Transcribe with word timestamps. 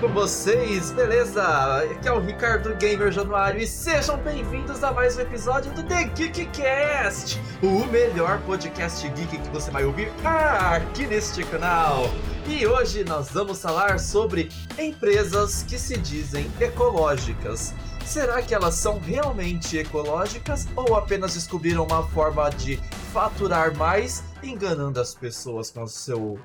com 0.00 0.08
vocês? 0.08 0.90
Beleza? 0.92 1.42
Aqui 1.82 2.08
é 2.08 2.12
o 2.12 2.20
Ricardo 2.20 2.74
Gamer 2.76 3.12
Januário 3.12 3.60
e 3.60 3.66
sejam 3.66 4.16
bem-vindos 4.16 4.82
a 4.82 4.90
mais 4.90 5.18
um 5.18 5.20
episódio 5.20 5.70
do 5.72 5.82
The 5.82 6.04
Geekcast, 6.04 7.38
o 7.62 7.84
melhor 7.84 8.40
podcast 8.46 9.06
geek 9.10 9.36
que 9.36 9.48
você 9.50 9.70
vai 9.70 9.84
ouvir 9.84 10.10
aqui 10.24 11.06
neste 11.06 11.44
canal. 11.44 12.04
E 12.46 12.66
hoje 12.66 13.04
nós 13.04 13.28
vamos 13.28 13.60
falar 13.60 14.00
sobre 14.00 14.48
empresas 14.78 15.64
que 15.64 15.78
se 15.78 15.98
dizem 15.98 16.50
ecológicas. 16.58 17.74
Será 18.06 18.40
que 18.40 18.54
elas 18.54 18.76
são 18.76 18.98
realmente 18.98 19.76
ecológicas 19.76 20.66
ou 20.74 20.96
apenas 20.96 21.34
descobriram 21.34 21.84
uma 21.84 22.08
forma 22.08 22.48
de 22.48 22.78
faturar 23.12 23.76
mais 23.76 24.24
enganando 24.42 24.98
as 24.98 25.14
pessoas 25.14 25.70
com 25.70 25.82
o 25.82 25.88
seu 25.88 26.40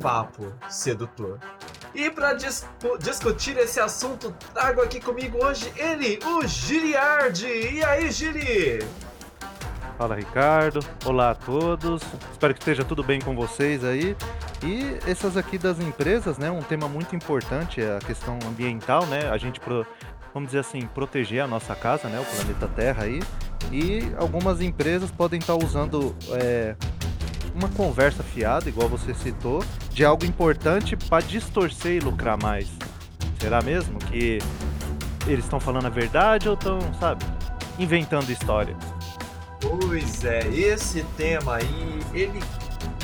papo 0.00 0.52
sedutor. 0.68 1.38
E 1.96 2.10
para 2.10 2.34
dis 2.34 2.66
discutir 3.00 3.56
esse 3.56 3.80
assunto, 3.80 4.30
trago 4.52 4.82
aqui 4.82 5.00
comigo 5.00 5.42
hoje 5.42 5.72
ele, 5.78 6.18
o 6.26 6.46
Giliard. 6.46 7.42
E 7.46 7.82
aí, 7.82 8.12
Gili? 8.12 8.80
Fala, 9.96 10.14
Ricardo. 10.14 10.80
Olá 11.06 11.30
a 11.30 11.34
todos. 11.34 12.02
Espero 12.30 12.52
que 12.52 12.60
esteja 12.60 12.84
tudo 12.84 13.02
bem 13.02 13.18
com 13.18 13.34
vocês 13.34 13.82
aí. 13.82 14.14
E 14.62 14.98
essas 15.10 15.38
aqui 15.38 15.56
das 15.56 15.80
empresas, 15.80 16.36
né? 16.36 16.50
Um 16.50 16.60
tema 16.60 16.86
muito 16.86 17.16
importante 17.16 17.80
é 17.80 17.96
a 17.96 17.98
questão 17.98 18.38
ambiental, 18.46 19.06
né? 19.06 19.30
A 19.30 19.38
gente, 19.38 19.58
pro, 19.58 19.86
vamos 20.34 20.48
dizer 20.50 20.58
assim, 20.58 20.82
proteger 20.82 21.42
a 21.42 21.46
nossa 21.46 21.74
casa, 21.74 22.08
né? 22.08 22.20
O 22.20 22.26
planeta 22.26 22.68
Terra 22.76 23.04
aí. 23.04 23.22
E 23.72 24.12
algumas 24.18 24.60
empresas 24.60 25.10
podem 25.10 25.38
estar 25.38 25.54
usando 25.54 26.14
é, 26.32 26.76
uma 27.54 27.70
conversa 27.70 28.22
fiada, 28.22 28.68
igual 28.68 28.86
você 28.86 29.14
citou, 29.14 29.64
de 29.96 30.04
algo 30.04 30.26
importante 30.26 30.94
para 30.94 31.24
distorcer 31.24 31.92
e 31.92 32.00
lucrar 32.00 32.36
mais. 32.36 32.68
Será 33.40 33.62
mesmo 33.62 33.98
que 33.98 34.38
eles 35.26 35.42
estão 35.42 35.58
falando 35.58 35.86
a 35.86 35.88
verdade 35.88 36.50
ou 36.50 36.54
estão, 36.54 36.78
sabe, 37.00 37.24
inventando 37.78 38.28
história? 38.28 38.76
Pois 39.58 40.22
é, 40.22 40.46
esse 40.48 41.02
tema 41.16 41.56
aí, 41.56 42.00
ele 42.12 42.42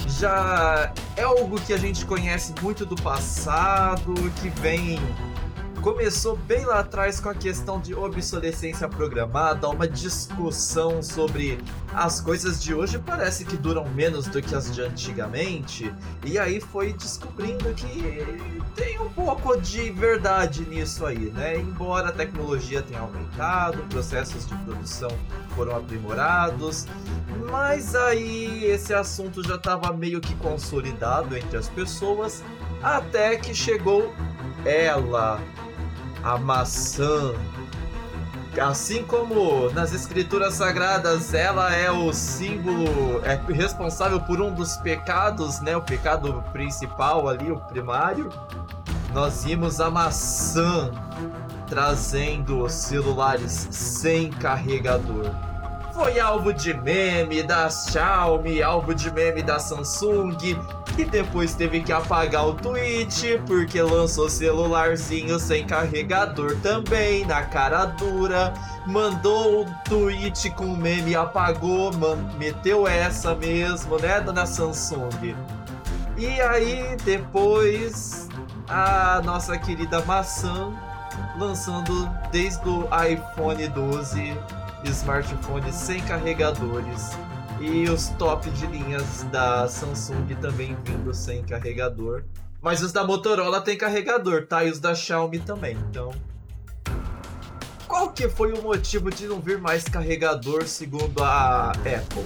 já 0.07 0.93
é 1.17 1.23
algo 1.23 1.59
que 1.63 1.73
a 1.73 1.79
gente 1.79 2.05
conhece 2.05 2.53
muito 2.61 2.85
do 2.85 2.95
passado, 2.97 4.13
que 4.43 4.51
vem 4.61 5.01
começou 5.83 6.37
bem 6.37 6.65
lá 6.65 6.79
atrás 6.79 7.19
com 7.19 7.29
a 7.29 7.35
questão 7.35 7.81
de 7.81 7.93
obsolescência 7.93 8.89
programada, 8.89 9.69
uma 9.69 9.89
discussão 9.89 11.03
sobre 11.03 11.59
as 11.93 12.21
coisas 12.21 12.63
de 12.63 12.73
hoje 12.73 13.01
parece 13.01 13.45
que 13.45 13.57
duram 13.57 13.85
menos 13.89 14.29
do 14.29 14.41
que 14.41 14.55
as 14.55 14.73
de 14.73 14.81
antigamente, 14.81 15.93
e 16.25 16.39
aí 16.39 16.61
foi 16.61 16.93
descobrindo 16.93 17.75
que 17.75 18.25
tem 18.77 19.01
um 19.01 19.11
pouco 19.11 19.61
de 19.61 19.91
verdade 19.91 20.65
nisso 20.65 21.05
aí, 21.05 21.33
né? 21.33 21.59
Embora 21.59 22.11
a 22.11 22.13
tecnologia 22.13 22.81
tenha 22.81 23.01
aumentado, 23.01 23.83
processos 23.89 24.47
de 24.47 24.55
produção 24.59 25.11
foram 25.57 25.77
aprimorados, 25.77 26.87
mas 27.51 27.97
aí 27.97 28.67
esse 28.67 28.95
assunto 28.95 29.43
já 29.43 29.57
estava 29.57 29.93
meio 29.93 30.21
que 30.21 30.37
consolidado 30.37 31.37
entre 31.37 31.57
as 31.57 31.69
pessoas, 31.69 32.45
até 32.81 33.37
que 33.37 33.53
chegou 33.53 34.15
ela, 34.65 35.41
a 36.23 36.39
maçã. 36.39 37.35
Assim 38.61 39.03
como 39.05 39.71
nas 39.71 39.95
escrituras 39.95 40.55
sagradas 40.55 41.33
ela 41.33 41.75
é 41.75 41.91
o 41.91 42.13
símbolo, 42.13 43.23
é 43.25 43.41
responsável 43.53 44.21
por 44.21 44.43
um 44.43 44.53
dos 44.53 44.77
pecados, 44.77 45.61
né? 45.61 45.77
O 45.77 45.83
pecado 45.83 46.45
principal 46.53 47.29
ali, 47.29 47.51
o 47.51 47.59
primário. 47.59 48.29
Nós 49.15 49.45
vimos 49.45 49.81
a 49.81 49.91
maçã 49.91 50.91
trazendo 51.67 52.69
celulares 52.69 53.69
sem 53.71 54.31
carregador 54.31 55.31
foi 55.93 56.19
alvo 56.19 56.53
de 56.53 56.73
meme 56.75 57.43
da 57.43 57.69
Xiaomi, 57.69 58.63
alvo 58.63 58.95
de 58.95 59.11
meme 59.13 59.43
da 59.43 59.59
Samsung, 59.59 60.37
e 60.99 61.05
depois 61.05 61.55
teve 61.55 61.81
que 61.81 61.93
apagar 61.93 62.47
o 62.47 62.55
tweet 62.55 63.41
porque 63.47 63.81
lançou 63.81 64.29
celularzinho 64.29 65.39
sem 65.39 65.67
carregador 65.67 66.57
também, 66.63 67.25
na 67.27 67.43
cara 67.43 67.87
dura. 67.87 68.53
Mandou 68.87 69.63
um 69.63 69.75
tweet 69.85 70.51
com 70.51 70.77
meme, 70.77 71.15
apagou, 71.15 71.93
man, 71.93 72.17
meteu 72.39 72.87
essa 72.87 73.35
mesmo, 73.35 73.99
né, 73.99 74.21
dona 74.21 74.45
Samsung? 74.45 75.35
E 76.17 76.41
aí 76.41 76.97
depois 77.05 78.29
a 78.69 79.21
nossa 79.25 79.57
querida 79.57 80.05
maçã 80.05 80.73
lançando 81.39 82.09
desde 82.31 82.69
o 82.69 82.89
iPhone 83.07 83.69
12 83.69 84.37
smartphones 84.85 85.75
sem 85.75 86.01
carregadores 86.03 87.17
e 87.63 87.89
os 87.89 88.09
top 88.09 88.51
de 88.51 88.67
linhas 88.67 89.23
da 89.31 89.69
Samsung 89.69 90.27
também 90.41 90.77
vindo 90.85 91.15
sem 91.15 91.45
carregador. 91.45 92.25
Mas 92.61 92.83
os 92.83 92.93
da 92.93 93.05
Motorola 93.05 93.61
tem 93.61 93.79
carregador, 93.79 94.47
tá? 94.47 94.65
E 94.65 94.71
os 94.71 94.81
da 94.81 94.95
Xiaomi 94.95 95.39
também, 95.39 95.77
então. 95.89 96.13
Qual 97.87 98.13
que 98.13 98.29
foi 98.29 98.53
o 98.53 98.61
motivo 98.63 99.11
de 99.11 99.29
não 99.29 99.41
vir 99.41 99.59
mais 99.59 99.85
carregador 99.85 100.67
segundo 100.67 101.23
a 101.23 101.71
Apple? 101.71 102.25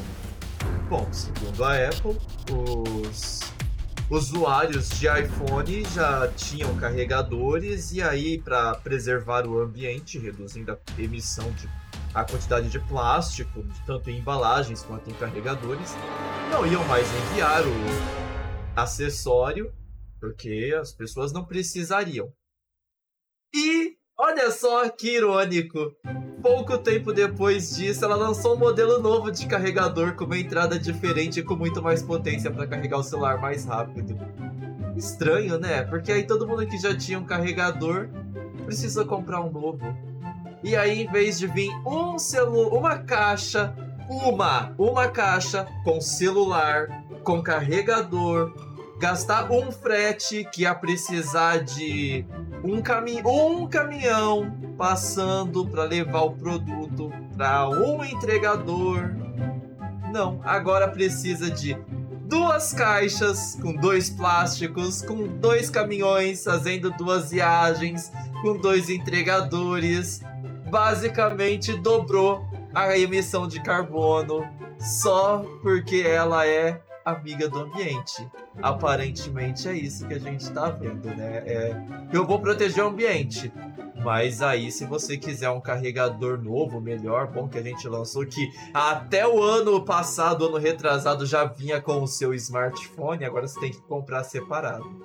Bom, 0.88 1.06
segundo 1.12 1.64
a 1.64 1.74
Apple, 1.74 2.16
os 2.50 3.40
usuários 4.08 4.88
de 4.90 5.06
iPhone 5.06 5.84
já 5.94 6.28
tinham 6.36 6.74
carregadores 6.76 7.92
e 7.92 8.00
aí 8.00 8.38
para 8.38 8.74
preservar 8.76 9.46
o 9.46 9.60
ambiente, 9.60 10.18
reduzindo 10.18 10.72
a 10.72 10.78
emissão 11.00 11.50
de 11.52 11.68
a 12.16 12.24
quantidade 12.24 12.70
de 12.70 12.80
plástico, 12.80 13.62
tanto 13.84 14.08
em 14.08 14.20
embalagens 14.20 14.82
quanto 14.82 15.10
em 15.10 15.12
carregadores, 15.12 15.94
não 16.50 16.66
iam 16.66 16.82
mais 16.86 17.06
enviar 17.14 17.62
o 17.62 17.72
acessório, 18.74 19.70
porque 20.18 20.74
as 20.80 20.92
pessoas 20.92 21.30
não 21.30 21.44
precisariam. 21.44 22.32
E 23.54 23.98
olha 24.18 24.50
só 24.50 24.88
que 24.88 25.16
irônico! 25.16 25.92
Pouco 26.40 26.78
tempo 26.78 27.12
depois 27.12 27.76
disso, 27.76 28.02
ela 28.02 28.16
lançou 28.16 28.54
um 28.54 28.58
modelo 28.58 28.98
novo 28.98 29.30
de 29.30 29.46
carregador 29.46 30.14
com 30.14 30.24
uma 30.24 30.38
entrada 30.38 30.78
diferente 30.78 31.40
e 31.40 31.42
com 31.42 31.54
muito 31.54 31.82
mais 31.82 32.02
potência 32.02 32.50
para 32.50 32.66
carregar 32.66 32.96
o 32.96 33.02
celular 33.02 33.38
mais 33.38 33.66
rápido. 33.66 34.16
Estranho, 34.96 35.58
né? 35.58 35.82
Porque 35.82 36.10
aí 36.10 36.26
todo 36.26 36.48
mundo 36.48 36.66
que 36.66 36.78
já 36.78 36.96
tinha 36.96 37.18
um 37.18 37.26
carregador 37.26 38.08
precisa 38.64 39.04
comprar 39.04 39.42
um 39.42 39.52
novo. 39.52 40.05
E 40.66 40.74
aí, 40.74 41.04
em 41.04 41.06
vez 41.06 41.38
de 41.38 41.46
vir 41.46 41.70
um 41.86 42.18
celular, 42.18 42.76
uma 42.76 42.98
caixa, 42.98 43.72
uma, 44.10 44.74
uma 44.76 45.06
caixa 45.06 45.64
com 45.84 46.00
celular, 46.00 47.04
com 47.22 47.40
carregador, 47.40 48.52
gastar 48.98 49.48
um 49.52 49.70
frete 49.70 50.44
que 50.52 50.62
ia 50.62 50.74
precisar 50.74 51.58
de 51.58 52.26
um, 52.64 52.82
cami 52.82 53.22
um 53.24 53.68
caminhão 53.68 54.58
passando 54.76 55.64
para 55.68 55.84
levar 55.84 56.22
o 56.22 56.32
produto 56.32 57.12
para 57.36 57.68
um 57.68 58.04
entregador. 58.04 59.14
Não, 60.12 60.40
agora 60.42 60.88
precisa 60.88 61.48
de 61.48 61.78
duas 62.24 62.72
caixas 62.72 63.56
com 63.62 63.72
dois 63.72 64.10
plásticos, 64.10 65.00
com 65.00 65.28
dois 65.28 65.70
caminhões 65.70 66.42
fazendo 66.42 66.90
duas 66.90 67.30
viagens, 67.30 68.10
com 68.42 68.56
dois 68.56 68.90
entregadores 68.90 70.20
basicamente 70.68 71.76
dobrou 71.76 72.44
a 72.74 72.96
emissão 72.98 73.46
de 73.48 73.60
carbono 73.62 74.46
só 74.78 75.44
porque 75.62 76.04
ela 76.06 76.46
é 76.46 76.80
amiga 77.04 77.48
do 77.48 77.60
ambiente. 77.60 78.28
Aparentemente 78.60 79.68
é 79.68 79.72
isso 79.72 80.06
que 80.06 80.14
a 80.14 80.18
gente 80.18 80.50
tá 80.50 80.70
vendo, 80.70 81.06
né? 81.08 81.42
É, 81.46 81.76
eu 82.12 82.26
vou 82.26 82.40
proteger 82.40 82.84
o 82.84 82.88
ambiente. 82.88 83.52
Mas 84.04 84.42
aí, 84.42 84.70
se 84.70 84.84
você 84.84 85.16
quiser 85.16 85.50
um 85.50 85.60
carregador 85.60 86.40
novo, 86.40 86.80
melhor, 86.80 87.26
bom 87.26 87.48
que 87.48 87.58
a 87.58 87.62
gente 87.62 87.88
lançou 87.88 88.24
que 88.26 88.52
até 88.72 89.26
o 89.26 89.42
ano 89.42 89.84
passado, 89.84 90.46
ano 90.46 90.58
retrasado, 90.58 91.26
já 91.26 91.44
vinha 91.44 91.80
com 91.80 92.02
o 92.02 92.06
seu 92.06 92.32
smartphone, 92.34 93.24
agora 93.24 93.48
você 93.48 93.58
tem 93.58 93.70
que 93.70 93.80
comprar 93.82 94.22
separado. 94.22 95.04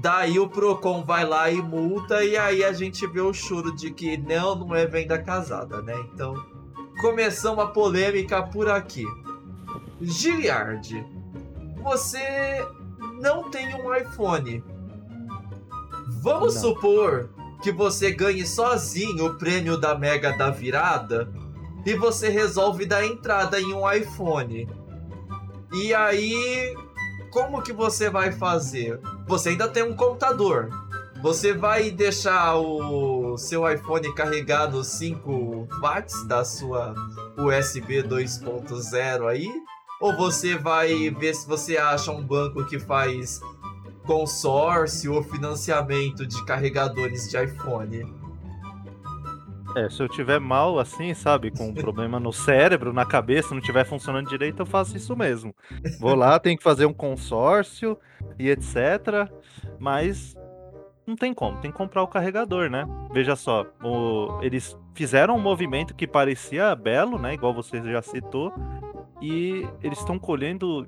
Daí 0.00 0.38
o 0.38 0.48
Procon 0.48 1.04
vai 1.04 1.26
lá 1.26 1.50
e 1.50 1.60
multa, 1.60 2.24
e 2.24 2.34
aí 2.36 2.64
a 2.64 2.72
gente 2.72 3.06
vê 3.06 3.20
o 3.20 3.34
choro 3.34 3.74
de 3.76 3.90
que 3.90 4.16
não, 4.16 4.54
não 4.54 4.74
é 4.74 4.86
venda 4.86 5.18
casada, 5.18 5.82
né? 5.82 5.94
Então, 6.14 6.34
começamos 7.00 7.62
a 7.62 7.66
polêmica 7.66 8.42
por 8.42 8.70
aqui. 8.70 9.04
Giliard, 10.00 11.06
você 11.82 12.66
não 13.20 13.50
tem 13.50 13.74
um 13.74 13.94
iPhone. 13.94 14.64
Vamos 16.22 16.54
não. 16.54 16.62
supor 16.62 17.28
que 17.62 17.70
você 17.70 18.10
ganhe 18.10 18.46
sozinho 18.46 19.26
o 19.26 19.34
prêmio 19.36 19.76
da 19.76 19.94
Mega 19.94 20.32
da 20.32 20.48
Virada 20.48 21.30
e 21.84 21.94
você 21.94 22.30
resolve 22.30 22.86
dar 22.86 23.04
entrada 23.04 23.60
em 23.60 23.74
um 23.74 23.90
iPhone. 23.90 24.66
E 25.74 25.94
aí 25.94 26.74
como 27.30 27.62
que 27.62 27.72
você 27.72 28.10
vai 28.10 28.32
fazer? 28.32 29.00
Você 29.26 29.50
ainda 29.50 29.68
tem 29.68 29.82
um 29.82 29.94
computador. 29.94 30.68
Você 31.22 31.52
vai 31.52 31.90
deixar 31.90 32.56
o 32.56 33.36
seu 33.36 33.70
iPhone 33.70 34.14
carregar 34.14 34.70
nos 34.70 34.86
5 34.88 35.68
watts 35.80 36.26
da 36.26 36.44
sua 36.44 36.94
USB 37.36 38.02
2.0 38.02 39.28
aí? 39.28 39.48
Ou 40.00 40.16
você 40.16 40.56
vai 40.56 41.10
ver 41.10 41.34
se 41.34 41.46
você 41.46 41.76
acha 41.76 42.10
um 42.10 42.22
banco 42.22 42.64
que 42.64 42.78
faz 42.78 43.38
consórcio 44.06 45.12
ou 45.12 45.22
financiamento 45.22 46.26
de 46.26 46.42
carregadores 46.46 47.28
de 47.28 47.44
iPhone? 47.44 48.19
É, 49.76 49.88
se 49.88 50.02
eu 50.02 50.08
tiver 50.08 50.40
mal 50.40 50.78
assim, 50.78 51.14
sabe, 51.14 51.50
com 51.50 51.68
um 51.68 51.74
problema 51.74 52.18
no 52.18 52.32
cérebro, 52.32 52.92
na 52.92 53.06
cabeça, 53.06 53.54
não 53.54 53.60
tiver 53.60 53.84
funcionando 53.84 54.28
direito, 54.28 54.60
eu 54.60 54.66
faço 54.66 54.96
isso 54.96 55.16
mesmo. 55.16 55.54
Vou 56.00 56.14
lá, 56.14 56.38
tenho 56.38 56.56
que 56.56 56.62
fazer 56.62 56.86
um 56.86 56.92
consórcio 56.92 57.96
e 58.38 58.48
etc. 58.48 59.30
Mas 59.78 60.36
não 61.06 61.16
tem 61.16 61.32
como, 61.34 61.60
tem 61.60 61.70
que 61.70 61.76
comprar 61.76 62.02
o 62.02 62.08
carregador, 62.08 62.70
né? 62.70 62.86
Veja 63.12 63.36
só, 63.36 63.66
o... 63.82 64.40
eles 64.42 64.76
fizeram 64.94 65.36
um 65.36 65.40
movimento 65.40 65.94
que 65.94 66.06
parecia 66.06 66.74
belo, 66.74 67.18
né? 67.18 67.34
Igual 67.34 67.54
você 67.54 67.82
já 67.82 68.02
citou, 68.02 68.52
e 69.20 69.66
eles 69.82 69.98
estão 69.98 70.18
colhendo 70.18 70.86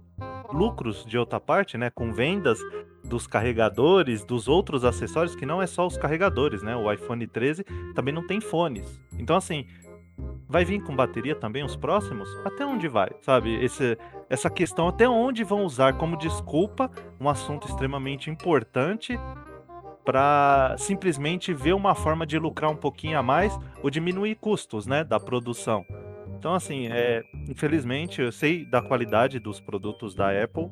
lucros 0.53 1.05
de 1.05 1.19
outra 1.19 1.41
parte, 1.41 1.77
né? 1.77 1.91
Com 1.91 2.13
vendas 2.13 2.59
dos 3.05 3.27
carregadores, 3.27 4.25
dos 4.25 4.49
outros 4.49 4.85
acessórios, 4.85 5.35
que 5.35 5.47
não 5.47 5.61
é 5.61 5.67
só 5.67 5.87
os 5.87 5.97
carregadores, 5.97 6.63
né? 6.63 6.77
O 6.77 6.91
iPhone 6.91 7.27
13 7.27 7.65
também 7.95 8.15
não 8.15 8.27
tem 8.27 8.41
fones. 8.41 9.01
Então, 9.19 9.37
assim, 9.37 9.67
vai 10.49 10.65
vir 10.65 10.83
com 10.83 10.95
bateria 10.95 11.35
também 11.35 11.65
os 11.65 11.77
próximos? 11.77 12.29
Até 12.45 12.65
onde 12.65 12.89
vai, 12.89 13.11
sabe? 13.21 13.55
Esse, 13.65 13.99
essa 14.29 14.51
questão, 14.51 14.89
até 14.89 15.09
onde 15.09 15.43
vão 15.45 15.65
usar 15.65 15.95
como 15.95 16.17
desculpa 16.17 16.91
um 17.21 17.29
assunto 17.29 17.67
extremamente 17.69 18.31
importante 18.31 19.19
para 20.05 20.75
simplesmente 20.79 21.55
ver 21.55 21.75
uma 21.75 21.95
forma 21.95 22.27
de 22.27 22.39
lucrar 22.39 22.71
um 22.71 22.77
pouquinho 22.77 23.19
a 23.19 23.23
mais 23.23 23.57
ou 23.83 23.91
diminuir 23.91 24.35
custos, 24.37 24.87
né, 24.87 25.05
da 25.05 25.21
produção. 25.21 25.87
Então, 26.37 26.55
assim, 26.55 26.89
é, 26.89 27.23
infelizmente, 27.49 28.21
eu 28.21 28.33
sei 28.33 28.65
da 28.65 28.83
qualidade 28.83 29.39
dos 29.39 29.61
produtos 29.61 30.13
da 30.13 30.31
Apple, 30.43 30.71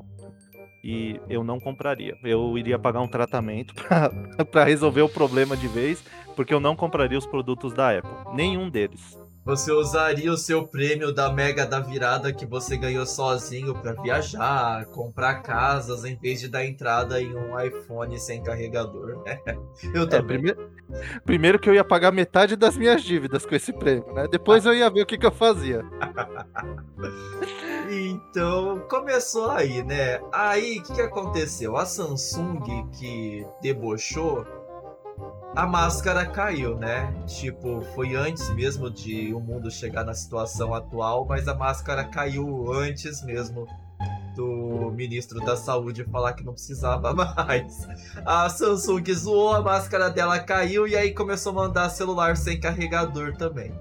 e 0.82 1.20
eu 1.28 1.44
não 1.44 1.60
compraria. 1.60 2.16
Eu 2.22 2.56
iria 2.56 2.78
pagar 2.78 3.00
um 3.00 3.08
tratamento 3.08 3.74
para 4.50 4.64
resolver 4.64 5.02
o 5.02 5.08
problema 5.08 5.56
de 5.56 5.68
vez, 5.68 6.02
porque 6.34 6.54
eu 6.54 6.60
não 6.60 6.74
compraria 6.74 7.18
os 7.18 7.26
produtos 7.26 7.72
da 7.72 7.98
Apple. 7.98 8.34
Nenhum 8.34 8.70
deles. 8.70 9.19
Você 9.44 9.72
usaria 9.72 10.30
o 10.30 10.36
seu 10.36 10.66
prêmio 10.66 11.12
da 11.12 11.32
Mega 11.32 11.64
da 11.66 11.80
Virada 11.80 12.32
que 12.32 12.44
você 12.44 12.76
ganhou 12.76 13.06
sozinho 13.06 13.74
para 13.74 13.94
viajar, 13.94 14.84
comprar 14.86 15.42
casas, 15.42 16.04
em 16.04 16.14
vez 16.14 16.40
de 16.40 16.48
dar 16.48 16.64
entrada 16.64 17.20
em 17.20 17.34
um 17.34 17.58
iPhone 17.58 18.18
sem 18.18 18.42
carregador, 18.42 19.22
né? 19.24 19.40
Eu 19.94 20.02
é, 20.02 20.06
também. 20.06 20.18
É, 20.18 20.22
primeiro, 20.22 20.70
primeiro, 21.24 21.58
que 21.58 21.68
eu 21.68 21.74
ia 21.74 21.84
pagar 21.84 22.12
metade 22.12 22.54
das 22.54 22.76
minhas 22.76 23.02
dívidas 23.02 23.46
com 23.46 23.54
esse 23.54 23.72
prêmio, 23.72 24.12
né? 24.12 24.28
Depois 24.28 24.66
eu 24.66 24.74
ia 24.74 24.90
ver 24.90 25.02
o 25.02 25.06
que, 25.06 25.16
que 25.16 25.26
eu 25.26 25.32
fazia. 25.32 25.82
Então, 27.92 28.86
começou 28.88 29.50
aí, 29.50 29.82
né? 29.82 30.20
Aí, 30.32 30.78
o 30.78 30.82
que, 30.84 30.94
que 30.94 31.02
aconteceu? 31.02 31.76
A 31.76 31.84
Samsung 31.84 32.88
que 32.92 33.44
debochou, 33.60 34.46
a 35.54 35.66
máscara 35.66 36.24
caiu, 36.26 36.76
né? 36.76 37.12
Tipo, 37.26 37.82
foi 37.94 38.14
antes 38.14 38.48
mesmo 38.50 38.90
de 38.90 39.34
o 39.34 39.40
mundo 39.40 39.70
chegar 39.70 40.04
na 40.04 40.14
situação 40.14 40.72
atual, 40.74 41.26
mas 41.26 41.48
a 41.48 41.54
máscara 41.54 42.04
caiu 42.04 42.72
antes 42.72 43.22
mesmo 43.22 43.66
do 44.36 44.92
ministro 44.94 45.40
da 45.40 45.56
saúde 45.56 46.04
falar 46.04 46.34
que 46.34 46.44
não 46.44 46.52
precisava 46.52 47.12
mais. 47.12 47.88
A 48.24 48.48
Samsung 48.48 49.12
zoou, 49.12 49.52
a 49.52 49.60
máscara 49.60 50.08
dela 50.08 50.38
caiu 50.38 50.86
e 50.86 50.96
aí 50.96 51.12
começou 51.12 51.50
a 51.52 51.66
mandar 51.66 51.88
celular 51.90 52.36
sem 52.36 52.58
carregador 52.58 53.36
também. 53.36 53.72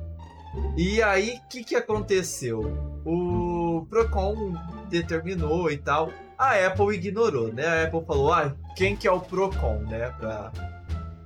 E 0.76 1.02
aí, 1.04 1.40
o 1.46 1.48
que, 1.48 1.64
que 1.64 1.76
aconteceu? 1.76 2.62
O 3.06 3.86
Procon 3.88 4.56
determinou 4.90 5.70
e 5.70 5.78
tal. 5.78 6.10
A 6.36 6.54
Apple 6.66 6.96
ignorou, 6.96 7.54
né? 7.54 7.68
A 7.68 7.84
Apple 7.84 8.04
falou: 8.06 8.34
ah, 8.34 8.56
quem 8.76 8.96
que 8.96 9.08
é 9.08 9.12
o 9.12 9.20
Procon, 9.20 9.84
né? 9.88 10.10
Pra 10.20 10.52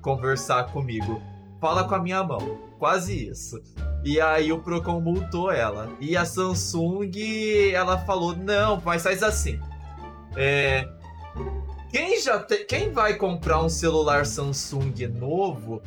conversar 0.03 0.65
comigo. 0.65 1.19
Fala 1.59 1.85
com 1.85 1.95
a 1.95 1.99
minha 1.99 2.21
mão. 2.23 2.59
Quase 2.77 3.29
isso. 3.29 3.59
E 4.03 4.19
aí 4.19 4.51
o 4.51 4.59
Procon 4.59 4.99
multou 4.99 5.49
ela. 5.49 5.89
E 5.99 6.15
a 6.15 6.25
Samsung, 6.25 7.09
ela 7.73 7.97
falou: 7.99 8.35
não, 8.35 8.79
mas 8.85 9.01
faz 9.01 9.23
assim. 9.23 9.59
É. 10.35 10.87
Quem, 11.89 12.19
já 12.19 12.39
te... 12.39 12.65
Quem 12.65 12.91
vai 12.91 13.15
comprar 13.15 13.63
um 13.63 13.69
celular 13.69 14.25
Samsung 14.25 15.07
novo 15.07 15.81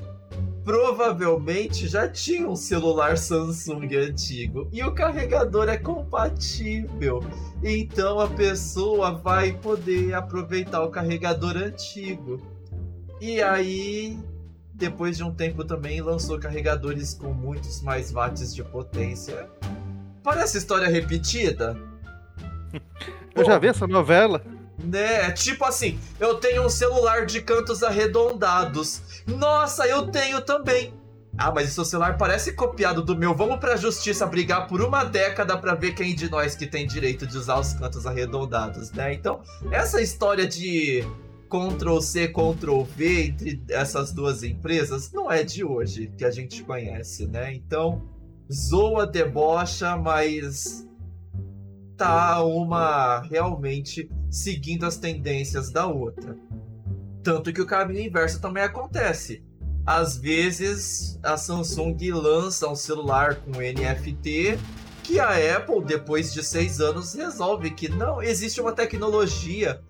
provavelmente 0.67 1.87
já 1.87 2.09
tinha 2.09 2.49
um 2.49 2.57
celular 2.57 3.17
Samsung 3.17 3.89
antigo 3.95 4.69
e 4.73 4.83
o 4.83 4.93
carregador 4.93 5.69
é 5.69 5.77
compatível. 5.77 7.23
Então 7.63 8.19
a 8.19 8.29
pessoa 8.29 9.13
vai 9.13 9.53
poder 9.53 10.13
aproveitar 10.15 10.83
o 10.83 10.91
carregador 10.91 11.57
antigo. 11.57 12.56
E 13.21 13.43
aí, 13.43 14.19
depois 14.75 15.17
de 15.17 15.25
um 15.25 15.33
tempo 15.33 15.65
também 15.65 16.01
lançou 16.01 16.39
carregadores 16.39 17.15
com 17.15 17.33
muitos 17.33 17.81
mais 17.83 18.13
watts 18.13 18.55
de 18.55 18.63
potência. 18.63 19.49
Parece 20.23 20.59
história 20.59 20.89
repetida. 20.89 21.77
Eu 23.35 23.45
Pô, 23.45 23.45
já 23.45 23.59
vi 23.59 23.69
essa 23.69 23.87
novela. 23.87 24.43
Né? 24.79 25.31
Tipo 25.33 25.65
assim, 25.67 25.99
eu 26.19 26.37
tenho 26.37 26.65
um 26.65 26.71
celular 26.71 27.27
de 27.27 27.43
cantos 27.43 27.83
arredondados. 27.83 29.23
Nossa, 29.27 29.87
eu 29.87 30.09
tenho 30.09 30.41
também. 30.41 30.95
Ah, 31.37 31.53
mas 31.53 31.69
o 31.69 31.73
seu 31.73 31.85
celular 31.85 32.17
parece 32.17 32.53
copiado 32.53 33.03
do 33.03 33.15
meu. 33.15 33.35
Vamos 33.35 33.59
pra 33.59 33.77
justiça 33.77 34.27
brigar 34.27 34.67
por 34.67 34.81
uma 34.81 35.05
década 35.05 35.57
para 35.59 35.75
ver 35.75 35.93
quem 35.93 36.15
de 36.15 36.31
nós 36.31 36.55
que 36.55 36.67
tem 36.67 36.87
direito 36.87 37.27
de 37.27 37.37
usar 37.37 37.59
os 37.59 37.75
cantos 37.75 38.07
arredondados, 38.07 38.91
né? 38.93 39.13
Então, 39.13 39.43
essa 39.71 40.01
história 40.01 40.47
de 40.47 41.05
Ctrl 41.49 42.01
C, 42.01 42.29
Ctrl 42.29 42.83
V 42.83 43.25
entre 43.27 43.63
essas 43.69 44.13
duas 44.13 44.43
empresas 44.43 45.13
não 45.13 45.31
é 45.31 45.43
de 45.43 45.65
hoje 45.65 46.13
que 46.17 46.25
a 46.25 46.31
gente 46.31 46.63
conhece, 46.63 47.27
né? 47.27 47.55
Então, 47.55 48.03
zoa, 48.53 49.07
debocha, 49.07 49.97
mas 49.97 50.87
tá 51.97 52.43
uma 52.45 53.21
realmente 53.23 54.11
seguindo 54.31 54.85
as 54.85 54.97
tendências 54.97 55.71
da 55.71 55.87
outra. 55.87 56.37
Tanto 57.23 57.53
que 57.53 57.61
o 57.61 57.67
caminho 57.67 58.07
inverso 58.07 58.41
também 58.41 58.63
acontece. 58.63 59.43
Às 59.85 60.17
vezes 60.17 61.19
a 61.23 61.37
Samsung 61.37 61.97
lança 62.13 62.69
um 62.69 62.75
celular 62.75 63.37
com 63.37 63.53
NFT 63.53 64.59
que 65.03 65.21
a 65.21 65.57
Apple, 65.57 65.85
depois 65.85 66.33
de 66.33 66.43
seis 66.43 66.81
anos, 66.81 67.15
resolve 67.15 67.71
que 67.71 67.89
não 67.89 68.21
existe 68.21 68.61
uma 68.61 68.73
tecnologia. 68.73 69.81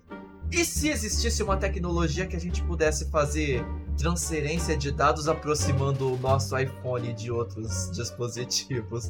E 0.51 0.63
se 0.63 0.89
existisse 0.89 1.43
uma 1.43 1.57
tecnologia 1.57 2.25
que 2.25 2.35
a 2.35 2.39
gente 2.39 2.63
pudesse 2.63 3.09
fazer 3.09 3.65
transferência 3.97 4.77
de 4.77 4.91
dados 4.91 5.27
aproximando 5.27 6.13
o 6.13 6.17
nosso 6.17 6.57
iPhone 6.57 7.13
de 7.13 7.31
outros 7.31 7.91
dispositivos? 7.91 9.09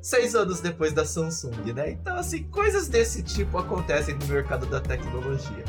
seis 0.00 0.34
anos 0.34 0.60
depois 0.60 0.92
da 0.92 1.04
Samsung, 1.04 1.72
né? 1.74 1.90
Então, 1.90 2.16
assim, 2.16 2.44
coisas 2.44 2.88
desse 2.88 3.22
tipo 3.22 3.58
acontecem 3.58 4.14
no 4.14 4.26
mercado 4.26 4.64
da 4.66 4.80
tecnologia. 4.80 5.64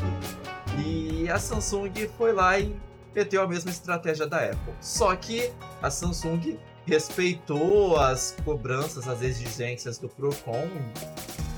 E 0.78 1.28
a 1.28 1.38
Samsung 1.38 1.92
foi 2.16 2.32
lá 2.32 2.58
e 2.58 2.74
meteu 3.14 3.42
a 3.42 3.48
mesma 3.48 3.70
estratégia 3.70 4.26
da 4.26 4.38
Apple. 4.38 4.72
Só 4.80 5.14
que 5.16 5.50
a 5.82 5.90
Samsung 5.90 6.56
respeitou 6.86 7.98
as 7.98 8.34
cobranças, 8.44 9.06
as 9.08 9.20
exigências 9.20 9.98
do 9.98 10.08
Procon. 10.08 10.68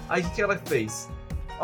Aí 0.09 0.23
o 0.23 0.31
que 0.31 0.43
ela 0.43 0.57
fez? 0.57 1.09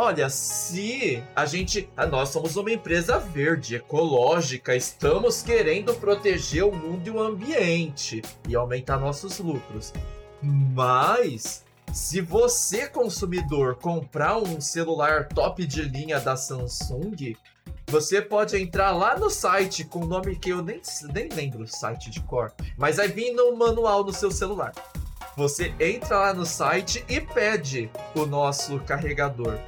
Olha, 0.00 0.30
se 0.30 1.20
a 1.34 1.44
gente. 1.44 1.88
Nós 2.08 2.28
somos 2.28 2.54
uma 2.54 2.70
empresa 2.70 3.18
verde, 3.18 3.74
ecológica, 3.74 4.76
estamos 4.76 5.42
querendo 5.42 5.92
proteger 5.92 6.62
o 6.62 6.70
mundo 6.70 7.08
e 7.08 7.10
o 7.10 7.20
ambiente 7.20 8.22
e 8.48 8.54
aumentar 8.54 8.96
nossos 9.00 9.40
lucros. 9.40 9.92
Mas 10.40 11.64
se 11.92 12.20
você, 12.20 12.86
consumidor, 12.86 13.74
comprar 13.74 14.38
um 14.38 14.60
celular 14.60 15.26
top 15.26 15.66
de 15.66 15.82
linha 15.82 16.20
da 16.20 16.36
Samsung, 16.36 17.36
você 17.88 18.22
pode 18.22 18.56
entrar 18.56 18.92
lá 18.92 19.18
no 19.18 19.28
site 19.28 19.82
com 19.82 20.04
o 20.04 20.06
nome 20.06 20.36
que 20.36 20.50
eu 20.50 20.62
nem, 20.62 20.80
nem 21.12 21.28
lembro 21.28 21.64
o 21.64 21.66
site 21.66 22.08
de 22.08 22.20
cor, 22.20 22.52
mas 22.76 22.98
vai 22.98 23.08
vir 23.08 23.32
no 23.32 23.56
manual 23.56 24.04
no 24.04 24.12
seu 24.12 24.30
celular. 24.30 24.72
Você 25.36 25.74
entra 25.80 26.18
lá 26.18 26.34
no 26.34 26.46
site 26.46 27.04
e 27.08 27.20
pede 27.20 27.90
o 28.14 28.24
nosso 28.24 28.78
carregador. 28.80 29.58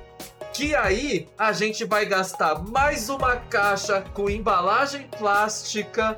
Que 0.53 0.75
aí 0.75 1.29
a 1.39 1.53
gente 1.53 1.85
vai 1.85 2.05
gastar 2.05 2.63
mais 2.63 3.09
uma 3.09 3.37
caixa 3.37 4.03
com 4.13 4.29
embalagem 4.29 5.09
plástica 5.19 6.17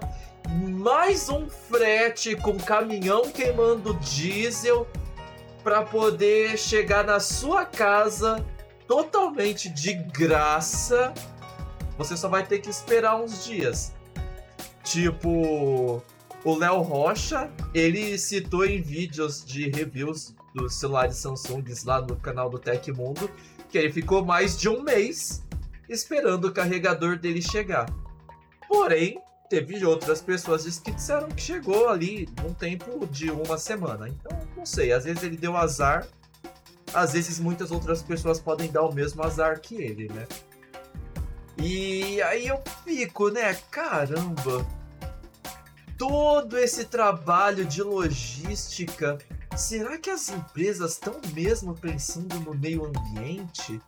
mais 0.48 1.28
um 1.28 1.48
frete 1.48 2.34
com 2.36 2.56
caminhão 2.58 3.30
queimando 3.30 3.94
diesel 3.94 4.86
para 5.62 5.82
poder 5.82 6.58
chegar 6.58 7.04
na 7.04 7.20
sua 7.20 7.64
casa 7.64 8.44
totalmente 8.88 9.68
de 9.68 9.94
graça. 9.94 11.12
Você 11.96 12.16
só 12.16 12.28
vai 12.28 12.44
ter 12.44 12.58
que 12.58 12.70
esperar 12.70 13.16
uns 13.16 13.44
dias. 13.44 13.94
Tipo, 14.82 16.02
o 16.44 16.54
Léo 16.56 16.80
Rocha, 16.80 17.50
ele 17.72 18.18
citou 18.18 18.64
em 18.64 18.82
vídeos 18.82 19.44
de 19.44 19.70
reviews 19.70 20.34
dos 20.54 20.74
celulares 20.74 21.16
Samsung 21.16 21.64
lá 21.84 22.00
no 22.00 22.16
canal 22.16 22.50
do 22.50 22.58
Tecmundo 22.58 23.30
que 23.72 23.78
ele 23.78 23.90
ficou 23.90 24.22
mais 24.22 24.58
de 24.58 24.68
um 24.68 24.82
mês 24.82 25.42
esperando 25.88 26.44
o 26.44 26.52
carregador 26.52 27.18
dele 27.18 27.40
chegar. 27.40 27.86
Porém, 28.68 29.18
teve 29.48 29.82
outras 29.84 30.20
pessoas 30.20 30.78
que 30.78 30.92
disseram 30.92 31.28
que 31.28 31.40
chegou 31.40 31.88
ali 31.88 32.28
num 32.42 32.52
tempo 32.52 33.06
de 33.06 33.30
uma 33.30 33.56
semana. 33.56 34.08
Então, 34.08 34.38
não 34.54 34.66
sei, 34.66 34.92
às 34.92 35.04
vezes 35.04 35.22
ele 35.22 35.38
deu 35.38 35.56
azar, 35.56 36.06
às 36.92 37.14
vezes 37.14 37.40
muitas 37.40 37.70
outras 37.70 38.02
pessoas 38.02 38.38
podem 38.38 38.70
dar 38.70 38.82
o 38.82 38.94
mesmo 38.94 39.24
azar 39.24 39.58
que 39.58 39.76
ele, 39.76 40.06
né? 40.12 40.26
E 41.56 42.20
aí 42.22 42.48
eu 42.48 42.62
fico, 42.84 43.30
né? 43.30 43.54
Caramba! 43.70 44.66
Todo 45.96 46.58
esse 46.58 46.84
trabalho 46.84 47.64
de 47.64 47.82
logística, 47.82 49.16
será 49.56 49.98
que 49.98 50.10
as 50.10 50.28
empresas 50.28 50.92
estão 50.92 51.20
mesmo 51.34 51.74
pensando 51.74 52.38
no 52.40 52.54
meio 52.54 52.86
ambiente? 52.86 53.80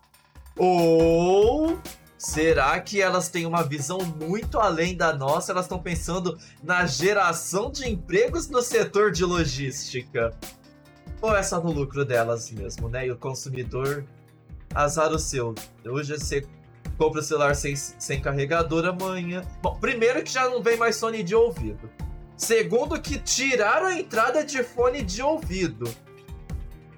Ou 0.57 1.79
será 2.19 2.79
que 2.81 3.01
elas 3.01 3.29
têm 3.29 3.47
uma 3.47 3.63
visão 3.63 3.99
muito 3.99 4.59
além 4.59 4.97
da 4.97 5.13
nossa? 5.13 5.53
Elas 5.53 5.65
estão 5.65 5.79
pensando 5.79 6.39
na 6.63 6.87
geração 6.87 7.71
de 7.71 7.89
empregos 7.89 8.49
no 8.49 8.63
setor 8.63 9.11
de 9.11 9.25
logística? 9.25 10.37
Ou 11.21 11.35
é 11.35 11.43
só 11.43 11.61
no 11.61 11.73
lucro 11.73 12.05
delas 12.05 12.51
mesmo, 12.51 12.89
né? 12.89 13.07
E 13.07 13.11
o 13.11 13.17
consumidor, 13.17 14.05
azar 14.75 15.11
o 15.13 15.19
seu. 15.19 15.55
Hoje 15.85 16.19
você 16.19 16.47
compra 16.99 17.21
o 17.21 17.23
celular 17.23 17.57
sem, 17.57 17.75
sem 17.75 18.21
carregador 18.21 18.85
amanhã. 18.85 19.43
Bom, 19.63 19.77
primeiro 19.77 20.23
que 20.23 20.31
já 20.31 20.49
não 20.49 20.63
vem 20.63 20.77
mais 20.77 21.01
fone 21.01 21.23
de 21.23 21.35
ouvido. 21.35 21.91
Segundo 22.37 23.01
que 23.01 23.19
tiraram 23.19 23.87
a 23.87 23.99
entrada 23.99 24.45
de 24.45 24.63
fone 24.63 25.03
de 25.03 25.23
ouvido. 25.23 25.89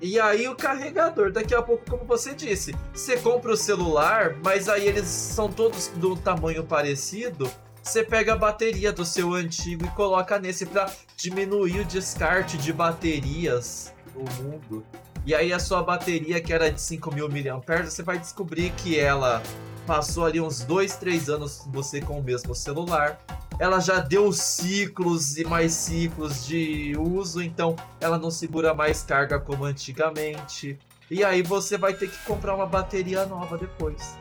E 0.00 0.20
aí 0.20 0.46
o 0.46 0.54
carregador, 0.54 1.32
daqui 1.32 1.54
a 1.54 1.62
pouco, 1.62 1.88
como 1.88 2.04
você 2.04 2.34
disse, 2.34 2.74
você 2.92 3.16
compra 3.16 3.52
o 3.52 3.56
celular, 3.56 4.36
mas 4.44 4.68
aí 4.68 4.86
eles 4.86 5.06
são 5.06 5.50
todos 5.50 5.88
do 5.88 6.16
tamanho 6.16 6.64
parecido. 6.64 7.50
Você 7.82 8.02
pega 8.02 8.32
a 8.32 8.36
bateria 8.36 8.92
do 8.92 9.04
seu 9.04 9.32
antigo 9.32 9.86
e 9.86 9.90
coloca 9.90 10.38
nesse 10.38 10.66
para 10.66 10.90
diminuir 11.16 11.80
o 11.80 11.84
descarte 11.84 12.58
de 12.58 12.72
baterias 12.72 13.94
no 14.14 14.24
mundo. 14.42 14.84
E 15.24 15.34
aí 15.34 15.52
a 15.52 15.58
sua 15.58 15.82
bateria, 15.82 16.40
que 16.40 16.52
era 16.52 16.70
de 16.70 16.80
5.000 16.80 17.28
mAh, 17.28 17.84
você 17.84 18.02
vai 18.02 18.18
descobrir 18.18 18.70
que 18.72 18.98
ela 18.98 19.42
passou 19.86 20.24
ali 20.26 20.40
uns 20.40 20.60
2, 20.62 20.96
3 20.96 21.28
anos 21.28 21.62
você 21.68 22.00
com 22.00 22.18
o 22.18 22.22
mesmo 22.22 22.54
celular. 22.54 23.18
Ela 23.58 23.80
já 23.80 24.00
deu 24.00 24.32
ciclos 24.32 25.38
e 25.38 25.44
mais 25.44 25.72
ciclos 25.72 26.46
de 26.46 26.94
uso, 26.98 27.42
então 27.42 27.74
ela 28.00 28.18
não 28.18 28.30
segura 28.30 28.74
mais 28.74 29.02
carga 29.02 29.40
como 29.40 29.64
antigamente. 29.64 30.78
E 31.10 31.24
aí 31.24 31.42
você 31.42 31.78
vai 31.78 31.94
ter 31.94 32.10
que 32.10 32.18
comprar 32.24 32.54
uma 32.54 32.66
bateria 32.66 33.24
nova 33.24 33.56
depois. 33.56 34.16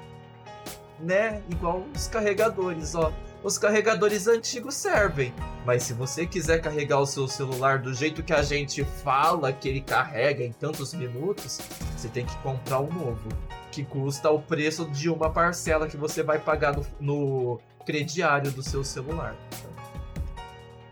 Né? 1.00 1.42
Igual 1.50 1.84
os 1.94 2.08
carregadores, 2.08 2.96
ó. 2.96 3.12
Os 3.44 3.60
carregadores 3.60 4.26
antigos 4.26 4.74
servem, 4.74 5.32
mas 5.66 5.84
se 5.84 5.94
você 5.94 6.26
quiser 6.26 6.62
carregar 6.62 7.00
o 7.00 7.06
seu 7.06 7.28
celular 7.28 7.78
do 7.78 7.94
jeito 7.94 8.24
que 8.24 8.34
a 8.34 8.42
gente 8.42 8.84
fala 8.84 9.54
que 9.54 9.70
ele 9.70 9.82
carrega 9.82 10.44
em 10.44 10.52
tantos 10.52 10.96
minutos, 10.96 11.60
você 11.96 12.08
tem 12.08 12.26
que 12.26 12.36
comprar 12.38 12.80
um 12.80 12.92
novo 12.92 13.30
que 13.72 13.84
custa 13.84 14.32
o 14.32 14.42
preço 14.42 14.86
de 14.86 15.10
uma 15.10 15.30
parcela 15.30 15.88
que 15.88 15.96
você 15.96 16.24
vai 16.24 16.40
pagar 16.40 16.76
no, 16.76 16.86
no 17.00 17.60
crediário 17.86 18.52
do 18.52 18.64
seu 18.64 18.84
celular. 18.84 19.36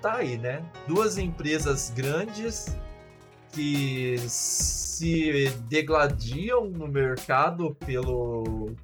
Tá 0.02 0.16
aí, 0.16 0.38
né? 0.38 0.64
Duas 0.88 1.18
empresas 1.18 1.90
grandes 1.96 2.76
que 3.52 4.18
se 4.28 5.50
degladiam 5.70 6.66
no 6.70 6.88
mercado 6.88 7.76
pelo 7.86 8.76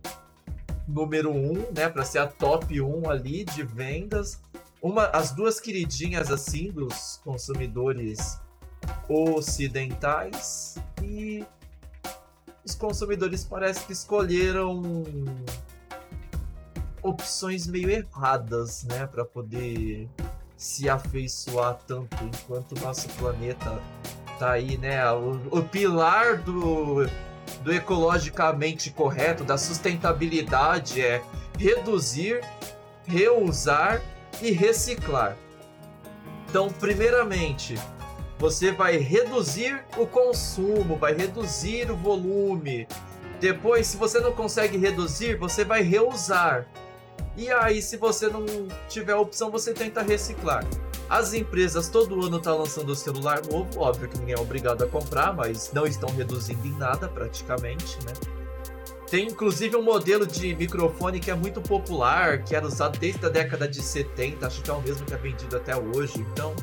número 0.87 1.31
um, 1.31 1.53
né, 1.75 1.87
para 1.87 2.03
ser 2.03 2.19
a 2.19 2.27
top 2.27 2.81
1 2.81 3.09
ali 3.09 3.43
de 3.43 3.63
vendas. 3.63 4.41
Uma, 4.81 5.05
as 5.07 5.31
duas 5.31 5.59
queridinhas 5.59 6.31
assim 6.31 6.71
dos 6.71 7.19
consumidores 7.23 8.39
ocidentais 9.07 10.77
e 11.03 11.45
os 12.63 12.75
consumidores 12.75 13.43
parece 13.43 13.85
que 13.85 13.93
escolheram 13.93 14.81
opções 17.01 17.67
meio 17.67 17.89
erradas, 17.89 18.83
né, 18.83 19.07
para 19.07 19.25
poder 19.25 20.07
se 20.57 20.89
afeiçoar 20.89 21.77
tanto 21.87 22.17
enquanto 22.23 22.77
o 22.77 22.79
nosso 22.81 23.07
planeta 23.09 23.81
tá 24.37 24.51
aí, 24.51 24.77
né, 24.77 25.09
o, 25.11 25.39
o 25.51 25.63
pilar 25.63 26.37
do 26.37 27.07
do 27.63 27.73
ecologicamente 27.73 28.91
correto, 28.91 29.43
da 29.43 29.57
sustentabilidade 29.57 31.01
é 31.01 31.21
reduzir, 31.57 32.41
reusar 33.05 34.01
e 34.41 34.51
reciclar. 34.51 35.35
Então, 36.49 36.69
primeiramente, 36.69 37.75
você 38.37 38.71
vai 38.71 38.97
reduzir 38.97 39.83
o 39.97 40.05
consumo, 40.07 40.95
vai 40.95 41.13
reduzir 41.13 41.91
o 41.91 41.97
volume. 41.97 42.87
Depois, 43.39 43.87
se 43.87 43.97
você 43.97 44.19
não 44.19 44.31
consegue 44.31 44.77
reduzir, 44.77 45.35
você 45.35 45.63
vai 45.63 45.81
reusar. 45.81 46.65
E 47.39 47.49
aí, 47.49 47.81
se 47.81 47.95
você 47.95 48.27
não 48.27 48.45
tiver 48.89 49.15
opção, 49.15 49.49
você 49.49 49.73
tenta 49.73 50.01
reciclar. 50.01 50.65
As 51.09 51.33
empresas 51.33 51.87
todo 51.87 52.15
ano 52.15 52.35
estão 52.35 52.53
tá 52.53 52.59
lançando 52.63 52.93
celular 52.93 53.41
novo, 53.49 53.79
óbvio 53.79 54.09
que 54.09 54.19
ninguém 54.19 54.35
é 54.35 54.37
obrigado 54.37 54.83
a 54.83 54.87
comprar, 54.87 55.33
mas 55.33 55.71
não 55.71 55.87
estão 55.87 56.09
reduzindo 56.09 56.67
em 56.67 56.73
nada 56.73 57.07
praticamente, 57.07 57.97
né? 58.05 58.11
Tem 59.09 59.25
inclusive 59.25 59.77
um 59.77 59.81
modelo 59.81 60.27
de 60.27 60.53
microfone 60.53 61.21
que 61.21 61.31
é 61.31 61.33
muito 61.33 61.61
popular, 61.61 62.43
que 62.43 62.53
era 62.53 62.67
usado 62.67 62.99
desde 62.99 63.25
a 63.25 63.29
década 63.29 63.69
de 63.69 63.81
70, 63.81 64.45
acho 64.45 64.61
que 64.61 64.69
é 64.69 64.73
o 64.73 64.81
mesmo 64.81 65.05
que 65.05 65.13
é 65.13 65.17
vendido 65.17 65.55
até 65.55 65.77
hoje. 65.77 66.19
Então, 66.19 66.53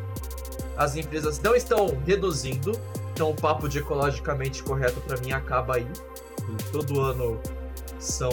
as 0.76 0.94
empresas 0.94 1.40
não 1.40 1.56
estão 1.56 1.96
reduzindo. 2.06 2.78
Então, 3.14 3.30
o 3.30 3.34
papo 3.34 3.66
de 3.66 3.78
ecologicamente 3.78 4.62
correto 4.62 5.00
para 5.00 5.16
mim 5.22 5.32
acaba 5.32 5.76
aí. 5.76 5.88
Todo 6.70 7.00
ano 7.00 7.40
são 8.06 8.30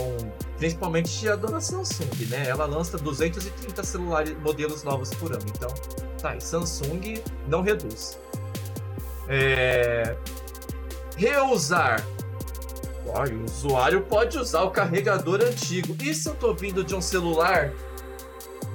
principalmente 0.57 1.27
a 1.27 1.35
dona 1.35 1.59
Samsung, 1.59 2.27
né? 2.29 2.47
Ela 2.47 2.65
lança 2.65 2.97
230 2.97 3.83
celulares 3.83 4.37
modelos 4.39 4.83
novos 4.83 5.09
por 5.11 5.31
ano. 5.31 5.43
Então, 5.47 5.73
tá, 6.19 6.35
e 6.35 6.41
Samsung 6.41 7.21
não 7.47 7.61
reduz. 7.61 8.19
É... 9.27 10.15
Reusar. 11.17 12.05
O 13.05 13.43
usuário 13.43 14.01
pode 14.01 14.37
usar 14.39 14.63
o 14.63 14.71
carregador 14.71 15.41
antigo. 15.41 15.95
Isso 16.01 16.29
eu 16.29 16.35
tô 16.35 16.53
vindo 16.53 16.83
de 16.83 16.95
um 16.95 17.01
celular 17.01 17.73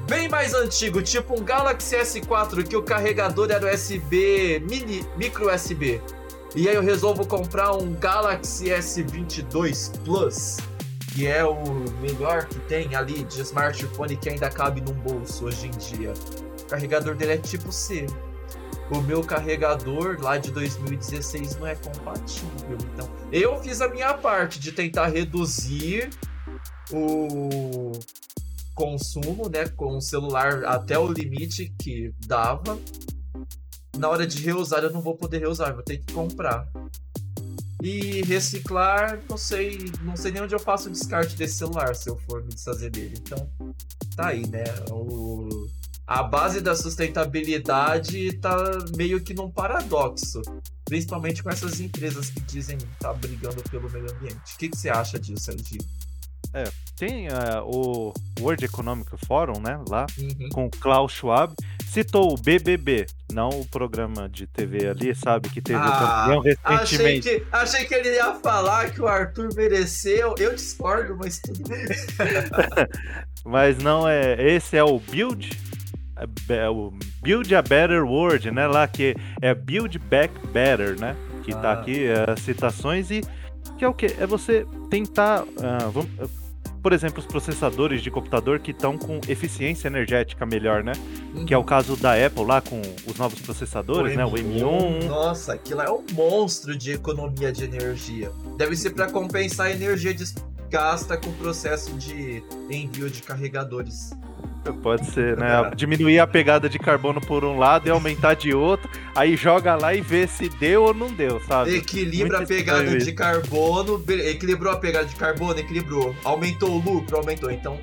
bem 0.06 0.28
mais 0.28 0.54
antigo, 0.54 1.02
tipo 1.02 1.38
um 1.38 1.42
Galaxy 1.42 1.96
S4 1.96 2.66
que 2.66 2.76
o 2.76 2.82
carregador 2.82 3.50
era 3.50 3.74
USB 3.74 4.62
mini 4.68 5.06
micro 5.16 5.52
USB. 5.52 6.00
E 6.54 6.68
aí 6.68 6.74
eu 6.74 6.82
resolvo 6.82 7.26
comprar 7.26 7.72
um 7.72 7.92
Galaxy 7.94 8.66
S22 8.66 9.92
Plus, 10.04 10.56
que 11.18 11.26
é 11.26 11.44
o 11.44 11.56
melhor 12.00 12.46
que 12.46 12.60
tem 12.60 12.94
ali 12.94 13.24
de 13.24 13.40
smartphone 13.40 14.16
que 14.16 14.28
ainda 14.28 14.48
cabe 14.48 14.80
num 14.80 14.92
bolso 14.92 15.46
hoje 15.46 15.66
em 15.66 15.70
dia. 15.72 16.14
O 16.60 16.66
carregador 16.66 17.16
dele 17.16 17.32
é 17.32 17.38
tipo 17.38 17.72
C. 17.72 18.06
O 18.88 19.00
meu 19.00 19.24
carregador 19.24 20.16
lá 20.20 20.38
de 20.38 20.52
2016 20.52 21.56
não 21.56 21.66
é 21.66 21.74
compatível. 21.74 22.78
Então, 22.94 23.10
eu 23.32 23.60
fiz 23.60 23.80
a 23.80 23.88
minha 23.88 24.14
parte 24.14 24.60
de 24.60 24.70
tentar 24.70 25.08
reduzir 25.08 26.08
o 26.92 27.90
consumo, 28.72 29.48
né, 29.48 29.66
com 29.70 29.96
o 29.96 30.00
celular 30.00 30.64
até 30.66 30.96
o 30.96 31.10
limite 31.10 31.74
que 31.82 32.14
dava. 32.28 32.78
Na 33.96 34.08
hora 34.08 34.24
de 34.24 34.40
reusar, 34.40 34.84
eu 34.84 34.92
não 34.92 35.02
vou 35.02 35.16
poder 35.16 35.40
reusar, 35.40 35.74
vou 35.74 35.82
ter 35.82 35.98
que 35.98 36.12
comprar. 36.12 36.68
E 37.82 38.22
reciclar, 38.22 39.20
não 39.28 39.38
sei, 39.38 39.78
não 40.02 40.16
sei 40.16 40.32
nem 40.32 40.42
onde 40.42 40.54
eu 40.54 40.58
faço 40.58 40.88
o 40.88 40.92
descarte 40.92 41.36
desse 41.36 41.58
celular 41.58 41.94
se 41.94 42.10
eu 42.10 42.16
for 42.16 42.42
me 42.42 42.48
desfazer 42.48 42.90
dele. 42.90 43.14
Então, 43.20 43.48
tá 44.16 44.28
aí, 44.28 44.46
né? 44.48 44.64
O, 44.90 45.48
a 46.06 46.22
base 46.22 46.60
da 46.60 46.74
sustentabilidade 46.74 48.32
tá 48.38 48.56
meio 48.96 49.20
que 49.20 49.32
num 49.32 49.50
paradoxo. 49.50 50.42
Principalmente 50.84 51.42
com 51.42 51.50
essas 51.50 51.80
empresas 51.80 52.30
que 52.30 52.40
dizem 52.40 52.78
estar 52.78 53.12
tá 53.12 53.14
brigando 53.14 53.62
pelo 53.70 53.88
meio 53.90 54.10
ambiente. 54.10 54.54
O 54.54 54.58
que, 54.58 54.70
que 54.70 54.76
você 54.76 54.88
acha 54.88 55.18
disso, 55.18 55.44
Serginho? 55.44 55.84
É, 56.54 56.64
tem 56.96 57.28
uh, 57.28 57.62
o 57.64 58.14
World 58.40 58.64
Economic 58.64 59.10
Forum, 59.26 59.60
né, 59.60 59.78
lá, 59.88 60.06
uhum. 60.18 60.48
com 60.50 60.66
o 60.66 60.70
Klaus 60.70 61.12
Schwab, 61.12 61.54
citou 61.86 62.32
o 62.32 62.40
BBB, 62.40 63.06
não 63.32 63.48
o 63.50 63.66
programa 63.66 64.28
de 64.28 64.46
TV 64.46 64.88
ali, 64.88 65.14
sabe, 65.14 65.48
que 65.50 65.60
teve 65.60 65.78
ah, 65.78 65.86
o 65.86 66.32
campeão 66.32 66.40
recentemente. 66.40 67.28
Achei 67.28 67.40
que, 67.40 67.46
achei 67.52 67.84
que 67.84 67.94
ele 67.94 68.14
ia 68.14 68.34
falar 68.34 68.90
que 68.90 69.00
o 69.00 69.06
Arthur 69.06 69.54
mereceu, 69.54 70.34
eu 70.38 70.54
discordo, 70.54 71.16
mas 71.16 71.38
tudo 71.38 71.68
bem. 71.68 71.84
mas 73.44 73.78
não 73.78 74.08
é, 74.08 74.54
esse 74.54 74.76
é 74.76 74.84
o 74.84 74.98
Build, 74.98 75.50
é, 76.48 76.68
o 76.68 76.92
Build 77.22 77.54
a 77.54 77.62
Better 77.62 78.04
World, 78.04 78.50
né? 78.50 78.66
Lá 78.66 78.88
que 78.88 79.14
é 79.40 79.54
Build 79.54 79.98
Back 79.98 80.34
Better, 80.48 80.98
né? 80.98 81.14
Que 81.44 81.52
tá 81.52 81.58
ah. 81.58 81.62
tá 81.62 81.72
aqui 81.74 82.06
as 82.10 82.40
citações 82.40 83.10
e 83.10 83.22
que 83.76 83.84
é 83.84 83.88
o 83.88 83.94
que? 83.94 84.06
É 84.06 84.26
você 84.26 84.66
tentar. 84.90 85.44
Uh, 85.44 85.90
vamos, 85.92 86.10
por 86.82 86.92
exemplo, 86.92 87.20
os 87.20 87.26
processadores 87.26 88.02
de 88.02 88.10
computador 88.10 88.58
que 88.60 88.70
estão 88.70 88.96
com 88.96 89.20
eficiência 89.28 89.88
energética 89.88 90.46
melhor, 90.46 90.82
né? 90.82 90.92
Uhum. 91.34 91.44
Que 91.44 91.54
é 91.54 91.58
o 91.58 91.64
caso 91.64 91.96
da 91.96 92.14
Apple 92.14 92.44
lá 92.44 92.60
com 92.60 92.80
os 93.06 93.16
novos 93.16 93.40
processadores, 93.40 94.14
o 94.14 94.16
né? 94.16 94.24
O 94.24 94.32
M1. 94.32 95.04
Nossa, 95.04 95.54
aquilo 95.54 95.80
é 95.80 95.90
um 95.90 96.04
monstro 96.12 96.76
de 96.76 96.92
economia 96.92 97.52
de 97.52 97.64
energia. 97.64 98.30
Deve 98.56 98.76
ser 98.76 98.90
para 98.90 99.10
compensar 99.10 99.66
a 99.66 99.72
energia 99.72 100.14
gasta 100.70 101.16
com 101.16 101.30
o 101.30 101.34
processo 101.34 101.92
de 101.96 102.42
envio 102.70 103.10
de 103.10 103.22
carregadores. 103.22 104.12
Pode 104.82 105.06
ser, 105.06 105.36
né? 105.36 105.70
Diminuir 105.74 106.18
a 106.18 106.26
pegada 106.26 106.68
de 106.68 106.78
carbono 106.78 107.20
por 107.20 107.44
um 107.44 107.58
lado 107.58 107.88
e 107.88 107.90
aumentar 107.90 108.34
de 108.34 108.52
outro, 108.52 108.88
aí 109.14 109.36
joga 109.36 109.76
lá 109.76 109.94
e 109.94 110.00
vê 110.00 110.26
se 110.26 110.48
deu 110.48 110.84
ou 110.84 110.94
não 110.94 111.12
deu, 111.12 111.40
sabe? 111.40 111.76
Equilibra 111.76 112.38
Muito 112.38 112.44
a 112.44 112.46
pegada 112.46 112.98
de 112.98 113.12
carbono, 113.12 114.02
equilibrou 114.08 114.72
a 114.72 114.76
pegada 114.76 115.06
de 115.06 115.16
carbono, 115.16 115.58
equilibrou. 115.58 116.14
Aumentou 116.22 116.70
o 116.70 116.78
lucro, 116.78 117.16
aumentou. 117.16 117.50
Então, 117.50 117.78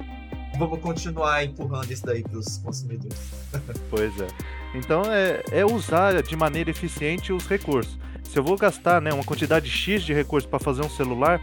vamos 0.60 0.80
continuar 0.80 1.44
empurrando 1.44 1.92
isso 1.92 2.06
daí 2.06 2.22
para 2.22 2.38
os 2.38 2.58
consumidores. 2.58 3.18
pois 3.90 4.12
é. 4.20 4.28
Então, 4.76 5.02
é, 5.06 5.44
é 5.52 5.66
usar 5.66 6.22
de 6.22 6.36
maneira 6.36 6.70
eficiente 6.70 7.34
os 7.34 7.48
recursos. 7.48 7.98
Se 8.24 8.38
eu 8.38 8.44
vou 8.44 8.58
gastar 8.58 9.02
né, 9.02 9.14
uma 9.14 9.24
quantidade 9.24 9.70
X 9.70 10.04
de 10.04 10.14
recursos 10.14 10.50
para 10.50 10.60
fazer 10.60 10.82
um 10.82 10.90
celular, 10.90 11.42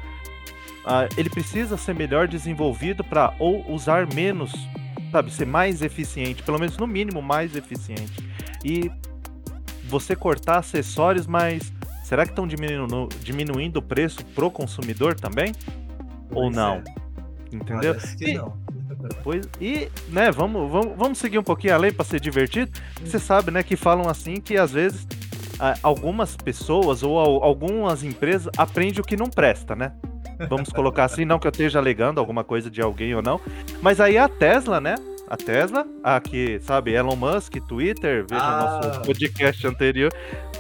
uh, 0.85 1.09
ele 1.17 1.31
precisa 1.31 1.77
ser 1.77 1.95
melhor 1.95 2.29
desenvolvido 2.29 3.03
para 3.03 3.35
ou 3.39 3.71
usar 3.71 4.13
menos 4.13 4.53
sabe, 5.13 5.31
ser 5.31 5.47
mais 5.47 5.83
eficiente, 5.83 6.43
pelo 6.43 6.59
menos 6.59 6.77
no 6.79 6.87
mínimo 6.87 7.21
mais 7.21 7.55
eficiente. 7.55 8.27
E 8.65 8.91
você 9.85 10.17
cortar 10.17 10.59
acessórios, 10.59 11.27
mas 11.27 11.71
será 12.03 12.25
que 12.25 12.33
estão 12.33 12.47
diminuindo, 12.47 13.09
diminuindo 13.23 13.77
o 13.77 13.83
preço 13.83 14.25
pro 14.35 14.51
consumidor 14.51 15.15
também? 15.15 15.53
Pois 16.31 16.45
Ou 16.47 16.51
não? 16.51 16.77
É. 16.77 16.85
Entendeu? 17.53 17.95
que 17.95 18.31
e, 18.31 18.35
não. 18.35 18.57
Pois, 19.23 19.47
e, 19.61 19.91
né, 20.09 20.31
vamos, 20.31 20.71
vamos, 20.71 20.97
vamos 20.97 21.19
seguir 21.19 21.39
um 21.39 21.43
pouquinho 21.43 21.75
além 21.75 21.93
para 21.93 22.05
ser 22.05 22.19
divertido. 22.19 22.73
Você 23.05 23.19
sabe, 23.19 23.51
né, 23.51 23.63
que 23.63 23.77
falam 23.77 24.09
assim 24.09 24.37
que 24.37 24.57
às 24.57 24.73
vezes 24.73 25.07
algumas 25.83 26.37
pessoas 26.37 27.03
ou 27.03 27.19
algumas 27.19 28.03
empresas 28.03 28.51
aprendem 28.57 29.01
o 29.01 29.05
que 29.05 29.17
não 29.17 29.29
presta, 29.29 29.77
né? 29.77 29.93
Vamos 30.49 30.71
colocar 30.71 31.05
assim, 31.05 31.25
não 31.25 31.39
que 31.39 31.47
eu 31.47 31.51
esteja 31.51 31.79
alegando 31.79 32.21
alguma 32.21 32.45
coisa 32.45 32.71
de 32.71 32.81
alguém 32.81 33.15
ou 33.15 33.23
não. 33.23 33.41
Mas 33.81 34.01
aí 34.01 34.19
a 34.19 34.29
Tesla, 34.29 34.81
né? 34.81 34.95
A 35.29 35.37
Tesla, 35.37 35.87
aqui, 36.03 36.61
sabe, 36.61 36.93
Elon 36.93 37.17
Musk, 37.17 37.57
Twitter, 37.67 38.27
veja 38.29 38.43
ah. 38.43 38.81
nosso 38.83 39.03
podcast 39.03 39.67
anterior, 39.67 40.13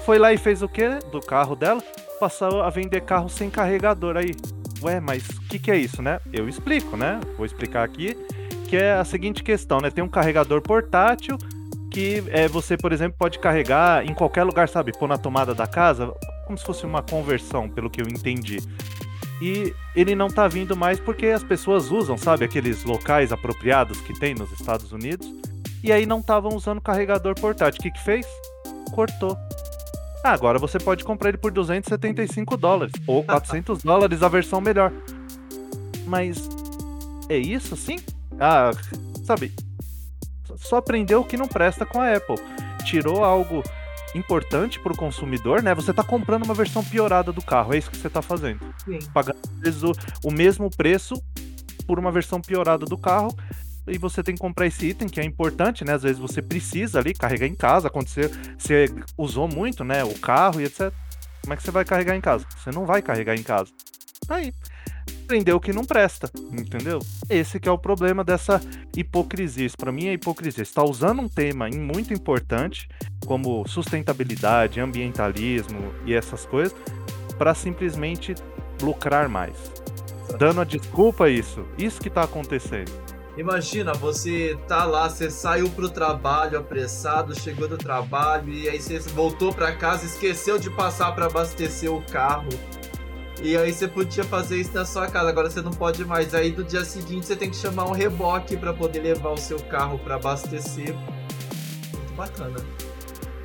foi 0.07 0.19
lá 0.19 0.33
e 0.33 0.38
fez 0.38 0.62
o 0.62 0.69
quê 0.69 0.99
do 1.11 1.21
carro 1.21 1.55
dela? 1.55 1.83
Passou 2.19 2.62
a 2.62 2.71
vender 2.71 3.02
carro 3.02 3.29
sem 3.29 3.50
carregador 3.50 4.17
aí. 4.17 4.35
Ué, 4.83 4.99
mas 4.99 5.29
o 5.29 5.41
que, 5.43 5.59
que 5.59 5.71
é 5.71 5.76
isso, 5.76 6.00
né? 6.00 6.19
Eu 6.33 6.49
explico, 6.49 6.97
né? 6.97 7.21
Vou 7.37 7.45
explicar 7.45 7.85
aqui, 7.85 8.17
que 8.66 8.77
é 8.77 8.94
a 8.94 9.05
seguinte 9.05 9.42
questão, 9.42 9.79
né? 9.79 9.90
Tem 9.90 10.03
um 10.03 10.09
carregador 10.09 10.62
portátil 10.62 11.37
que 11.92 12.25
é, 12.29 12.49
você, 12.49 12.77
por 12.77 12.90
exemplo, 12.90 13.16
pode 13.18 13.38
carregar 13.38 14.05
em 14.05 14.14
qualquer 14.14 14.44
lugar, 14.44 14.68
sabe? 14.68 14.92
Pôr 14.92 15.07
na 15.07 15.18
tomada 15.18 15.55
da 15.55 15.66
casa, 15.66 16.12
como 16.47 16.57
se 16.57 16.64
fosse 16.64 16.87
uma 16.87 17.03
conversão, 17.03 17.68
pelo 17.68 17.90
que 17.90 18.01
eu 18.01 18.07
entendi. 18.09 18.59
E 19.42 19.74
ele 19.96 20.14
não 20.14 20.28
tá 20.28 20.46
vindo 20.46 20.76
mais 20.76 21.00
porque 21.00 21.26
as 21.26 21.42
pessoas 21.42 21.90
usam, 21.90 22.16
sabe, 22.16 22.44
aqueles 22.44 22.85
locais 22.85 23.33
apropriados 23.33 24.00
que 24.02 24.16
tem 24.16 24.37
nos 24.37 24.52
Estados 24.52 24.92
Unidos. 24.92 25.26
E 25.83 25.90
aí 25.90 26.07
não 26.07 26.20
estavam 26.20 26.55
usando 26.55 26.81
carregador 26.81 27.35
portátil. 27.35 27.81
O 27.81 27.83
que, 27.83 27.90
que 27.90 28.05
fez? 28.05 28.24
Cortou. 28.92 29.37
Ah, 30.22 30.31
agora 30.31 30.61
você 30.61 30.78
pode 30.78 31.02
comprar 31.02 31.31
ele 31.31 31.38
por 31.38 31.50
275 31.50 32.57
dólares 32.57 32.92
ou 33.05 33.24
400 33.26 33.83
dólares 33.83 34.22
a 34.22 34.28
versão 34.28 34.61
melhor. 34.61 34.92
Mas 36.07 36.48
é 37.28 37.37
isso 37.37 37.74
sim? 37.74 37.98
Ah, 38.38 38.70
sabe? 39.24 39.52
Só 40.55 40.76
aprendeu 40.76 41.22
o 41.22 41.24
que 41.24 41.37
não 41.37 41.48
presta 41.48 41.85
com 41.85 42.00
a 42.00 42.14
Apple. 42.14 42.37
Tirou 42.85 43.24
algo 43.24 43.64
importante 44.14 44.79
para 44.79 44.92
o 44.92 44.96
consumidor, 44.96 45.62
né? 45.62 45.75
Você 45.75 45.90
está 45.90 46.03
comprando 46.03 46.44
uma 46.44 46.55
versão 46.55 46.85
piorada 46.85 47.33
do 47.33 47.42
carro, 47.42 47.75
é 47.75 47.79
isso 47.79 47.90
que 47.90 47.96
você 47.96 48.09
está 48.09 48.22
fazendo. 48.22 48.61
Sim. 48.85 48.98
Pagando 49.12 49.38
o, 50.25 50.29
o 50.29 50.33
mesmo 50.33 50.70
preço 50.70 51.14
por 51.87 51.98
uma 51.98 52.12
versão 52.12 52.40
piorada 52.40 52.85
do 52.87 52.96
carro 52.96 53.35
e 53.87 53.98
você 53.98 54.22
tem 54.22 54.35
que 54.35 54.40
comprar 54.40 54.66
esse 54.66 54.87
item 54.87 55.09
que 55.09 55.20
é 55.20 55.25
importante, 55.25 55.85
né? 55.85 55.94
Às 55.94 56.03
vezes 56.03 56.18
você 56.18 56.40
precisa 56.40 57.01
ali 57.01 57.12
carregar 57.14 57.46
em 57.46 57.55
casa, 57.55 57.88
acontecer, 57.88 58.31
você 58.57 58.87
usou 59.18 59.48
muito, 59.48 59.83
né? 59.83 60.05
O 60.05 60.18
carro 60.18 60.61
e 60.61 60.64
etc. 60.64 60.92
Como 61.42 61.55
é 61.55 61.57
que 61.57 61.62
você 61.62 61.70
vai 61.70 61.85
carregar 61.85 62.14
em 62.14 62.20
casa? 62.20 62.46
Você 62.57 62.70
não 62.70 62.87
vai 62.87 63.03
carregar 63.03 63.35
em 63.35 63.42
casa. 63.42 63.70
Aí, 64.29 64.53
aprendeu 65.33 65.59
que 65.59 65.73
não 65.73 65.83
presta, 65.83 66.31
entendeu? 66.53 66.99
Esse 67.31 67.59
que 67.59 67.66
é 67.66 67.73
o 67.73 67.79
problema 67.79 68.23
dessa 68.23 68.61
hipocrisia. 68.95 69.64
Isso 69.64 69.79
para 69.79 69.90
mim 69.90 70.09
é 70.09 70.12
hipocrisia. 70.12 70.62
Está 70.62 70.85
usando 70.85 71.23
um 71.23 71.29
tema 71.29 71.71
muito 71.71 72.12
importante 72.12 72.87
como 73.25 73.66
sustentabilidade, 73.66 74.79
ambientalismo 74.79 75.95
e 76.05 76.12
essas 76.12 76.45
coisas 76.45 76.77
para 77.38 77.55
simplesmente 77.55 78.35
lucrar 78.83 79.27
mais. 79.27 79.57
Dando 80.38 80.61
a 80.61 80.64
desculpa 80.64 81.31
isso. 81.31 81.64
Isso 81.79 81.99
que 81.99 82.09
está 82.09 82.25
acontecendo. 82.25 82.92
Imagina, 83.35 83.95
você 83.95 84.59
tá 84.68 84.85
lá, 84.85 85.09
você 85.09 85.31
saiu 85.31 85.71
pro 85.71 85.88
trabalho 85.88 86.59
apressado, 86.59 87.35
chegou 87.35 87.66
do 87.66 87.79
trabalho 87.79 88.53
e 88.53 88.68
aí 88.68 88.79
você 88.79 88.99
voltou 88.99 89.51
para 89.51 89.73
casa, 89.73 90.05
esqueceu 90.05 90.59
de 90.59 90.68
passar 90.68 91.14
para 91.14 91.25
abastecer 91.25 91.90
o 91.90 92.03
carro. 92.03 92.51
E 93.42 93.57
aí 93.57 93.72
você 93.72 93.88
podia 93.88 94.22
fazer 94.22 94.57
isso 94.57 94.72
na 94.72 94.85
sua 94.85 95.09
casa, 95.09 95.28
agora 95.28 95.50
você 95.50 95.61
não 95.61 95.72
pode 95.72 96.05
mais. 96.05 96.33
Aí 96.33 96.52
do 96.52 96.62
dia 96.62 96.85
seguinte 96.85 97.26
você 97.26 97.35
tem 97.35 97.50
que 97.50 97.57
chamar 97.57 97.87
um 97.87 97.92
reboque 97.92 98.57
para 98.57 98.72
poder 98.72 99.00
levar 99.00 99.31
o 99.31 99.37
seu 99.37 99.59
carro 99.59 99.98
para 99.98 100.14
abastecer. 100.14 100.94
Muito 100.94 102.14
bacana. 102.14 102.57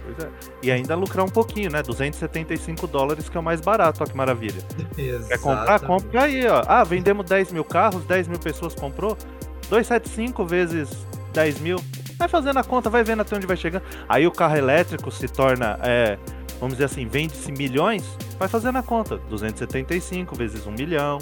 Pois 0.04 0.20
é. 0.20 0.30
E 0.62 0.72
ainda 0.72 0.96
lucrar 0.96 1.26
um 1.26 1.30
pouquinho, 1.30 1.72
né? 1.72 1.82
275 1.82 2.86
dólares, 2.86 3.28
que 3.28 3.36
é 3.36 3.40
o 3.40 3.44
mais 3.44 3.60
barato, 3.60 4.04
ó 4.04 4.06
que 4.06 4.16
maravilha. 4.16 4.64
Exatamente. 4.98 5.28
Quer 5.30 5.40
comprar? 5.40 5.80
Compra 5.80 6.24
aí, 6.24 6.48
ó. 6.48 6.64
Ah, 6.68 6.84
vendemos 6.84 7.26
10 7.26 7.52
mil 7.52 7.64
carros, 7.64 8.06
10 8.06 8.28
mil 8.28 8.40
pessoas 8.40 8.76
comprou. 8.76 9.18
275 9.70 10.46
vezes 10.46 11.08
10 11.34 11.60
mil. 11.60 11.78
Vai 12.18 12.28
fazendo 12.28 12.58
a 12.58 12.64
conta, 12.64 12.90
vai 12.90 13.04
vendo 13.04 13.22
até 13.22 13.36
onde 13.36 13.46
vai 13.46 13.58
chegando. 13.58 13.84
Aí 14.08 14.26
o 14.26 14.32
carro 14.32 14.56
elétrico 14.56 15.12
se 15.12 15.28
torna, 15.28 15.80
é, 15.84 16.18
vamos 16.60 16.76
dizer 16.76 16.86
assim, 16.86 17.06
vende-se 17.08 17.52
milhões, 17.52 18.04
vai 18.38 18.48
fazendo 18.48 18.78
a 18.78 18.84
conta. 18.84 19.18
275 19.30 20.36
vezes 20.36 20.66
1 20.66 20.72
milhão, 20.72 21.20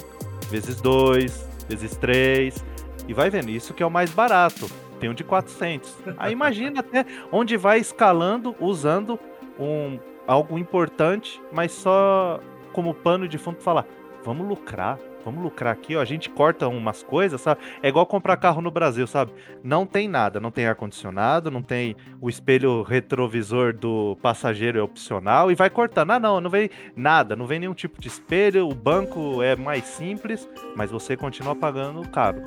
vezes 0.50 0.80
2, 0.80 1.48
vezes 1.68 1.96
3. 1.96 2.64
E 3.08 3.14
vai 3.14 3.30
vendo, 3.30 3.50
isso 3.50 3.72
que 3.72 3.82
é 3.82 3.86
o 3.86 3.90
mais 3.90 4.10
barato 4.10 4.68
tem 4.98 5.10
um 5.10 5.14
de 5.14 5.24
400. 5.24 5.94
Aí 6.16 6.32
imagina 6.32 6.80
até 6.80 7.04
onde 7.30 7.56
vai 7.56 7.78
escalando 7.78 8.54
usando 8.60 9.18
um 9.58 9.98
algo 10.26 10.58
importante, 10.58 11.40
mas 11.52 11.72
só 11.72 12.40
como 12.72 12.92
pano 12.92 13.28
de 13.28 13.38
fundo 13.38 13.58
falar, 13.60 13.86
vamos 14.24 14.46
lucrar, 14.46 14.98
vamos 15.26 15.42
lucrar 15.42 15.72
aqui, 15.72 15.96
ó, 15.96 16.00
a 16.00 16.04
gente 16.04 16.30
corta 16.30 16.68
umas 16.68 17.02
coisas, 17.02 17.40
sabe? 17.40 17.60
É 17.82 17.88
igual 17.88 18.06
comprar 18.06 18.36
carro 18.36 18.62
no 18.62 18.70
Brasil, 18.70 19.06
sabe? 19.08 19.32
Não 19.62 19.84
tem 19.84 20.08
nada, 20.08 20.38
não 20.38 20.52
tem 20.52 20.66
ar 20.66 20.76
condicionado, 20.76 21.50
não 21.50 21.62
tem 21.62 21.96
o 22.20 22.30
espelho 22.30 22.82
retrovisor 22.82 23.76
do 23.76 24.16
passageiro 24.22 24.78
é 24.78 24.82
opcional 24.82 25.50
e 25.50 25.56
vai 25.56 25.68
cortando. 25.68 26.12
Ah, 26.12 26.20
não, 26.20 26.40
não 26.40 26.48
vem 26.48 26.70
nada, 26.94 27.34
não 27.34 27.44
vem 27.44 27.58
nenhum 27.58 27.74
tipo 27.74 28.00
de 28.00 28.06
espelho, 28.06 28.68
o 28.68 28.74
banco 28.74 29.42
é 29.42 29.56
mais 29.56 29.82
simples, 29.84 30.48
mas 30.76 30.92
você 30.92 31.16
continua 31.16 31.56
pagando 31.56 32.08
caro. 32.08 32.40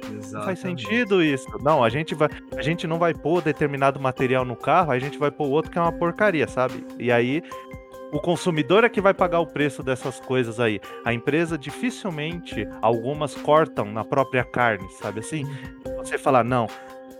Exatamente. 0.00 0.32
Não 0.32 0.42
faz 0.42 0.58
sentido 0.58 1.22
isso. 1.22 1.46
Não, 1.62 1.82
a 1.82 1.88
gente 1.88 2.14
vai, 2.14 2.28
a 2.54 2.62
gente 2.62 2.86
não 2.86 2.98
vai 2.98 3.14
pôr 3.14 3.40
determinado 3.42 3.98
material 3.98 4.44
no 4.44 4.56
carro, 4.56 4.92
a 4.92 4.98
gente 4.98 5.18
vai 5.18 5.30
pôr 5.30 5.48
outro 5.48 5.70
que 5.70 5.78
é 5.78 5.80
uma 5.80 5.92
porcaria, 5.92 6.46
sabe? 6.46 6.84
E 6.98 7.10
aí 7.10 7.42
o 8.12 8.20
consumidor 8.20 8.84
é 8.84 8.88
que 8.88 9.00
vai 9.00 9.14
pagar 9.14 9.40
o 9.40 9.46
preço 9.46 9.82
dessas 9.82 10.18
coisas 10.20 10.58
aí. 10.58 10.80
A 11.04 11.12
empresa 11.12 11.56
dificilmente 11.56 12.66
algumas 12.82 13.34
cortam 13.34 13.86
na 13.86 14.04
própria 14.04 14.44
carne, 14.44 14.88
sabe 15.00 15.20
assim? 15.20 15.44
Você 15.98 16.18
falar, 16.18 16.44
não, 16.44 16.66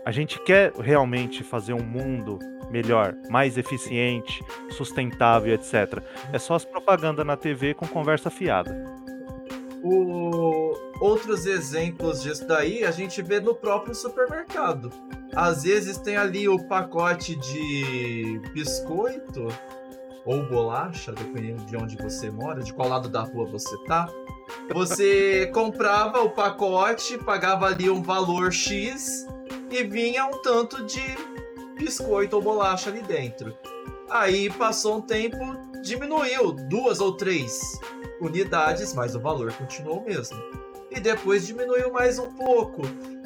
a 0.05 0.11
gente 0.11 0.39
quer 0.43 0.73
realmente 0.73 1.43
fazer 1.43 1.73
um 1.73 1.83
mundo 1.83 2.39
melhor, 2.69 3.15
mais 3.29 3.57
eficiente, 3.57 4.43
sustentável, 4.71 5.53
etc. 5.53 6.01
É 6.33 6.39
só 6.39 6.55
as 6.55 6.65
propagandas 6.65 7.25
na 7.25 7.37
TV 7.37 7.73
com 7.73 7.87
conversa 7.87 8.29
fiada. 8.29 8.73
O... 9.83 10.75
Outros 11.01 11.47
exemplos 11.47 12.21
disso 12.21 12.47
daí 12.47 12.83
a 12.83 12.91
gente 12.91 13.21
vê 13.23 13.39
no 13.39 13.55
próprio 13.55 13.95
supermercado. 13.95 14.91
Às 15.35 15.63
vezes 15.63 15.97
tem 15.97 16.15
ali 16.15 16.47
o 16.47 16.59
pacote 16.67 17.35
de 17.35 18.39
biscoito 18.53 19.47
ou 20.25 20.45
bolacha, 20.45 21.11
dependendo 21.11 21.63
de 21.65 21.75
onde 21.75 21.97
você 21.97 22.29
mora, 22.29 22.61
de 22.61 22.73
qual 22.73 22.89
lado 22.89 23.09
da 23.09 23.21
rua 23.21 23.45
você 23.45 23.75
tá. 23.85 24.07
Você 24.73 25.47
comprava 25.53 26.21
o 26.21 26.29
pacote, 26.29 27.17
pagava 27.17 27.67
ali 27.67 27.89
um 27.89 28.01
valor 28.01 28.51
X 28.51 29.27
e 29.69 29.83
vinha 29.83 30.25
um 30.25 30.41
tanto 30.41 30.85
de 30.85 31.01
biscoito 31.77 32.35
ou 32.35 32.41
bolacha 32.41 32.89
ali 32.89 33.01
dentro. 33.01 33.55
Aí 34.09 34.49
passou 34.51 34.97
um 34.97 35.01
tempo, 35.01 35.37
diminuiu 35.81 36.51
duas 36.51 36.99
ou 36.99 37.13
três 37.13 37.79
unidades, 38.19 38.93
mas 38.93 39.15
o 39.15 39.19
valor 39.19 39.51
continuou 39.53 39.99
o 39.99 40.05
mesmo. 40.05 40.37
E 40.91 40.99
depois 40.99 41.47
diminuiu 41.47 41.91
mais 41.91 42.19
um 42.19 42.29
pouco. 42.33 42.81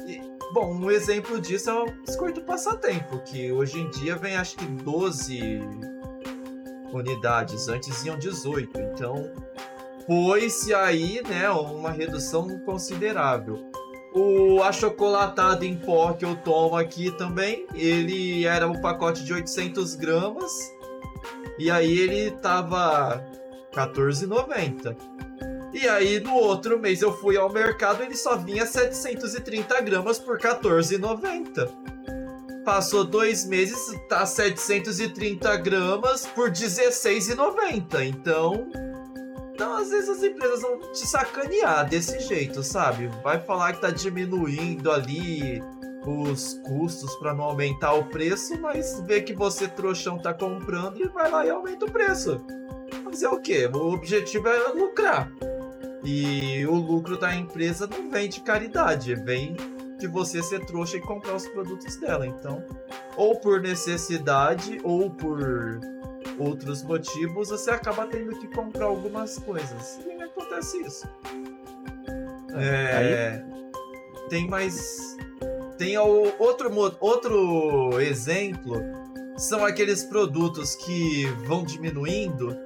E, 0.06 0.20
bom, 0.54 0.72
um 0.72 0.90
exemplo 0.90 1.40
disso 1.40 1.68
é 1.68 1.74
o 1.74 1.90
biscoito 2.02 2.40
passatempo, 2.42 3.18
que 3.24 3.50
hoje 3.50 3.80
em 3.80 3.90
dia 3.90 4.14
vem 4.14 4.36
acho 4.36 4.56
que 4.56 4.64
12 4.64 5.60
unidades, 6.92 7.68
antes 7.68 8.04
iam 8.04 8.18
18. 8.18 8.80
Então, 8.80 9.30
foi-se 10.06 10.72
aí, 10.74 11.20
né, 11.28 11.50
uma 11.50 11.90
redução 11.90 12.58
considerável. 12.60 13.70
O 14.14 14.62
achocolatado 14.62 15.64
em 15.64 15.76
pó 15.76 16.14
que 16.14 16.24
eu 16.24 16.36
tomo 16.36 16.76
aqui 16.76 17.10
também, 17.18 17.66
ele 17.74 18.46
era 18.46 18.66
um 18.66 18.80
pacote 18.80 19.24
de 19.24 19.32
800 19.32 19.94
gramas 19.94 20.52
e 21.58 21.70
aí 21.70 21.98
ele 21.98 22.30
tava 22.30 23.22
14,90. 23.74 24.96
E 25.74 25.86
aí 25.86 26.18
no 26.20 26.34
outro 26.34 26.78
mês 26.78 27.02
eu 27.02 27.12
fui 27.12 27.36
ao 27.36 27.52
mercado 27.52 28.02
ele 28.02 28.16
só 28.16 28.36
vinha 28.36 28.64
730 28.64 29.82
gramas 29.82 30.18
por 30.18 30.38
14,90. 30.38 31.95
Passou 32.66 33.04
dois 33.04 33.46
meses, 33.46 33.78
tá 34.08 34.26
730 34.26 35.56
gramas 35.58 36.26
por 36.26 36.50
16,90. 36.50 38.04
Então 38.04 38.68
então, 39.54 39.74
às 39.74 39.88
vezes 39.88 40.10
as 40.10 40.22
empresas 40.22 40.60
vão 40.60 40.78
te 40.92 41.06
sacanear 41.06 41.88
desse 41.88 42.20
jeito, 42.20 42.62
sabe? 42.62 43.06
Vai 43.22 43.40
falar 43.40 43.72
que 43.72 43.80
tá 43.80 43.90
diminuindo 43.90 44.92
ali 44.92 45.62
os 46.06 46.60
custos 46.62 47.14
para 47.16 47.32
não 47.32 47.44
aumentar 47.44 47.94
o 47.94 48.04
preço, 48.04 48.60
mas 48.60 49.00
vê 49.06 49.22
que 49.22 49.32
você 49.32 49.66
trouxão 49.66 50.18
tá 50.18 50.34
comprando 50.34 51.00
e 51.00 51.08
vai 51.08 51.30
lá 51.30 51.46
e 51.46 51.48
aumenta 51.48 51.86
o 51.86 51.90
preço. 51.90 52.44
Fazer 53.02 53.28
o 53.28 53.40
quê? 53.40 53.70
O 53.72 53.94
objetivo 53.94 54.46
é 54.46 54.68
lucrar. 54.72 55.32
E 56.04 56.66
o 56.66 56.74
lucro 56.74 57.16
da 57.16 57.34
empresa 57.34 57.86
não 57.86 58.10
vem 58.10 58.28
de 58.28 58.40
caridade, 58.40 59.14
vem 59.14 59.56
de 59.98 60.06
você 60.06 60.42
ser 60.42 60.64
trouxa 60.66 60.96
e 60.96 61.00
comprar 61.00 61.34
os 61.34 61.46
produtos 61.48 61.96
dela. 61.96 62.26
Então, 62.26 62.64
ou 63.16 63.36
por 63.36 63.60
necessidade 63.60 64.80
ou 64.82 65.10
por 65.10 65.38
outros 66.38 66.82
motivos, 66.82 67.48
você 67.48 67.70
acaba 67.70 68.06
tendo 68.06 68.36
que 68.38 68.48
comprar 68.48 68.86
algumas 68.86 69.38
coisas. 69.38 70.00
E 70.06 70.22
acontece 70.22 70.78
isso. 70.82 71.08
É, 72.54 73.42
tem 74.28 74.48
mais. 74.48 75.16
Tem 75.78 75.96
outro, 75.98 76.72
outro 77.00 78.00
exemplo. 78.00 78.80
São 79.36 79.64
aqueles 79.64 80.02
produtos 80.04 80.74
que 80.74 81.26
vão 81.46 81.62
diminuindo. 81.62 82.56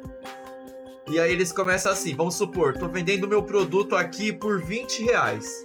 E 1.09 1.19
aí 1.19 1.33
eles 1.33 1.51
começam 1.51 1.91
assim, 1.91 2.15
vamos 2.15 2.37
supor, 2.37 2.79
tô 2.79 2.87
vendendo 2.87 3.27
meu 3.27 3.43
produto 3.43 3.97
aqui 3.97 4.33
por 4.33 4.63
20 4.63 5.03
reais. 5.03 5.65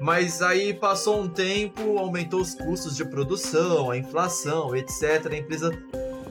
Mas 0.00 0.40
aí 0.42 0.72
passou 0.72 1.20
um 1.20 1.28
tempo, 1.28 1.98
aumentou 1.98 2.40
os 2.40 2.54
custos 2.54 2.96
de 2.96 3.04
produção, 3.04 3.90
a 3.90 3.96
inflação, 3.96 4.74
etc. 4.76 5.26
A 5.30 5.36
empresa 5.36 5.70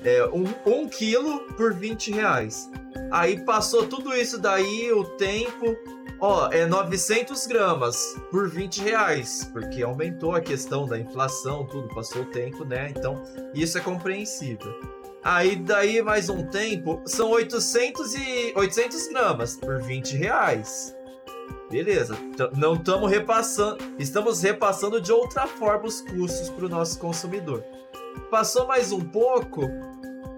é, 0.03 0.25
um, 0.27 0.45
um 0.65 0.87
quilo 0.87 1.41
por 1.55 1.73
20 1.73 2.11
reais. 2.11 2.69
Aí 3.11 3.43
passou 3.43 3.87
tudo 3.87 4.15
isso 4.15 4.39
daí, 4.39 4.91
o 4.91 5.03
tempo, 5.03 5.77
ó, 6.19 6.49
é 6.51 6.65
900 6.65 7.45
gramas 7.47 8.15
por 8.31 8.49
20 8.49 8.81
reais, 8.81 9.49
porque 9.51 9.83
aumentou 9.83 10.33
a 10.33 10.41
questão 10.41 10.85
da 10.85 10.97
inflação, 10.97 11.65
tudo, 11.65 11.93
passou 11.93 12.23
o 12.23 12.25
tempo, 12.25 12.63
né? 12.65 12.93
Então, 12.95 13.21
isso 13.53 13.77
é 13.77 13.81
compreensível. 13.81 14.73
Aí, 15.23 15.57
daí, 15.57 16.01
mais 16.01 16.29
um 16.29 16.45
tempo, 16.45 17.01
são 17.05 17.29
800, 17.31 18.15
e, 18.15 18.53
800 18.55 19.07
gramas 19.09 19.57
por 19.57 19.81
20 19.81 20.15
reais. 20.15 20.96
Beleza, 21.69 22.17
não 22.55 22.75
estamos 22.75 23.09
repassando, 23.11 23.77
estamos 23.99 24.41
repassando 24.41 25.01
de 25.01 25.11
outra 25.11 25.47
forma 25.47 25.85
os 25.85 26.01
custos 26.01 26.49
para 26.49 26.65
o 26.65 26.69
nosso 26.69 26.97
consumidor. 26.97 27.63
Passou 28.31 28.65
mais 28.65 28.91
um 28.91 29.01
pouco, 29.01 29.69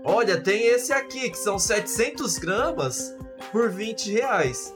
Olha, 0.04 0.40
tem 0.40 0.68
esse 0.68 0.94
aqui, 0.94 1.30
que 1.30 1.38
são 1.38 1.60
700 1.60 2.38
gramas 2.38 3.16
por 3.52 3.70
20 3.70 4.12
reais. 4.12 4.74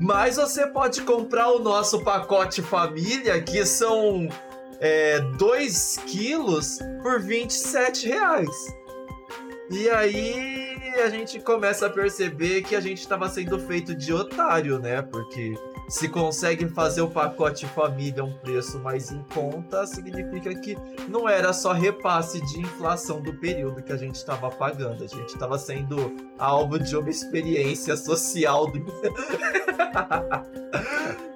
Mas 0.00 0.36
você 0.36 0.66
pode 0.66 1.02
comprar 1.02 1.50
o 1.50 1.58
nosso 1.58 2.02
pacote 2.02 2.62
família, 2.62 3.40
que 3.42 3.64
são 3.66 4.28
é, 4.80 5.20
2 5.36 5.98
quilos, 6.06 6.78
por 7.02 7.20
27 7.20 8.08
reais. 8.08 8.48
E 9.70 9.88
aí 9.90 10.71
a 11.00 11.08
gente 11.08 11.40
começa 11.40 11.86
a 11.86 11.90
perceber 11.90 12.62
que 12.62 12.76
a 12.76 12.80
gente 12.80 12.98
estava 12.98 13.28
sendo 13.28 13.58
feito 13.58 13.94
de 13.94 14.12
otário, 14.12 14.78
né? 14.78 15.02
Porque 15.02 15.54
se 15.88 16.08
conseguem 16.08 16.68
fazer 16.68 17.02
o 17.02 17.10
pacote 17.10 17.66
família 17.66 18.24
um 18.24 18.32
preço 18.32 18.78
mais 18.78 19.10
em 19.10 19.22
conta, 19.34 19.86
significa 19.86 20.54
que 20.54 20.76
não 21.08 21.28
era 21.28 21.52
só 21.52 21.72
repasse 21.72 22.40
de 22.46 22.60
inflação 22.60 23.20
do 23.20 23.34
período 23.34 23.82
que 23.82 23.92
a 23.92 23.96
gente 23.96 24.16
estava 24.16 24.50
pagando. 24.50 25.04
A 25.04 25.06
gente 25.06 25.28
estava 25.28 25.58
sendo 25.58 26.16
alvo 26.38 26.78
de 26.78 26.96
uma 26.96 27.10
experiência 27.10 27.96
social 27.96 28.70
do. 28.70 28.82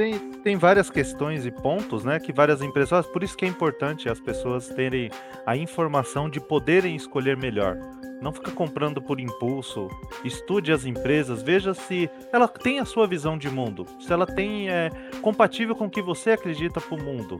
tem, 0.00 0.18
tem 0.42 0.56
várias 0.56 0.88
questões 0.88 1.44
e 1.44 1.50
pontos, 1.50 2.06
né? 2.06 2.18
Que 2.18 2.32
várias 2.32 2.62
empresas. 2.62 3.06
Por 3.06 3.22
isso 3.22 3.36
que 3.36 3.44
é 3.44 3.48
importante 3.48 4.08
as 4.08 4.18
pessoas 4.18 4.66
terem 4.68 5.10
a 5.44 5.54
informação 5.58 6.30
de 6.30 6.40
poderem 6.40 6.96
escolher 6.96 7.36
melhor. 7.36 7.76
Não 8.22 8.32
fica 8.32 8.50
comprando 8.50 9.02
por 9.02 9.20
impulso. 9.20 9.88
Estude 10.24 10.72
as 10.72 10.86
empresas, 10.86 11.42
veja 11.42 11.74
se 11.74 12.08
ela 12.32 12.48
tem 12.48 12.78
a 12.78 12.86
sua 12.86 13.06
visão 13.06 13.36
de 13.36 13.50
mundo, 13.50 13.86
se 14.00 14.10
ela 14.10 14.26
tem 14.26 14.70
é 14.70 14.90
compatível 15.20 15.76
com 15.76 15.84
o 15.84 15.90
que 15.90 16.00
você 16.00 16.30
acredita 16.30 16.80
para 16.80 16.94
o 16.94 17.02
mundo. 17.02 17.36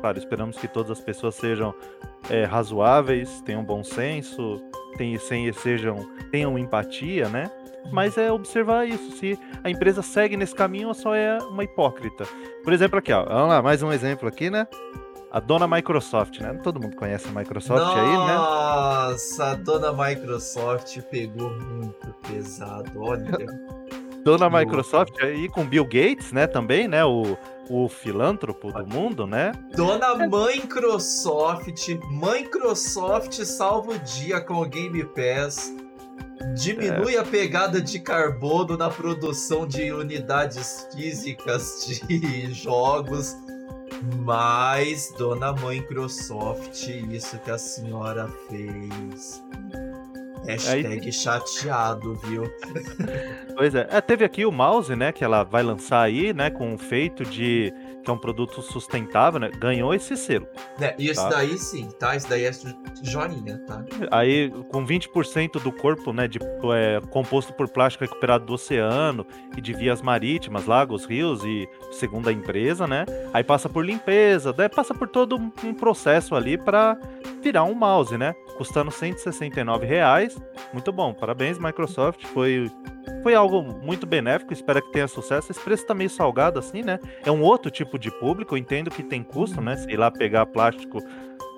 Claro, 0.00 0.18
esperamos 0.18 0.58
que 0.58 0.68
todas 0.68 0.90
as 0.90 1.00
pessoas 1.00 1.34
sejam 1.34 1.74
é, 2.28 2.44
razoáveis, 2.44 3.40
tenham 3.40 3.64
bom 3.64 3.82
senso, 3.82 4.60
tenham, 4.98 5.18
sejam, 5.54 6.10
tenham 6.30 6.58
empatia, 6.58 7.30
né? 7.30 7.50
Mas 7.90 8.16
é 8.16 8.30
observar 8.30 8.86
isso, 8.86 9.16
se 9.16 9.38
a 9.62 9.68
empresa 9.70 10.02
segue 10.02 10.36
nesse 10.36 10.54
caminho 10.54 10.88
ou 10.88 10.94
só 10.94 11.14
é 11.14 11.38
uma 11.38 11.64
hipócrita. 11.64 12.24
Por 12.62 12.72
exemplo, 12.72 12.98
aqui, 12.98 13.12
ó, 13.12 13.24
vamos 13.24 13.48
lá, 13.48 13.60
mais 13.60 13.82
um 13.82 13.92
exemplo 13.92 14.28
aqui, 14.28 14.48
né? 14.48 14.66
a 15.32 15.40
dona 15.40 15.66
Microsoft, 15.66 16.40
né? 16.40 16.52
Todo 16.62 16.78
mundo 16.78 16.94
conhece 16.94 17.26
a 17.26 17.32
Microsoft 17.32 17.82
Nossa, 17.82 18.00
aí, 18.00 18.06
né? 18.06 18.34
Nossa, 18.34 19.44
a 19.46 19.54
dona 19.54 19.90
Microsoft 19.90 21.00
pegou 21.10 21.48
muito 21.58 22.14
pesado, 22.28 23.00
olha. 23.00 23.46
dona 24.22 24.50
Microsoft 24.50 25.18
aí 25.22 25.48
com 25.48 25.64
Bill 25.64 25.84
Gates, 25.84 26.32
né? 26.32 26.46
Também, 26.46 26.86
né? 26.86 27.02
O, 27.02 27.38
o 27.70 27.88
filântropo 27.88 28.70
do 28.70 28.86
mundo, 28.86 29.26
né? 29.26 29.52
Dona 29.74 30.14
Microsoft, 30.16 31.88
Microsoft 32.10 33.42
salva 33.42 33.92
o 33.92 33.98
dia 34.00 34.38
com 34.38 34.60
o 34.60 34.66
Game 34.66 35.02
Pass. 35.02 35.74
Diminui 36.54 37.16
é. 37.16 37.18
a 37.18 37.24
pegada 37.24 37.80
de 37.80 37.98
carbono 38.00 38.76
na 38.76 38.90
produção 38.90 39.66
de 39.66 39.92
unidades 39.92 40.86
físicas 40.92 41.86
de 41.86 42.52
jogos 42.54 43.36
mas, 44.24 45.12
dona 45.16 45.52
Microsoft, 45.52 46.88
isso 46.88 47.38
que 47.38 47.50
a 47.50 47.58
senhora 47.58 48.28
fez. 48.48 49.42
Hashtag 50.46 51.06
aí... 51.06 51.12
chateado, 51.12 52.16
viu? 52.24 52.50
Pois 53.56 53.74
é. 53.74 53.86
é. 53.90 54.00
Teve 54.00 54.24
aqui 54.24 54.44
o 54.44 54.50
mouse, 54.50 54.96
né? 54.96 55.12
Que 55.12 55.22
ela 55.22 55.44
vai 55.44 55.62
lançar 55.62 56.02
aí, 56.02 56.32
né? 56.32 56.50
Com 56.50 56.74
o 56.74 56.78
feito 56.78 57.24
de 57.24 57.72
que 58.02 58.10
é 58.10 58.12
um 58.12 58.18
produto 58.18 58.60
sustentável, 58.62 59.38
né? 59.38 59.50
Ganhou 59.58 59.94
esse 59.94 60.16
selo. 60.16 60.46
É, 60.80 60.94
e 60.98 61.08
esse 61.08 61.20
tá? 61.20 61.28
daí 61.28 61.58
sim, 61.58 61.88
tá? 61.98 62.16
Esse 62.16 62.28
daí 62.28 62.44
é 62.44 62.50
joinha, 63.02 63.58
tá? 63.66 63.84
Aí, 64.10 64.50
com 64.70 64.84
20% 64.84 65.60
do 65.62 65.72
corpo, 65.72 66.12
né? 66.12 66.26
De, 66.26 66.38
é, 66.74 67.00
composto 67.10 67.52
por 67.52 67.68
plástico 67.68 68.04
recuperado 68.04 68.44
do 68.44 68.54
oceano 68.54 69.26
e 69.56 69.60
de 69.60 69.72
vias 69.72 70.02
marítimas, 70.02 70.66
lagos, 70.66 71.04
rios 71.04 71.44
e 71.44 71.68
segundo 71.92 72.28
a 72.28 72.32
empresa, 72.32 72.86
né? 72.86 73.04
Aí 73.32 73.44
passa 73.44 73.68
por 73.68 73.84
limpeza, 73.84 74.52
daí 74.52 74.68
passa 74.68 74.94
por 74.94 75.08
todo 75.08 75.36
um 75.36 75.74
processo 75.74 76.34
ali 76.34 76.58
para 76.58 76.98
virar 77.42 77.64
um 77.64 77.74
mouse, 77.74 78.16
né? 78.16 78.34
Custando 78.62 78.92
169 78.92 79.84
reais. 79.84 80.40
Muito 80.72 80.92
bom, 80.92 81.12
parabéns 81.12 81.58
Microsoft, 81.58 82.24
foi 82.26 82.70
foi 83.20 83.34
algo 83.34 83.60
muito 83.60 84.06
benéfico, 84.06 84.52
espero 84.52 84.80
que 84.80 84.92
tenha 84.92 85.08
sucesso. 85.08 85.50
Esse 85.50 85.60
preço 85.60 85.84
tá 85.84 85.92
meio 85.92 86.08
salgado 86.08 86.60
assim, 86.60 86.80
né? 86.80 87.00
É 87.26 87.30
um 87.32 87.42
outro 87.42 87.72
tipo 87.72 87.98
de 87.98 88.08
público, 88.20 88.54
eu 88.54 88.58
entendo 88.58 88.88
que 88.88 89.02
tem 89.02 89.20
custo, 89.20 89.60
né? 89.60 89.74
Se 89.74 89.90
ir 89.90 89.96
lá 89.96 90.12
pegar 90.12 90.46
plástico 90.46 91.00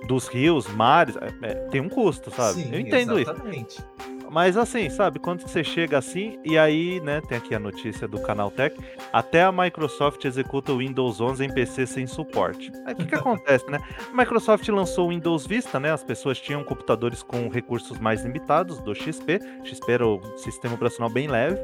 dos 0.08 0.28
rios, 0.28 0.66
mares, 0.68 1.14
é, 1.16 1.46
é, 1.46 1.54
tem 1.68 1.82
um 1.82 1.90
custo, 1.90 2.30
sabe? 2.30 2.62
Sim, 2.62 2.70
eu 2.72 2.80
entendo 2.80 3.18
exatamente. 3.18 3.80
isso. 3.80 4.13
Mas 4.34 4.56
assim, 4.56 4.90
sabe, 4.90 5.20
quando 5.20 5.42
você 5.42 5.62
chega 5.62 5.96
assim, 5.96 6.40
e 6.44 6.58
aí, 6.58 6.98
né, 6.98 7.20
tem 7.20 7.38
aqui 7.38 7.54
a 7.54 7.58
notícia 7.60 8.08
do 8.08 8.20
Canal 8.20 8.50
Tech, 8.50 8.76
até 9.12 9.44
a 9.44 9.52
Microsoft 9.52 10.24
executa 10.24 10.72
o 10.72 10.78
Windows 10.78 11.20
11 11.20 11.44
em 11.44 11.54
PC 11.54 11.86
sem 11.86 12.04
suporte. 12.04 12.72
Aí 12.84 12.94
o 12.94 12.96
que, 12.96 13.06
que 13.06 13.14
acontece, 13.14 13.64
né? 13.70 13.78
A 14.12 14.16
Microsoft 14.16 14.68
lançou 14.70 15.06
o 15.06 15.10
Windows 15.10 15.46
Vista, 15.46 15.78
né? 15.78 15.92
As 15.92 16.02
pessoas 16.02 16.40
tinham 16.40 16.64
computadores 16.64 17.22
com 17.22 17.48
recursos 17.48 17.96
mais 18.00 18.24
limitados 18.24 18.80
do 18.80 18.92
XP. 18.92 19.38
XP 19.62 19.92
era 19.92 20.04
o 20.04 20.20
sistema 20.36 20.74
operacional 20.74 21.10
bem 21.10 21.28
leve. 21.28 21.60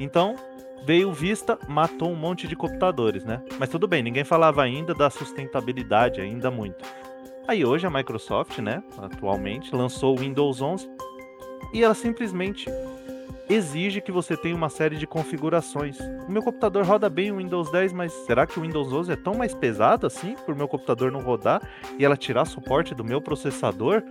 Então, 0.00 0.34
veio 0.84 1.12
Vista, 1.12 1.56
matou 1.68 2.10
um 2.10 2.16
monte 2.16 2.48
de 2.48 2.56
computadores, 2.56 3.24
né? 3.24 3.40
Mas 3.60 3.68
tudo 3.68 3.86
bem, 3.86 4.02
ninguém 4.02 4.24
falava 4.24 4.60
ainda 4.60 4.92
da 4.92 5.08
sustentabilidade, 5.08 6.20
ainda 6.20 6.50
muito. 6.50 6.84
Aí 7.46 7.64
hoje 7.64 7.86
a 7.86 7.90
Microsoft, 7.90 8.58
né, 8.58 8.82
atualmente, 8.98 9.72
lançou 9.72 10.16
o 10.16 10.18
Windows 10.18 10.60
11 10.60 10.98
e 11.72 11.82
ela 11.82 11.94
simplesmente 11.94 12.68
exige 13.48 14.00
que 14.00 14.12
você 14.12 14.36
tenha 14.36 14.54
uma 14.54 14.68
série 14.68 14.96
de 14.96 15.06
configurações. 15.06 15.98
O 16.28 16.30
meu 16.30 16.42
computador 16.42 16.84
roda 16.84 17.08
bem 17.08 17.32
o 17.32 17.36
Windows 17.36 17.70
10, 17.70 17.92
mas 17.92 18.12
será 18.26 18.46
que 18.46 18.58
o 18.58 18.62
Windows 18.62 18.92
11 18.92 19.12
é 19.12 19.16
tão 19.16 19.34
mais 19.34 19.54
pesado 19.54 20.06
assim 20.06 20.34
por 20.44 20.54
meu 20.54 20.68
computador 20.68 21.10
não 21.10 21.20
rodar 21.20 21.62
e 21.98 22.04
ela 22.04 22.16
tirar 22.16 22.44
suporte 22.44 22.94
do 22.94 23.04
meu 23.04 23.20
processador? 23.20 24.02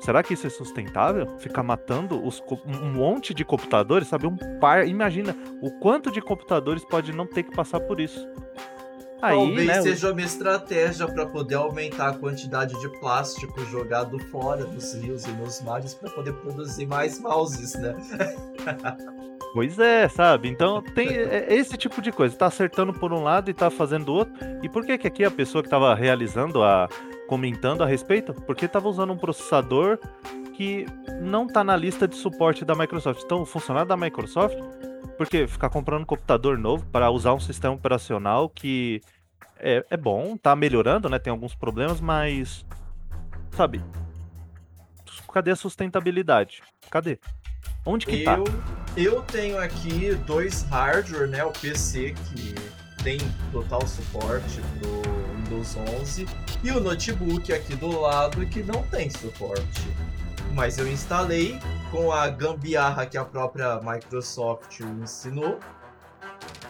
Será 0.00 0.22
que 0.22 0.34
isso 0.34 0.46
é 0.46 0.50
sustentável? 0.50 1.26
Ficar 1.38 1.62
matando 1.62 2.24
os, 2.24 2.42
um 2.66 2.92
monte 2.92 3.34
de 3.34 3.44
computadores, 3.44 4.08
sabe? 4.08 4.26
Um 4.26 4.36
par. 4.60 4.86
Imagina 4.86 5.36
o 5.60 5.70
quanto 5.80 6.10
de 6.10 6.20
computadores 6.20 6.84
pode 6.84 7.12
não 7.12 7.26
ter 7.26 7.42
que 7.42 7.54
passar 7.54 7.80
por 7.80 7.98
isso. 7.98 8.26
Aí, 9.22 9.34
Talvez 9.36 9.66
né, 9.66 9.82
seja 9.82 10.12
uma 10.12 10.22
estratégia 10.22 11.06
para 11.06 11.26
poder 11.26 11.54
aumentar 11.54 12.08
a 12.08 12.12
quantidade 12.12 12.78
de 12.80 12.88
plástico 13.00 13.64
jogado 13.66 14.18
fora 14.30 14.64
dos 14.64 14.94
rios 14.94 15.24
e 15.24 15.30
nos 15.32 15.62
mares 15.62 15.94
para 15.94 16.10
poder 16.10 16.34
produzir 16.34 16.86
mais 16.86 17.18
mouses, 17.18 17.74
né? 17.74 17.94
Pois 19.56 19.78
é, 19.78 20.06
sabe? 20.06 20.50
Então 20.50 20.82
tem 20.82 21.08
é, 21.08 21.46
é 21.48 21.54
esse 21.54 21.78
tipo 21.78 22.02
de 22.02 22.12
coisa. 22.12 22.36
Tá 22.36 22.44
acertando 22.44 22.92
por 22.92 23.10
um 23.10 23.22
lado 23.22 23.50
e 23.50 23.54
tá 23.54 23.70
fazendo 23.70 24.12
outro. 24.12 24.34
E 24.62 24.68
por 24.68 24.84
que 24.84 24.98
que 24.98 25.06
aqui 25.06 25.24
a 25.24 25.30
pessoa 25.30 25.64
que 25.64 25.70
tava 25.70 25.94
realizando 25.94 26.62
a 26.62 26.90
comentando 27.26 27.82
a 27.82 27.86
respeito? 27.86 28.34
Porque 28.34 28.68
tava 28.68 28.86
usando 28.86 29.14
um 29.14 29.16
processador 29.16 29.98
que 30.52 30.84
não 31.22 31.46
tá 31.46 31.64
na 31.64 31.74
lista 31.74 32.06
de 32.06 32.16
suporte 32.16 32.66
da 32.66 32.74
Microsoft. 32.74 33.22
Então, 33.24 33.40
o 33.40 33.46
funcionário 33.46 33.88
da 33.88 33.96
Microsoft 33.96 34.58
porque 35.16 35.46
ficar 35.46 35.68
comprando 35.68 36.02
um 36.02 36.06
computador 36.06 36.58
novo 36.58 36.84
para 36.86 37.10
usar 37.10 37.34
um 37.34 37.40
sistema 37.40 37.74
operacional 37.74 38.48
que 38.48 39.00
é, 39.58 39.84
é 39.90 39.96
bom, 39.96 40.36
tá 40.36 40.54
melhorando, 40.54 41.08
né? 41.08 41.18
Tem 41.18 41.30
alguns 41.30 41.54
problemas, 41.54 42.00
mas. 42.00 42.64
Sabe? 43.50 43.82
Cadê 45.32 45.50
a 45.50 45.56
sustentabilidade? 45.56 46.62
Cadê? 46.90 47.18
Onde 47.84 48.06
que 48.06 48.24
tá? 48.24 48.38
eu, 48.38 48.44
tá? 48.44 48.52
Eu 48.96 49.22
tenho 49.22 49.58
aqui 49.58 50.14
dois 50.26 50.62
hardware, 50.64 51.28
né? 51.28 51.44
O 51.44 51.52
PC 51.52 52.14
que 52.14 52.54
tem 53.02 53.18
total 53.52 53.86
suporte 53.86 54.60
pro 54.78 55.02
Windows 55.36 55.76
11 56.00 56.26
e 56.64 56.70
o 56.70 56.80
notebook 56.80 57.52
aqui 57.52 57.76
do 57.76 58.00
lado 58.00 58.44
que 58.46 58.62
não 58.62 58.82
tem 58.84 59.08
suporte. 59.10 59.82
Mas 60.54 60.78
eu 60.78 60.88
instalei 60.88 61.58
com 61.90 62.10
a 62.10 62.28
gambiarra 62.28 63.06
que 63.06 63.18
a 63.18 63.24
própria 63.24 63.80
Microsoft 63.82 64.80
ensinou. 64.80 65.58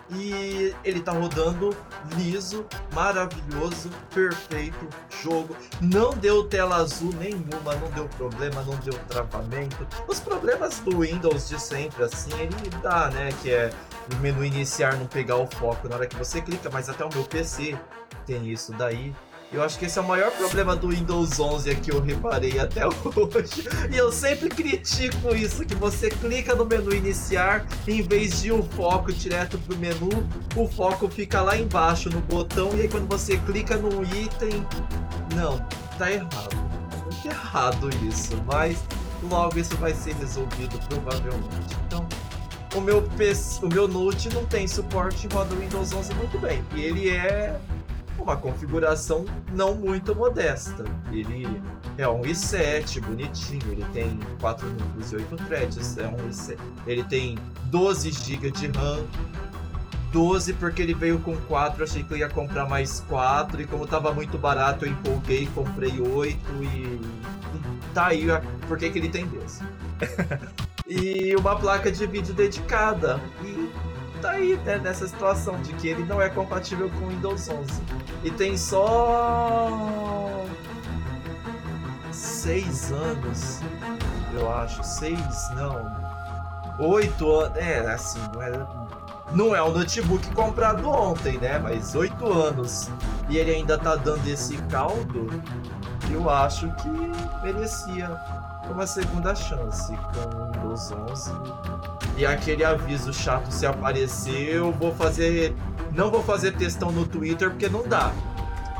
E 0.08 0.72
ele 0.84 1.00
tá 1.00 1.10
rodando 1.10 1.76
liso, 2.16 2.64
maravilhoso, 2.92 3.90
perfeito 4.14 4.88
jogo. 5.22 5.56
Não 5.80 6.10
deu 6.10 6.44
tela 6.44 6.76
azul 6.76 7.12
nenhuma, 7.14 7.74
não 7.74 7.90
deu 7.90 8.08
problema, 8.10 8.62
não 8.62 8.76
deu 8.76 8.94
travamento. 9.08 9.84
Os 10.06 10.20
problemas 10.20 10.78
do 10.80 11.00
Windows 11.00 11.48
de 11.48 11.60
sempre, 11.60 12.04
assim, 12.04 12.30
ele 12.38 12.70
dá, 12.80 13.10
né? 13.10 13.30
Que 13.42 13.50
é 13.50 13.72
o 14.12 14.16
menu 14.18 14.44
iniciar 14.44 14.96
não 14.96 15.06
pegar 15.06 15.36
o 15.36 15.46
foco 15.48 15.88
na 15.88 15.96
hora 15.96 16.06
que 16.06 16.14
você 16.14 16.40
clica, 16.40 16.70
mas 16.70 16.88
até 16.88 17.04
o 17.04 17.08
meu 17.12 17.24
PC 17.24 17.76
tem 18.24 18.48
isso 18.48 18.72
daí. 18.74 19.12
Eu 19.52 19.62
acho 19.62 19.78
que 19.78 19.84
esse 19.84 19.96
é 19.96 20.02
o 20.02 20.06
maior 20.06 20.32
problema 20.32 20.74
do 20.74 20.88
Windows 20.88 21.38
11 21.38 21.76
que 21.76 21.92
eu 21.92 22.00
reparei 22.00 22.58
até 22.58 22.82
hoje. 22.86 23.68
E 23.92 23.96
eu 23.96 24.10
sempre 24.10 24.48
critico 24.48 25.34
isso, 25.34 25.64
que 25.64 25.74
você 25.74 26.10
clica 26.10 26.54
no 26.54 26.64
menu 26.64 26.92
iniciar, 26.92 27.64
em 27.86 28.02
vez 28.02 28.42
de 28.42 28.50
o 28.50 28.62
foco 28.62 29.12
direto 29.12 29.56
pro 29.58 29.76
menu, 29.76 30.08
o 30.56 30.68
foco 30.68 31.08
fica 31.08 31.40
lá 31.40 31.56
embaixo 31.56 32.10
no 32.10 32.20
botão 32.20 32.70
e 32.76 32.82
aí 32.82 32.88
quando 32.88 33.06
você 33.06 33.36
clica 33.38 33.76
no 33.76 34.02
item, 34.02 34.66
não, 35.34 35.58
tá 35.96 36.10
errado. 36.10 36.56
Muito 37.04 37.28
errado 37.28 37.90
isso, 38.04 38.36
mas 38.46 38.76
logo 39.30 39.58
isso 39.58 39.76
vai 39.76 39.94
ser 39.94 40.14
resolvido 40.14 40.76
provavelmente. 40.88 41.76
Então, 41.86 42.06
o 42.74 42.80
meu 42.80 43.00
PC, 43.00 43.64
o 43.64 43.68
meu 43.68 43.86
Note 43.86 44.28
não 44.34 44.44
tem 44.44 44.66
suporte 44.66 45.28
roda 45.32 45.54
o 45.54 45.58
Windows 45.58 45.92
11 45.92 46.14
muito 46.14 46.38
bem. 46.38 46.64
E 46.74 46.82
ele 46.82 47.10
é 47.10 47.58
uma 48.18 48.36
configuração 48.36 49.24
não 49.52 49.74
muito 49.74 50.14
modesta. 50.14 50.84
Ele 51.10 51.46
é 51.98 52.08
um 52.08 52.22
i7 52.22 53.00
bonitinho, 53.00 53.72
ele 53.72 53.84
tem 53.92 54.18
4 54.40 54.66
núcleos 54.68 55.12
e 55.12 55.16
8 55.16 55.36
threads, 55.36 55.98
é 55.98 56.06
um 56.06 56.16
i7. 56.28 56.58
Ele 56.86 57.04
tem 57.04 57.38
12 57.64 58.10
GB 58.10 58.50
de 58.50 58.66
RAM, 58.68 59.04
12 60.12 60.54
porque 60.54 60.82
ele 60.82 60.94
veio 60.94 61.18
com 61.20 61.36
4, 61.36 61.84
achei 61.84 62.02
que 62.02 62.12
eu 62.12 62.18
ia 62.18 62.28
comprar 62.28 62.68
mais 62.68 63.00
4 63.08 63.60
e 63.60 63.66
como 63.66 63.86
tava 63.86 64.12
muito 64.12 64.38
barato 64.38 64.86
eu 64.86 64.92
empolguei, 64.92 65.46
comprei 65.54 66.00
8 66.00 66.38
e 66.62 67.00
tá 67.92 68.06
aí 68.06 68.26
porque 68.66 68.90
que 68.90 68.98
ele 68.98 69.08
tem 69.08 69.26
12. 69.26 69.62
e 70.86 71.34
uma 71.36 71.56
placa 71.56 71.90
de 71.90 72.06
vídeo 72.06 72.34
dedicada. 72.34 73.20
E 73.42 73.70
tá 74.16 74.30
aí, 74.30 74.56
né, 74.64 74.78
nessa 74.78 75.06
situação 75.06 75.60
de 75.62 75.72
que 75.74 75.88
ele 75.88 76.04
não 76.04 76.20
é 76.20 76.28
compatível 76.28 76.90
com 76.90 77.06
o 77.06 77.08
Windows 77.08 77.48
11. 77.48 77.82
E 78.24 78.30
tem 78.30 78.56
só. 78.56 80.44
seis 82.12 82.92
anos, 82.92 83.60
eu 84.34 84.52
acho. 84.52 84.82
Seis, 84.82 85.50
não. 85.54 85.96
Oito 86.78 87.30
anos. 87.30 87.56
É, 87.56 87.78
assim, 87.92 88.20
não 88.32 88.42
é. 88.42 88.66
Não 89.32 89.56
é 89.56 89.62
um 89.62 89.72
notebook 89.72 90.32
comprado 90.34 90.88
ontem, 90.88 91.36
né? 91.38 91.58
Mas 91.58 91.94
oito 91.94 92.32
anos. 92.32 92.88
E 93.28 93.38
ele 93.38 93.50
ainda 93.50 93.76
tá 93.76 93.96
dando 93.96 94.26
esse 94.28 94.56
caldo. 94.68 95.28
Eu 96.10 96.30
acho 96.30 96.70
que 96.76 96.88
merecia 97.42 98.20
uma 98.70 98.86
segunda 98.86 99.34
chance 99.34 99.92
com 99.96 100.38
o 100.38 100.52
Windows 100.52 100.92
11 100.92 101.95
e 102.16 102.24
aquele 102.24 102.64
aviso 102.64 103.12
chato 103.12 103.50
se 103.50 103.66
aparecer, 103.66 104.48
eu 104.48 104.72
vou 104.72 104.94
fazer. 104.94 105.54
Não 105.92 106.10
vou 106.10 106.22
fazer 106.22 106.52
textão 106.52 106.90
no 106.90 107.06
Twitter 107.06 107.50
porque 107.50 107.68
não 107.68 107.86
dá. 107.86 108.12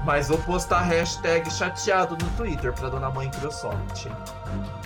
Mas 0.05 0.29
vou 0.29 0.39
postar 0.39 0.83
hashtag 0.83 1.51
chateado 1.51 2.17
no 2.17 2.31
Twitter 2.37 2.73
pra 2.73 2.89
dona 2.89 3.11
mãe 3.11 3.27
Microsoft. 3.27 4.07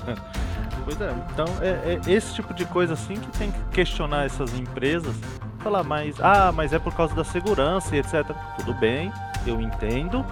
Pois 0.82 0.98
é, 0.98 1.14
então 1.30 1.44
é, 1.60 2.00
é, 2.06 2.10
esse 2.10 2.34
tipo 2.34 2.54
de 2.54 2.64
coisa 2.64 2.94
assim 2.94 3.14
que 3.14 3.38
tem 3.38 3.52
que 3.52 3.58
questionar 3.70 4.24
essas 4.24 4.58
empresas. 4.58 5.14
Falar, 5.58 5.84
mas. 5.84 6.18
Ah, 6.20 6.50
mas 6.52 6.72
é 6.72 6.78
por 6.78 6.94
causa 6.94 7.14
da 7.14 7.22
segurança 7.22 7.94
e 7.94 7.98
etc. 7.98 8.24
Tudo 8.56 8.72
bem, 8.74 9.12
eu 9.46 9.60
entendo, 9.60 10.24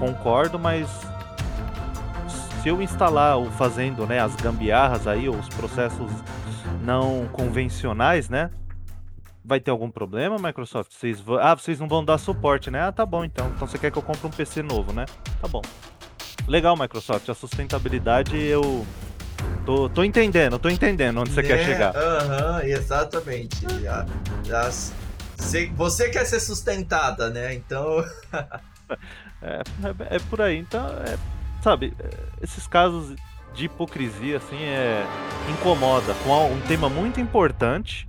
concordo, 0.00 0.58
mas 0.58 0.88
se 2.62 2.68
eu 2.70 2.80
instalar 2.80 3.38
o 3.38 3.50
fazendo 3.50 4.06
né, 4.06 4.20
as 4.20 4.34
gambiarras 4.36 5.06
aí, 5.06 5.28
os 5.28 5.48
processos 5.50 6.10
não 6.82 7.28
convencionais, 7.32 8.28
né? 8.28 8.50
Vai 9.44 9.60
ter 9.60 9.70
algum 9.70 9.90
problema, 9.90 10.38
Microsoft? 10.38 10.92
Vocês 10.92 11.20
vão... 11.20 11.36
Ah, 11.38 11.54
vocês 11.54 11.78
não 11.78 11.86
vão 11.86 12.04
dar 12.04 12.16
suporte, 12.16 12.70
né? 12.70 12.82
Ah, 12.82 12.92
tá 12.92 13.04
bom 13.04 13.24
então. 13.24 13.50
Então 13.54 13.66
você 13.66 13.78
quer 13.78 13.90
que 13.90 13.98
eu 13.98 14.02
compre 14.02 14.26
um 14.26 14.30
PC 14.30 14.62
novo, 14.62 14.92
né? 14.92 15.04
Tá 15.40 15.46
bom. 15.46 15.60
Legal, 16.48 16.76
Microsoft. 16.76 17.28
A 17.28 17.34
sustentabilidade 17.34 18.36
eu. 18.36 18.86
Tô, 19.66 19.88
tô 19.88 20.04
entendendo, 20.04 20.58
tô 20.58 20.68
entendendo 20.68 21.20
onde 21.20 21.30
você 21.30 21.42
quer 21.42 21.58
né? 21.58 21.64
chegar. 21.64 21.96
Aham, 21.96 22.56
uhum, 22.56 22.60
exatamente. 22.60 23.56
Já, 23.82 24.06
já, 24.44 24.70
você 25.74 26.08
quer 26.10 26.24
ser 26.26 26.40
sustentada, 26.40 27.30
né? 27.30 27.54
Então. 27.54 28.04
é, 29.42 29.60
é, 29.62 30.16
é, 30.16 30.18
por 30.30 30.40
aí. 30.40 30.58
Então, 30.58 30.86
é, 30.86 31.16
sabe, 31.62 31.94
esses 32.42 32.66
casos 32.66 33.14
de 33.54 33.66
hipocrisia, 33.66 34.38
assim, 34.38 34.62
é. 34.62 35.06
incomoda. 35.50 36.12
Com 36.24 36.52
um 36.52 36.60
tema 36.62 36.88
muito 36.88 37.20
importante. 37.20 38.08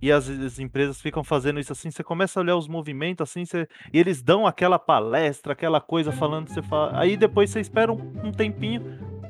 E 0.00 0.12
as, 0.12 0.28
as, 0.28 0.60
empresas 0.60 1.00
ficam 1.00 1.24
fazendo 1.24 1.58
isso 1.58 1.72
assim, 1.72 1.90
você 1.90 2.04
começa 2.04 2.38
a 2.38 2.40
olhar 2.40 2.54
os 2.54 2.68
movimentos 2.68 3.28
assim, 3.28 3.44
você, 3.44 3.66
e 3.92 3.98
eles 3.98 4.22
dão 4.22 4.46
aquela 4.46 4.78
palestra, 4.78 5.54
aquela 5.54 5.80
coisa 5.80 6.12
falando, 6.12 6.48
você 6.48 6.62
fala, 6.62 6.96
aí 6.96 7.16
depois 7.16 7.50
você 7.50 7.58
espera 7.58 7.92
um, 7.92 7.98
um 8.22 8.30
tempinho, 8.30 8.80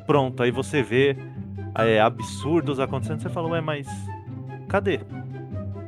pronto, 0.06 0.42
aí 0.42 0.50
você 0.50 0.82
vê 0.82 1.16
é, 1.74 1.98
absurdos 1.98 2.78
acontecendo, 2.78 3.22
você 3.22 3.30
fala, 3.30 3.48
ué, 3.48 3.62
mas 3.62 3.88
cadê? 4.68 5.00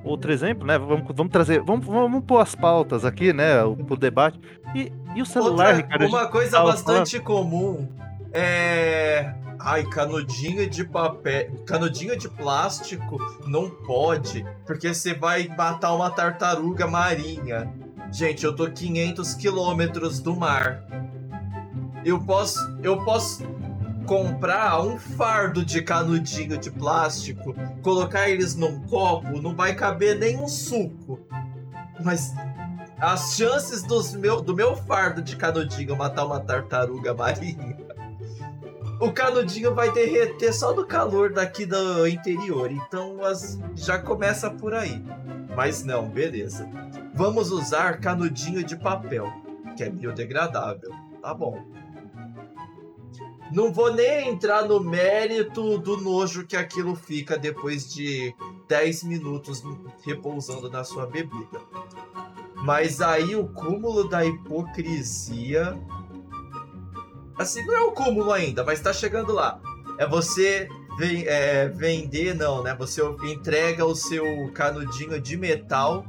Outro 0.02 0.32
exemplo, 0.32 0.66
né? 0.66 0.78
Vamos, 0.78 1.04
vamos 1.14 1.30
trazer, 1.30 1.60
vamos, 1.60 1.84
vamos 1.84 2.24
pôr 2.24 2.38
as 2.40 2.54
pautas 2.54 3.04
aqui, 3.04 3.34
né? 3.34 3.62
O, 3.62 3.72
o 3.72 3.96
debate. 3.96 4.40
E, 4.74 4.90
e 5.14 5.20
o 5.20 5.26
celular, 5.26 5.74
Outra, 5.74 5.82
Ricardo? 5.82 6.06
Uma 6.06 6.26
coisa 6.28 6.62
bastante 6.62 7.18
falando... 7.18 7.26
comum 7.26 7.88
é 8.32 9.34
Ai, 9.62 9.84
canudinho 9.84 10.68
de 10.70 10.84
papel, 10.84 11.52
canudinho 11.66 12.16
de 12.16 12.30
plástico 12.30 13.18
não 13.46 13.68
pode, 13.68 14.42
porque 14.64 14.92
você 14.94 15.12
vai 15.12 15.48
matar 15.48 15.92
uma 15.92 16.10
tartaruga 16.10 16.86
marinha. 16.86 17.70
Gente, 18.10 18.42
eu 18.42 18.56
tô 18.56 18.70
500 18.70 19.34
quilômetros 19.34 20.18
do 20.18 20.34
mar. 20.34 20.82
Eu 22.02 22.18
posso, 22.18 22.58
eu 22.82 23.04
posso 23.04 23.44
comprar 24.06 24.80
um 24.80 24.98
fardo 24.98 25.62
de 25.62 25.82
canudinho 25.82 26.56
de 26.56 26.70
plástico, 26.70 27.54
colocar 27.82 28.30
eles 28.30 28.54
num 28.54 28.80
copo, 28.86 29.42
não 29.42 29.54
vai 29.54 29.74
caber 29.74 30.18
nem 30.18 30.38
um 30.38 30.48
suco. 30.48 31.20
Mas 32.02 32.32
as 32.98 33.34
chances 33.34 33.82
dos 33.82 34.14
meu, 34.14 34.40
do 34.40 34.56
meu 34.56 34.74
fardo 34.74 35.20
de 35.20 35.36
canudinho 35.36 35.94
matar 35.94 36.24
uma 36.24 36.40
tartaruga 36.40 37.12
marinha. 37.12 37.89
O 39.00 39.10
canudinho 39.12 39.74
vai 39.74 39.90
derreter 39.90 40.52
só 40.52 40.72
do 40.74 40.86
calor 40.86 41.32
daqui 41.32 41.64
do 41.64 42.06
interior. 42.06 42.70
Então 42.70 43.24
as, 43.24 43.58
já 43.74 43.98
começa 43.98 44.50
por 44.50 44.74
aí. 44.74 45.02
Mas 45.56 45.82
não, 45.82 46.08
beleza. 46.08 46.68
Vamos 47.14 47.50
usar 47.50 47.98
canudinho 47.98 48.62
de 48.62 48.76
papel, 48.76 49.26
que 49.74 49.82
é 49.82 49.88
biodegradável. 49.88 50.90
Tá 51.22 51.32
bom. 51.32 51.64
Não 53.50 53.72
vou 53.72 53.92
nem 53.92 54.28
entrar 54.28 54.66
no 54.66 54.78
mérito 54.78 55.78
do 55.78 55.96
nojo 55.96 56.46
que 56.46 56.56
aquilo 56.56 56.94
fica 56.94 57.36
depois 57.36 57.92
de 57.92 58.34
10 58.68 59.04
minutos 59.04 59.64
repousando 60.04 60.70
na 60.70 60.84
sua 60.84 61.06
bebida. 61.06 61.60
Mas 62.56 63.00
aí 63.00 63.34
o 63.34 63.48
cúmulo 63.48 64.08
da 64.08 64.24
hipocrisia. 64.24 65.76
Assim, 67.40 67.64
não 67.64 67.74
é 67.74 67.80
o 67.80 67.92
cúmulo 67.92 68.32
ainda, 68.32 68.62
mas 68.62 68.82
tá 68.82 68.92
chegando 68.92 69.32
lá. 69.32 69.58
É 69.96 70.06
você 70.06 70.68
vem, 70.98 71.24
é, 71.26 71.68
vender, 71.68 72.34
não, 72.34 72.62
né? 72.62 72.74
Você 72.74 73.00
entrega 73.24 73.82
o 73.86 73.94
seu 73.94 74.52
canudinho 74.52 75.18
de 75.18 75.38
metal 75.38 76.04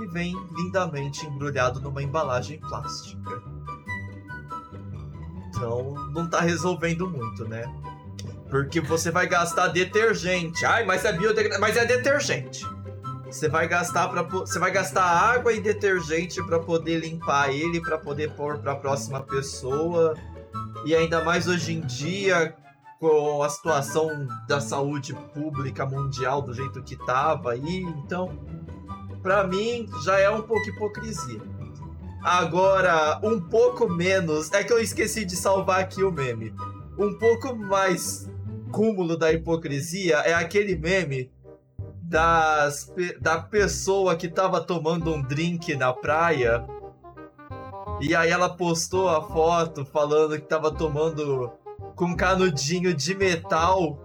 e 0.00 0.06
vem 0.06 0.36
lindamente 0.56 1.26
embrulhado 1.26 1.80
numa 1.80 2.00
embalagem 2.00 2.60
plástica. 2.60 3.42
Então 5.48 5.94
não 6.14 6.30
tá 6.30 6.40
resolvendo 6.40 7.10
muito, 7.10 7.44
né? 7.48 7.64
Porque 8.48 8.80
você 8.80 9.10
vai 9.10 9.26
gastar 9.26 9.66
detergente. 9.66 10.64
Ai, 10.64 10.84
mas 10.84 11.04
é 11.04 11.12
biodegradável. 11.12 11.60
Mas 11.60 11.76
é 11.76 11.84
detergente. 11.84 12.64
Você 13.30 13.48
vai 13.48 13.68
gastar 13.68 14.08
para 14.08 14.22
você 14.22 14.58
vai 14.58 14.70
gastar 14.70 15.04
água 15.04 15.52
e 15.52 15.60
detergente 15.60 16.42
para 16.44 16.58
poder 16.58 17.00
limpar 17.00 17.52
ele, 17.52 17.80
para 17.80 17.98
poder 17.98 18.30
pôr 18.32 18.58
para 18.58 18.72
a 18.72 18.76
próxima 18.76 19.20
pessoa. 19.20 20.14
E 20.86 20.94
ainda 20.94 21.22
mais 21.22 21.46
hoje 21.46 21.74
em 21.74 21.80
dia 21.80 22.54
com 22.98 23.42
a 23.42 23.48
situação 23.48 24.26
da 24.48 24.60
saúde 24.60 25.14
pública 25.34 25.86
mundial 25.86 26.42
do 26.42 26.52
jeito 26.52 26.82
que 26.82 26.96
tava 26.96 27.52
aí, 27.52 27.82
então 27.82 28.36
para 29.22 29.46
mim 29.46 29.86
já 30.04 30.18
é 30.18 30.30
um 30.30 30.42
pouco 30.42 30.68
hipocrisia. 30.70 31.40
Agora, 32.22 33.20
um 33.22 33.40
pouco 33.40 33.88
menos, 33.88 34.52
é 34.52 34.64
que 34.64 34.72
eu 34.72 34.80
esqueci 34.80 35.24
de 35.24 35.36
salvar 35.36 35.80
aqui 35.80 36.02
o 36.02 36.10
meme. 36.10 36.52
Um 36.98 37.16
pouco 37.16 37.54
mais 37.54 38.28
cúmulo 38.72 39.16
da 39.16 39.32
hipocrisia 39.32 40.16
é 40.16 40.34
aquele 40.34 40.74
meme 40.76 41.30
das, 42.08 42.90
da 43.20 43.38
pessoa 43.38 44.16
que 44.16 44.28
tava 44.28 44.62
tomando 44.62 45.12
um 45.12 45.22
drink 45.22 45.76
na 45.76 45.92
praia. 45.92 46.64
E 48.00 48.16
aí 48.16 48.30
ela 48.30 48.48
postou 48.48 49.08
a 49.08 49.22
foto 49.22 49.84
falando 49.84 50.34
que 50.40 50.46
tava 50.46 50.72
tomando 50.72 51.52
com 51.94 52.16
canudinho 52.16 52.94
de 52.94 53.14
metal 53.14 53.98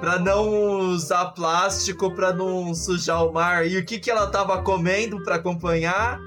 para 0.00 0.18
não 0.18 0.90
usar 0.90 1.32
plástico, 1.32 2.14
para 2.14 2.32
não 2.32 2.72
sujar 2.72 3.26
o 3.26 3.32
mar. 3.32 3.66
E 3.66 3.78
o 3.78 3.84
que 3.84 3.98
que 3.98 4.10
ela 4.10 4.28
tava 4.28 4.62
comendo 4.62 5.22
para 5.24 5.34
acompanhar? 5.36 6.20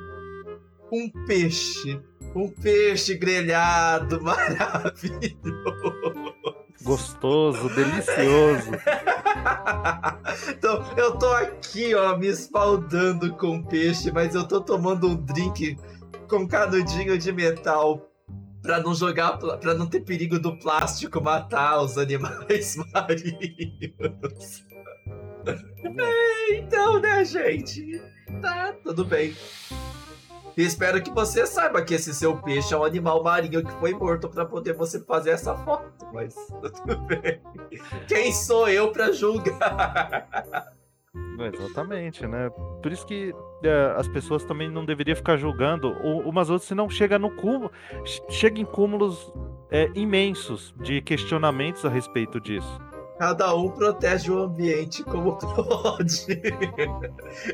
Um 0.91 1.09
peixe. 1.25 2.01
Um 2.35 2.49
peixe 2.49 3.15
grelhado 3.15 4.19
maravilhoso. 4.23 5.37
Gostoso, 6.81 7.69
delicioso. 7.69 8.71
então, 10.49 10.83
eu 10.95 11.17
tô 11.17 11.29
aqui, 11.33 11.95
ó, 11.95 12.17
me 12.17 12.27
espaldando 12.27 13.33
com 13.35 13.63
peixe, 13.63 14.11
mas 14.11 14.35
eu 14.35 14.47
tô 14.47 14.61
tomando 14.61 15.07
um 15.07 15.15
drink 15.15 15.77
com 16.29 16.47
canudinho 16.47 17.17
de 17.17 17.31
metal 17.31 18.07
para 18.61 18.79
não 18.79 18.93
jogar, 18.93 19.37
para 19.37 19.73
não 19.73 19.87
ter 19.87 20.01
perigo 20.01 20.37
do 20.37 20.57
plástico 20.57 21.21
matar 21.21 21.81
os 21.81 21.97
animais 21.97 22.75
marinhos. 22.93 24.63
então, 26.51 26.99
né, 26.99 27.23
gente? 27.23 28.01
Tá, 28.41 28.73
tudo 28.83 29.05
bem. 29.05 29.33
E 30.57 30.63
espero 30.63 31.01
que 31.03 31.11
você 31.11 31.45
saiba 31.45 31.83
que 31.83 31.93
esse 31.93 32.15
seu 32.15 32.35
peixe 32.37 32.73
é 32.73 32.77
um 32.77 32.83
animal 32.83 33.23
marinho 33.23 33.63
que 33.63 33.71
foi 33.73 33.93
morto 33.93 34.27
para 34.27 34.43
poder 34.43 34.73
você 34.73 34.99
fazer 34.99 35.29
essa 35.29 35.55
foto. 35.55 36.07
Mas 36.11 36.35
tudo 36.61 36.97
bem. 37.05 37.39
Quem 38.07 38.33
sou 38.33 38.67
eu 38.67 38.91
para 38.91 39.11
julgar? 39.11 40.27
Exatamente, 41.53 42.25
né? 42.25 42.49
Por 42.81 42.91
isso 42.91 43.05
que 43.05 43.35
é, 43.63 43.93
as 43.95 44.07
pessoas 44.07 44.43
também 44.43 44.69
não 44.69 44.83
deveriam 44.83 45.15
ficar 45.15 45.37
julgando 45.37 45.91
umas 46.25 46.49
outras, 46.49 46.67
senão 46.67 46.89
chega 46.89 47.19
no 47.19 47.29
cúmulo, 47.29 47.71
chega 48.29 48.59
em 48.59 48.65
cúmulos 48.65 49.31
é, 49.69 49.91
imensos 49.93 50.73
de 50.81 51.01
questionamentos 51.01 51.85
a 51.85 51.89
respeito 51.89 52.39
disso. 52.41 52.81
Cada 53.17 53.55
um 53.55 53.69
protege 53.69 54.31
o 54.31 54.43
ambiente 54.43 55.03
como 55.03 55.37
pode. 55.41 56.27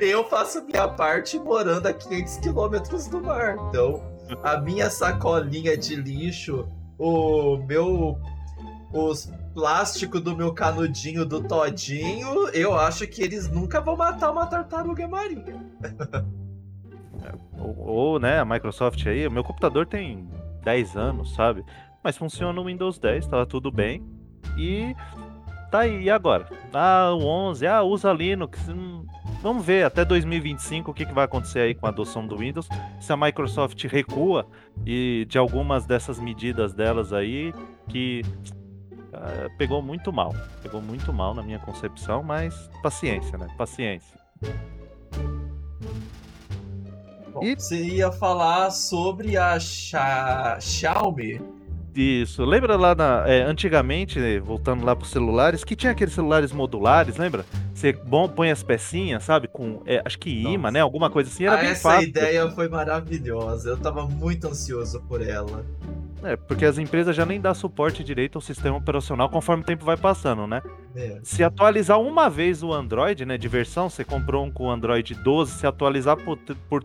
Eu 0.02 0.23
faço 0.26 0.63
minha 0.65 0.88
parte 0.88 1.39
morando 1.39 1.88
a 1.88 1.93
500 1.93 2.38
quilômetros 2.38 3.08
do 3.08 3.21
mar. 3.21 3.56
Então, 3.69 4.02
a 4.43 4.58
minha 4.58 4.89
sacolinha 4.89 5.78
de 5.78 5.95
lixo, 5.95 6.67
o 6.97 7.58
meu. 7.58 8.17
Os 8.91 9.32
plásticos 9.56 10.21
do 10.21 10.38
meu 10.38 10.54
canudinho 10.54 11.26
do 11.26 11.41
Todinho, 11.41 12.47
eu 12.49 12.78
acho 12.78 13.08
que 13.08 13.23
eles 13.23 13.49
nunca 13.49 13.82
vão 13.82 13.95
matar 13.95 14.32
uma 14.32 14.45
tartaruga 14.45 15.08
marinha. 15.08 15.60
ou, 17.58 17.76
ou, 17.80 18.19
né, 18.19 18.39
a 18.39 18.45
Microsoft 18.45 19.04
aí, 19.08 19.26
o 19.26 19.32
meu 19.32 19.43
computador 19.43 19.88
tem 19.88 20.30
10 20.63 20.95
anos, 20.95 21.34
sabe? 21.34 21.63
Mas 22.04 22.17
funciona 22.17 22.54
no 22.54 22.65
Windows 22.65 22.99
10, 22.99 23.28
tá 23.28 23.45
tudo 23.47 23.71
bem. 23.71 24.04
E 24.58 24.95
tá 25.74 25.80
aí, 25.80 26.04
e 26.04 26.10
agora? 26.10 26.48
Ah, 26.72 27.12
o 27.14 27.26
11, 27.26 27.66
ah, 27.66 27.82
usa 27.82 28.14
Linux. 28.14 28.60
Hum, 28.70 29.08
vamos 29.42 29.66
ver 29.66 29.84
até 29.84 30.06
2025 30.06 30.92
o 30.92 30.94
que, 30.94 31.04
que 31.04 31.12
vai 31.12 31.26
acontecer 31.26 31.62
aí 31.62 31.74
com 31.74 31.88
a 31.88 31.90
adoção 31.90 32.28
do 32.28 32.38
Windows. 32.38 32.70
Se 33.02 33.12
a 33.12 33.18
Microsoft 33.18 33.84
recua 33.86 34.46
e 34.86 35.26
de 35.28 35.40
algumas 35.40 35.88
dessas 35.88 36.20
medidas 36.20 36.76
delas 36.76 37.12
aí 37.12 37.52
que 37.90 38.22
uh, 39.14 39.58
pegou 39.58 39.82
muito 39.82 40.14
mal. 40.14 40.32
Pegou 40.62 40.80
muito 40.80 41.12
mal 41.12 41.34
na 41.34 41.42
minha 41.42 41.58
concepção, 41.58 42.22
mas 42.22 42.70
paciência, 42.84 43.36
né? 43.36 43.48
Paciência. 43.58 44.20
Bom, 47.34 47.42
e... 47.42 47.56
Você 47.56 47.84
ia 47.84 48.12
falar 48.12 48.70
sobre 48.70 49.38
a 49.38 49.58
Xiaomi 49.60 51.42
isso. 51.95 52.44
Lembra 52.44 52.75
lá 52.75 52.96
na, 52.96 53.23
é, 53.27 53.44
antigamente, 53.44 54.39
voltando 54.39 54.85
lá 54.85 54.96
para 54.96 55.04
os 55.04 55.12
celulares, 55.12 55.63
que 55.63 55.75
tinha 55.75 55.91
aqueles 55.91 56.13
celulares 56.13 56.52
modulares, 56.52 57.17
lembra? 57.17 57.46
Você 57.73 57.94
bom, 57.94 58.27
põe 58.27 58.52
as 58.52 58.63
pecinhas, 58.63 59.23
sabe? 59.23 59.48
Com, 59.48 59.81
é, 59.85 60.02
acho 60.06 60.17
que 60.17 60.29
imã, 60.29 60.71
né? 60.71 60.79
Alguma 60.79 61.10
coisa 61.10 61.29
assim. 61.29 61.46
Era 61.46 61.56
ah, 61.56 61.62
bem 61.62 61.69
essa 61.69 61.81
fácil. 61.81 62.10
ideia 62.10 62.50
foi 62.52 62.67
maravilhosa. 62.67 63.69
Eu 63.69 63.77
tava 63.77 64.06
muito 64.08 64.48
ansioso 64.48 65.02
por 65.02 65.21
ela. 65.21 65.65
É, 66.23 66.37
porque 66.37 66.65
as 66.65 66.77
empresas 66.77 67.15
já 67.15 67.25
nem 67.25 67.39
dão 67.39 67.54
suporte 67.54 68.04
direito 68.04 68.37
ao 68.37 68.41
sistema 68.41 68.77
operacional 68.77 69.29
conforme 69.29 69.62
o 69.62 69.65
tempo 69.65 69.83
vai 69.83 69.98
passando, 69.98 70.48
né? 70.48 70.62
É. 70.96 71.19
Se 71.21 71.44
atualizar 71.44 72.00
uma 72.00 72.29
vez 72.29 72.63
o 72.63 72.71
Android, 72.71 73.25
né, 73.25 73.37
de 73.37 73.48
versão, 73.50 73.89
você 73.89 74.06
comprou 74.06 74.46
um 74.46 74.52
com 74.52 74.71
Android 74.71 75.13
12, 75.15 75.52
se 75.60 75.67
atualizar 75.67 76.15
por, 76.15 76.37
por 76.69 76.81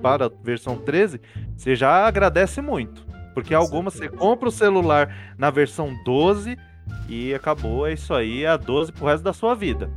para 0.00 0.26
a 0.26 0.30
versão 0.44 0.76
13, 0.76 1.20
você 1.56 1.74
já 1.74 2.06
agradece 2.06 2.60
muito. 2.60 3.04
Porque 3.38 3.54
algumas 3.54 3.94
você 3.94 4.08
compra 4.08 4.48
o 4.48 4.52
celular 4.52 5.36
na 5.38 5.48
versão 5.48 5.96
12 6.04 6.58
e 7.08 7.32
acabou, 7.32 7.86
é 7.86 7.92
isso 7.92 8.12
aí, 8.12 8.42
é 8.42 8.48
a 8.48 8.56
12 8.56 8.90
pro 8.90 9.06
resto 9.06 9.22
da 9.22 9.32
sua 9.32 9.54
vida. 9.54 9.88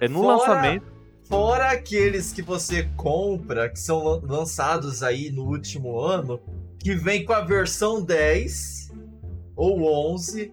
É 0.00 0.08
no 0.08 0.22
fora, 0.22 0.36
lançamento. 0.36 0.92
Fora 1.22 1.70
aqueles 1.70 2.32
que 2.32 2.42
você 2.42 2.90
compra, 2.96 3.68
que 3.68 3.78
são 3.78 4.20
lançados 4.24 5.04
aí 5.04 5.30
no 5.30 5.44
último 5.44 6.00
ano, 6.00 6.40
que 6.76 6.92
vem 6.96 7.24
com 7.24 7.32
a 7.32 7.40
versão 7.40 8.02
10 8.02 8.90
ou 9.54 10.12
11 10.12 10.52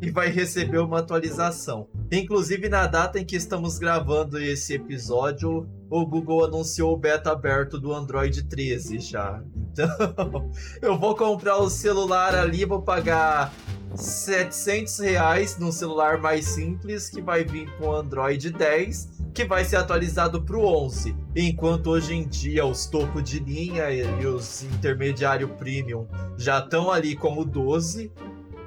e 0.00 0.10
vai 0.10 0.28
receber 0.28 0.78
uma 0.78 1.00
atualização. 1.00 1.88
Inclusive, 2.10 2.68
na 2.68 2.86
data 2.86 3.18
em 3.18 3.24
que 3.24 3.36
estamos 3.36 3.78
gravando 3.78 4.38
esse 4.38 4.74
episódio, 4.74 5.68
o 5.88 6.06
Google 6.06 6.44
anunciou 6.44 6.94
o 6.94 6.96
beta 6.96 7.32
aberto 7.32 7.78
do 7.78 7.92
Android 7.92 8.42
13 8.44 8.98
já. 8.98 9.42
Então, 9.72 10.50
eu 10.80 10.98
vou 10.98 11.14
comprar 11.14 11.58
o 11.58 11.68
celular 11.68 12.34
ali, 12.34 12.64
vou 12.64 12.82
pagar 12.82 13.52
700 13.94 14.98
reais 15.00 15.58
num 15.58 15.72
celular 15.72 16.18
mais 16.18 16.46
simples 16.46 17.10
que 17.10 17.20
vai 17.20 17.44
vir 17.44 17.68
com 17.76 17.92
Android 17.92 18.50
10 18.50 19.20
que 19.32 19.44
vai 19.44 19.64
ser 19.64 19.76
atualizado 19.76 20.42
para 20.42 20.56
o 20.56 20.64
11, 20.64 21.14
enquanto 21.36 21.90
hoje 21.90 22.14
em 22.14 22.26
dia 22.26 22.66
os 22.66 22.86
topo 22.86 23.22
de 23.22 23.38
linha 23.38 23.90
e 23.90 24.26
os 24.26 24.62
intermediário 24.64 25.48
premium 25.48 26.06
já 26.36 26.58
estão 26.58 26.90
ali 26.90 27.14
como 27.14 27.44
12 27.44 28.12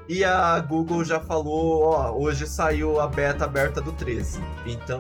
e 0.08 0.24
a 0.24 0.60
Google 0.60 1.04
já 1.04 1.20
falou, 1.20 1.84
ó, 1.84 2.12
hoje 2.12 2.46
saiu 2.46 3.00
a 3.00 3.08
beta 3.08 3.46
aberta 3.46 3.82
do 3.82 3.92
13. 3.94 4.42
Então, 4.66 5.00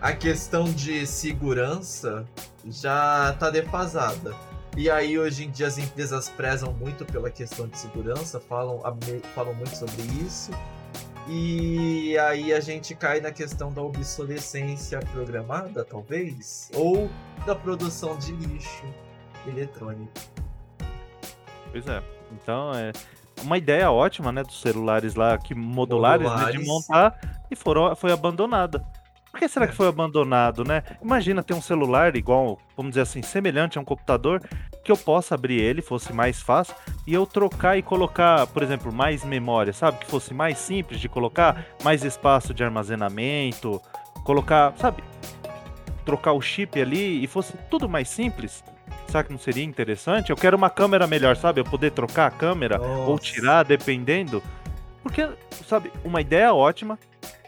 a 0.00 0.12
questão 0.12 0.64
de 0.64 1.06
segurança 1.06 2.26
já 2.66 3.34
tá 3.38 3.50
defasada. 3.50 4.34
E 4.76 4.88
aí, 4.88 5.18
hoje 5.18 5.44
em 5.44 5.50
dia, 5.50 5.66
as 5.66 5.78
empresas 5.78 6.28
prezam 6.28 6.72
muito 6.72 7.04
pela 7.04 7.30
questão 7.30 7.68
de 7.68 7.78
segurança, 7.78 8.40
falam, 8.40 8.80
falam 9.34 9.54
muito 9.54 9.76
sobre 9.76 10.02
isso. 10.24 10.50
E 11.28 12.18
aí 12.18 12.52
a 12.52 12.60
gente 12.60 12.94
cai 12.94 13.20
na 13.20 13.30
questão 13.30 13.72
da 13.72 13.82
obsolescência 13.82 14.98
programada, 15.12 15.84
talvez, 15.84 16.70
ou 16.74 17.08
da 17.46 17.54
produção 17.54 18.16
de 18.16 18.32
lixo 18.32 18.84
eletrônico. 19.46 20.12
Pois 21.70 21.86
é. 21.86 22.02
Então 22.32 22.74
é 22.74 22.92
uma 23.42 23.58
ideia 23.58 23.90
ótima, 23.90 24.32
né, 24.32 24.42
dos 24.42 24.60
celulares 24.60 25.14
lá 25.14 25.36
que 25.38 25.54
modulares, 25.54 26.26
modulares. 26.26 26.54
Né, 26.54 26.60
de 26.60 26.66
montar 26.66 27.18
e 27.50 27.56
foram, 27.56 27.94
foi 27.96 28.12
abandonada. 28.12 28.84
Por 29.30 29.38
que 29.38 29.48
será 29.48 29.66
que 29.68 29.74
foi 29.74 29.86
abandonado, 29.86 30.64
né? 30.64 30.82
Imagina 31.00 31.40
ter 31.40 31.54
um 31.54 31.62
celular 31.62 32.16
igual, 32.16 32.58
vamos 32.76 32.90
dizer 32.90 33.02
assim, 33.02 33.22
semelhante 33.22 33.78
a 33.78 33.80
um 33.80 33.84
computador, 33.84 34.42
que 34.82 34.90
eu 34.90 34.96
possa 34.96 35.36
abrir 35.36 35.60
ele, 35.60 35.80
fosse 35.80 36.12
mais 36.12 36.42
fácil, 36.42 36.74
e 37.06 37.14
eu 37.14 37.24
trocar 37.24 37.78
e 37.78 37.82
colocar, 37.82 38.48
por 38.48 38.60
exemplo, 38.60 38.92
mais 38.92 39.24
memória, 39.24 39.72
sabe? 39.72 39.98
Que 39.98 40.06
fosse 40.06 40.34
mais 40.34 40.58
simples 40.58 41.00
de 41.00 41.08
colocar, 41.08 41.64
mais 41.84 42.02
espaço 42.02 42.52
de 42.52 42.64
armazenamento, 42.64 43.80
colocar, 44.24 44.74
sabe? 44.76 45.04
Trocar 46.04 46.32
o 46.32 46.40
chip 46.40 46.80
ali 46.80 47.22
e 47.22 47.26
fosse 47.28 47.56
tudo 47.70 47.88
mais 47.88 48.08
simples. 48.08 48.64
Será 49.10 49.24
que 49.24 49.32
não 49.32 49.38
seria 49.40 49.64
interessante? 49.64 50.30
Eu 50.30 50.36
quero 50.36 50.56
uma 50.56 50.70
câmera 50.70 51.04
melhor, 51.04 51.36
sabe? 51.36 51.60
Eu 51.60 51.64
poder 51.64 51.90
trocar 51.90 52.26
a 52.26 52.30
câmera 52.30 52.78
Nossa. 52.78 53.10
ou 53.10 53.18
tirar, 53.18 53.64
dependendo. 53.64 54.40
Porque, 55.02 55.28
sabe, 55.66 55.90
uma 56.04 56.20
ideia 56.20 56.54
ótima, 56.54 56.96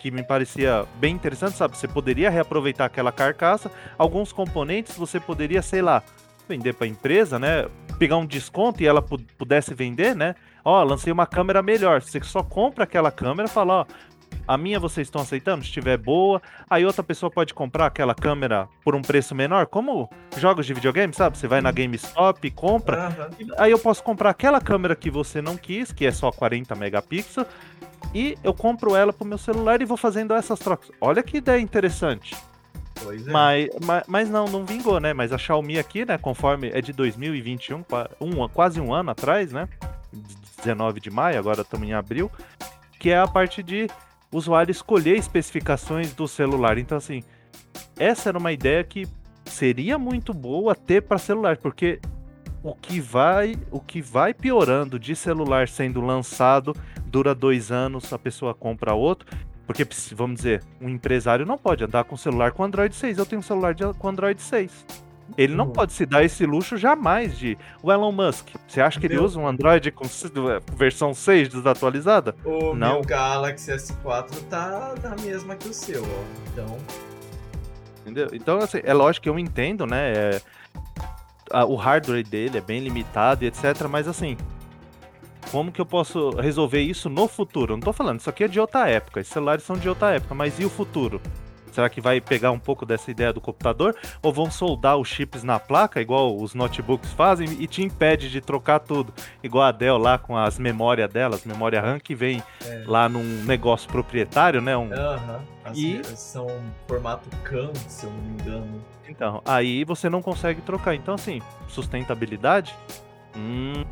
que 0.01 0.11
me 0.11 0.25
parecia 0.25 0.85
bem 0.97 1.15
interessante, 1.15 1.57
sabe? 1.57 1.77
Você 1.77 1.87
poderia 1.87 2.29
reaproveitar 2.31 2.87
aquela 2.87 3.13
carcaça, 3.13 3.71
alguns 3.97 4.33
componentes 4.33 4.97
você 4.97 5.21
poderia, 5.21 5.63
sei 5.63 5.83
lá, 5.83 6.03
vender 6.49 6.75
para 6.75 6.87
a 6.87 6.91
empresa, 6.91 7.39
né? 7.39 7.69
Pegar 7.97 8.17
um 8.17 8.27
desconto 8.27 8.83
e 8.83 8.87
ela 8.87 9.01
pudesse 9.01 9.73
vender, 9.73 10.17
né? 10.17 10.35
Ó, 10.65 10.83
lancei 10.83 11.13
uma 11.13 11.27
câmera 11.27 11.63
melhor. 11.63 12.03
Você 12.03 12.21
só 12.23 12.43
compra 12.43 12.83
aquela 12.83 13.13
câmera, 13.13 13.47
fala, 13.47 13.83
ó, 13.83 13.87
a 14.47 14.57
minha 14.57 14.79
vocês 14.79 15.07
estão 15.07 15.23
aceitando? 15.23 15.63
Se 15.63 15.69
estiver 15.69 15.97
boa, 15.97 16.41
aí 16.69 16.85
outra 16.85 17.03
pessoa 17.03 17.31
pode 17.31 17.55
comprar 17.55 17.87
aquela 17.87 18.15
câmera 18.15 18.69
por 18.85 18.95
um 18.95 19.03
preço 19.03 19.35
menor, 19.35 19.67
como 19.67 20.11
jogos 20.37 20.67
de 20.67 20.75
videogame, 20.75 21.13
sabe? 21.15 21.39
Você 21.39 21.47
vai 21.47 21.61
na 21.61 21.71
GameStop, 21.71 22.51
compra, 22.51 23.09
uhum. 23.41 23.55
aí 23.59 23.71
eu 23.71 23.79
posso 23.79 24.03
comprar 24.03 24.31
aquela 24.31 24.61
câmera 24.61 24.97
que 24.97 25.11
você 25.11 25.41
não 25.41 25.57
quis, 25.57 25.93
que 25.93 26.07
é 26.07 26.11
só 26.11 26.31
40 26.31 26.75
megapixels, 26.75 27.47
e 28.15 28.37
eu 28.43 28.53
compro 28.53 28.95
ela 28.97 29.13
pro 29.13 29.27
meu 29.27 29.39
celular 29.39 29.81
e 29.81 29.85
vou 29.85 29.97
fazendo 29.97 30.35
essas 30.35 30.59
trocas. 30.59 30.91
Olha 31.01 31.23
que 31.23 31.39
ideia 31.39 31.61
interessante. 31.61 32.37
Pois 33.03 33.27
é. 33.27 33.31
Mas, 33.31 33.69
mas, 33.85 34.03
mas, 34.07 34.31
não, 34.31 34.47
não 34.47 34.65
vingou, 34.65 35.01
né? 35.01 35.13
Mas 35.13 35.33
a 35.33 35.39
Xiaomi 35.39 35.79
aqui, 35.79 36.05
né, 36.05 36.19
conforme 36.19 36.71
é 36.73 36.81
de 36.81 36.93
2021, 36.93 37.85
um, 38.21 38.49
quase 38.49 38.81
um 38.81 38.93
ano 38.93 39.11
atrás, 39.11 39.53
né? 39.53 39.69
19 40.59 41.01
de 41.01 41.11
maio, 41.11 41.39
agora 41.39 41.63
estamos 41.63 41.89
em 41.89 41.93
abril, 41.93 42.31
que 42.99 43.11
é 43.11 43.19
a 43.19 43.27
parte 43.27 43.63
de 43.63 43.89
usuário 44.33 44.71
escolher 44.71 45.17
especificações 45.17 46.13
do 46.15 46.27
celular. 46.27 46.79
Então, 46.79 46.99
assim, 46.99 47.23
essa 47.99 48.31
era 48.31 48.39
uma 48.39 48.53
ideia 48.53 48.83
que 48.83 49.07
seria 49.45 49.99
muito 49.99 50.33
boa 50.33 50.75
ter 50.75 51.03
para 51.03 51.19
celular, 51.19 51.59
porque 51.59 52.01
o 52.63 52.75
que 52.75 53.01
vai 53.01 53.57
o 53.71 53.81
que 53.81 54.01
vai 54.01 54.33
piorando 54.33 54.99
de 54.99 55.17
celular 55.17 55.69
sendo 55.69 56.01
lançado 56.01 56.75
dura 57.05 57.35
dois 57.35 57.71
anos, 57.71 58.13
a 58.13 58.19
pessoa 58.19 58.55
compra 58.55 58.95
outro. 58.95 59.29
Porque, 59.67 59.87
vamos 60.15 60.37
dizer, 60.37 60.63
um 60.81 60.89
empresário 60.89 61.47
não 61.47 61.57
pode 61.57 61.85
andar 61.85 62.05
com 62.05 62.17
celular 62.17 62.53
com 62.53 62.65
Android 62.65 62.95
6. 62.95 63.19
Eu 63.19 63.27
tenho 63.27 63.41
um 63.41 63.45
celular 63.45 63.75
de, 63.75 63.85
com 63.95 64.09
Android 64.09 64.41
6. 64.43 64.85
Ele 65.37 65.55
não 65.55 65.67
hum. 65.67 65.73
pode 65.73 65.93
se 65.93 66.05
dar 66.05 66.23
esse 66.23 66.45
luxo 66.45 66.77
jamais 66.77 67.39
de. 67.39 67.57
O 67.83 67.91
Elon 67.91 68.13
Musk, 68.13 68.49
você 68.67 68.81
acha 68.81 69.01
que 69.01 69.07
ele 69.07 69.19
usa 69.19 69.39
um 69.39 69.47
Android 69.47 69.91
com 69.91 70.05
versão 70.77 71.15
6 71.15 71.49
desatualizada? 71.49 72.35
O 72.45 72.75
não. 72.75 72.95
meu 72.95 73.03
Galaxy 73.03 73.71
S4 73.71 74.31
tá 74.51 74.95
na 75.03 75.17
mesma 75.23 75.57
que 75.57 75.69
o 75.69 75.73
seu, 75.73 76.03
ó. 76.03 76.51
Então. 76.53 76.79
Entendeu? 78.03 78.29
Então, 78.33 78.59
assim, 78.59 78.81
é 78.83 78.93
lógico 78.93 79.23
que 79.25 79.29
eu 79.29 79.39
entendo, 79.39 79.87
né? 79.87 80.13
É, 80.13 80.41
o 81.65 81.77
hardware 81.77 82.27
dele 82.27 82.59
é 82.59 82.61
bem 82.61 82.81
limitado 82.81 83.45
e 83.45 83.47
etc. 83.47 83.87
Mas 83.89 84.09
assim, 84.09 84.37
como 85.51 85.71
que 85.71 85.81
eu 85.81 85.87
posso 85.87 86.31
resolver 86.31 86.81
isso 86.81 87.09
no 87.09 87.29
futuro? 87.29 87.73
Eu 87.73 87.77
não 87.77 87.83
tô 87.83 87.93
falando, 87.93 88.21
isso 88.21 88.31
aqui 88.31 88.45
é 88.45 88.49
de 88.49 88.59
outra 88.61 88.89
época, 88.89 89.21
esses 89.21 89.33
celulares 89.33 89.65
são 89.65 89.77
de 89.77 89.89
outra 89.89 90.13
época, 90.13 90.35
mas 90.35 90.59
e 90.59 90.65
o 90.65 90.71
futuro? 90.71 91.21
Será 91.73 91.89
que 91.89 92.01
vai 92.01 92.21
pegar 92.21 92.51
um 92.51 92.59
pouco 92.59 92.87
dessa 92.87 93.11
ideia 93.11 93.33
do 93.33 93.41
computador? 93.41 93.97
Ou 94.23 94.33
vão 94.33 94.51
soldar 94.51 94.97
os 94.97 95.09
chips 95.09 95.43
na 95.43 95.59
placa, 95.59 96.01
igual 96.01 96.37
os 96.37 96.55
notebooks 96.55 97.11
fazem, 97.13 97.49
e 97.59 97.67
te 97.67 97.83
impede 97.83 98.31
de 98.31 98.41
trocar 98.41 98.79
tudo? 98.79 99.13
Igual 99.43 99.65
a 99.65 99.73
Dell 99.73 99.99
lá 99.99 100.19
com 100.19 100.37
as 100.37 100.59
memórias 100.59 101.11
delas, 101.11 101.45
memória 101.45 101.81
RAM 101.81 101.99
que 101.99 102.15
vem 102.15 102.43
é. 102.65 102.85
lá 102.87 103.09
num 103.09 103.25
negócio 103.45 103.89
proprietário, 103.91 104.61
né? 104.61 104.77
Um... 104.77 104.85
Uhum. 104.85 105.41
As 105.65 105.79
e... 105.79 106.03
São 106.17 106.47
formato 106.87 107.29
CAN, 107.45 107.73
se 107.89 108.05
eu 108.07 108.11
não 108.11 108.19
me 108.19 108.31
engano. 108.43 108.85
Então, 109.09 109.43
aí 109.45 109.85
você 109.85 110.09
não 110.09 110.23
consegue 110.23 110.61
trocar. 110.61 110.95
Então, 110.95 111.15
assim, 111.15 111.41
sustentabilidade? 111.69 112.75
Hum, 113.37 113.85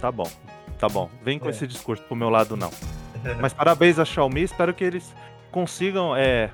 tá 0.00 0.10
bom. 0.10 0.30
Tá 0.78 0.88
bom. 0.88 1.08
Vem 1.22 1.38
com 1.38 1.48
é. 1.48 1.50
esse 1.50 1.66
discurso 1.66 2.02
pro 2.04 2.16
meu 2.16 2.28
lado, 2.28 2.56
não. 2.56 2.70
Mas 3.40 3.52
parabéns 3.52 3.98
a 3.98 4.04
Xiaomi, 4.04 4.42
espero 4.42 4.72
que 4.74 4.84
eles 4.84 5.14
consigam 5.50 6.14
é, 6.14 6.50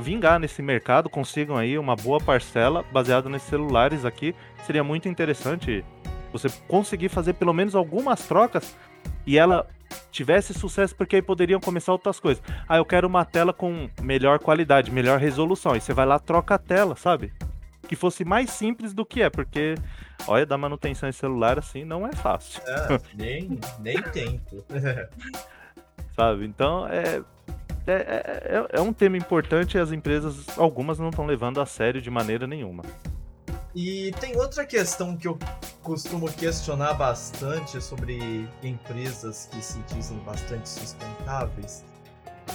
vingar 0.00 0.38
nesse 0.38 0.62
mercado, 0.62 1.10
consigam 1.10 1.56
aí 1.56 1.78
uma 1.78 1.94
boa 1.94 2.20
parcela 2.20 2.84
baseada 2.92 3.28
nesses 3.28 3.48
celulares 3.48 4.04
aqui. 4.04 4.34
Seria 4.64 4.82
muito 4.82 5.08
interessante 5.08 5.84
você 6.32 6.48
conseguir 6.66 7.08
fazer 7.08 7.34
pelo 7.34 7.52
menos 7.52 7.74
algumas 7.74 8.26
trocas 8.26 8.76
e 9.26 9.38
ela 9.38 9.66
tivesse 10.10 10.54
sucesso, 10.54 10.94
porque 10.94 11.16
aí 11.16 11.22
poderiam 11.22 11.60
começar 11.60 11.92
outras 11.92 12.18
coisas. 12.20 12.42
Ah, 12.68 12.76
eu 12.76 12.84
quero 12.84 13.06
uma 13.06 13.24
tela 13.24 13.52
com 13.52 13.88
melhor 14.02 14.38
qualidade, 14.38 14.90
melhor 14.90 15.18
resolução. 15.18 15.76
E 15.76 15.80
você 15.80 15.92
vai 15.92 16.06
lá, 16.06 16.18
troca 16.18 16.54
a 16.54 16.58
tela, 16.58 16.96
sabe? 16.96 17.32
Que 17.86 17.96
fosse 17.96 18.24
mais 18.24 18.50
simples 18.50 18.92
do 18.92 19.04
que 19.04 19.22
é, 19.22 19.30
porque, 19.30 19.74
olha, 20.26 20.44
dar 20.44 20.58
manutenção 20.58 21.08
em 21.08 21.12
celular 21.12 21.58
assim 21.58 21.84
não 21.84 22.06
é 22.06 22.12
fácil. 22.12 22.60
É, 22.66 23.00
nem, 23.14 23.58
nem 23.80 24.02
tento. 24.12 24.64
sabe? 26.14 26.44
Então, 26.44 26.86
é, 26.88 27.22
é, 27.92 28.66
é, 28.72 28.78
é, 28.78 28.80
um 28.80 28.92
tema 28.92 29.16
importante 29.16 29.76
e 29.76 29.80
as 29.80 29.92
empresas, 29.92 30.46
algumas 30.58 30.98
não 30.98 31.10
estão 31.10 31.26
levando 31.26 31.60
a 31.60 31.66
sério 31.66 32.00
de 32.00 32.10
maneira 32.10 32.46
nenhuma. 32.46 32.84
E 33.74 34.12
tem 34.20 34.36
outra 34.36 34.64
questão 34.66 35.16
que 35.16 35.28
eu 35.28 35.38
costumo 35.82 36.30
questionar 36.32 36.94
bastante 36.94 37.80
sobre 37.80 38.48
empresas 38.62 39.48
que 39.50 39.62
se 39.62 39.78
dizem 39.94 40.18
bastante 40.18 40.68
sustentáveis. 40.68 41.84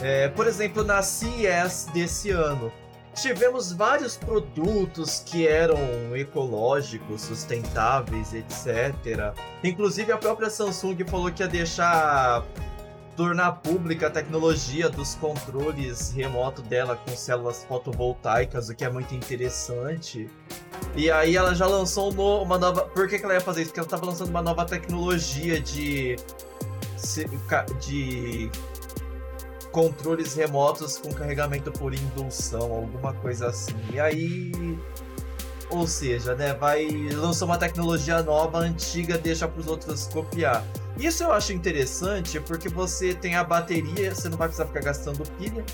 É, 0.01 0.27
por 0.29 0.47
exemplo, 0.47 0.83
na 0.83 1.01
CES 1.01 1.87
desse 1.93 2.31
ano, 2.31 2.71
tivemos 3.13 3.71
vários 3.71 4.17
produtos 4.17 5.19
que 5.19 5.47
eram 5.47 5.77
ecológicos, 6.15 7.21
sustentáveis, 7.21 8.33
etc. 8.33 9.33
Inclusive 9.63 10.11
a 10.11 10.17
própria 10.17 10.49
Samsung 10.49 10.97
falou 11.07 11.31
que 11.31 11.43
ia 11.43 11.47
deixar 11.47 12.43
tornar 13.15 13.53
pública 13.53 14.07
a 14.07 14.09
tecnologia 14.09 14.89
dos 14.89 15.15
controles 15.15 16.11
remoto 16.11 16.61
dela 16.61 16.95
com 16.95 17.15
células 17.15 17.63
fotovoltaicas, 17.65 18.69
o 18.69 18.75
que 18.75 18.83
é 18.83 18.89
muito 18.89 19.13
interessante. 19.15 20.29
E 20.95 21.09
aí 21.09 21.35
ela 21.35 21.55
já 21.55 21.65
lançou 21.65 22.11
uma 22.41 22.57
nova. 22.57 22.85
Por 22.85 23.07
que, 23.07 23.15
ela 23.15 23.33
ia 23.33 23.41
fazer 23.41 23.61
isso? 23.61 23.69
Porque 23.71 23.79
ela 23.79 23.87
estava 23.87 24.05
lançando 24.05 24.29
uma 24.29 24.41
nova 24.41 24.65
tecnologia 24.65 25.59
de. 25.59 26.15
de 27.79 28.51
controles 29.71 30.35
remotos 30.35 30.97
com 30.97 31.11
carregamento 31.11 31.71
por 31.71 31.93
indução, 31.93 32.71
alguma 32.71 33.13
coisa 33.13 33.47
assim. 33.47 33.75
E 33.91 33.99
aí. 33.99 34.51
Ou 35.69 35.87
seja, 35.87 36.35
né, 36.35 36.53
vai 36.53 36.87
lançou 37.13 37.47
uma 37.47 37.57
tecnologia 37.57 38.21
nova, 38.21 38.59
antiga, 38.59 39.17
deixa 39.17 39.47
para 39.47 39.59
os 39.59 39.67
outros 39.67 40.05
copiar. 40.05 40.63
Isso 40.97 41.23
eu 41.23 41.31
acho 41.31 41.53
interessante 41.53 42.39
porque 42.39 42.69
você 42.69 43.13
tem 43.13 43.35
a 43.35 43.43
bateria, 43.43 44.13
você 44.13 44.29
não 44.29 44.37
vai 44.37 44.47
precisar 44.47 44.67
ficar 44.67 44.81
gastando 44.81 45.23
pilha, 45.37 45.65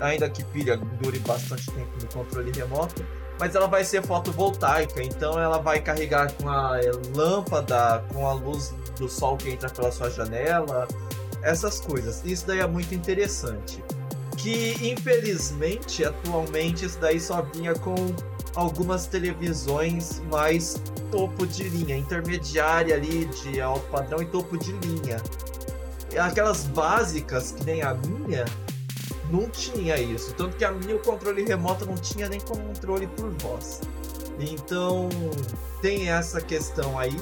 ainda 0.00 0.28
que 0.28 0.44
pilha 0.44 0.76
dure 0.76 1.18
bastante 1.20 1.70
tempo 1.70 1.90
no 2.00 2.06
controle 2.08 2.52
remoto. 2.52 3.04
mas 3.38 3.54
ela 3.54 3.66
vai 3.66 3.84
ser 3.84 4.02
fotovoltaica, 4.02 5.02
então 5.02 5.38
ela 5.38 5.58
vai 5.58 5.80
carregar 5.80 6.32
com 6.32 6.48
a 6.48 6.80
lâmpada, 7.14 8.04
com 8.12 8.26
a 8.26 8.32
luz 8.32 8.74
do 8.98 9.08
sol 9.08 9.36
que 9.36 9.50
entra 9.50 9.68
pela 9.68 9.92
sua 9.92 10.10
janela, 10.10 10.88
essas 11.42 11.80
coisas. 11.80 12.22
Isso 12.24 12.46
daí 12.46 12.60
é 12.60 12.66
muito 12.66 12.94
interessante. 12.94 13.84
Que 14.36 14.76
infelizmente, 14.88 16.04
atualmente, 16.04 16.86
isso 16.86 16.98
daí 16.98 17.20
só 17.20 17.42
vinha 17.42 17.74
com 17.74 17.94
algumas 18.56 19.06
televisões 19.06 20.20
mais 20.30 20.80
topo 21.10 21.46
de 21.46 21.68
linha, 21.68 21.96
intermediária 21.96 22.96
ali 22.96 23.26
de 23.26 23.60
alto 23.60 23.86
padrão 23.90 24.20
e 24.20 24.26
topo 24.26 24.56
de 24.56 24.72
linha. 24.72 25.22
Aquelas 26.18 26.64
básicas, 26.64 27.52
que 27.52 27.64
nem 27.64 27.82
a 27.82 27.92
minha, 27.94 28.46
não 29.30 29.48
tinha 29.50 30.00
isso. 30.00 30.32
Tanto 30.34 30.56
que 30.56 30.64
a 30.64 30.72
minha 30.72 30.96
o 30.96 30.98
controle 30.98 31.44
remoto 31.44 31.84
não 31.84 31.94
tinha 31.94 32.28
nem 32.28 32.40
controle 32.40 33.06
por 33.08 33.30
voz. 33.30 33.82
Então 34.40 35.08
tem 35.82 36.08
essa 36.08 36.40
questão 36.40 36.98
aí. 36.98 37.16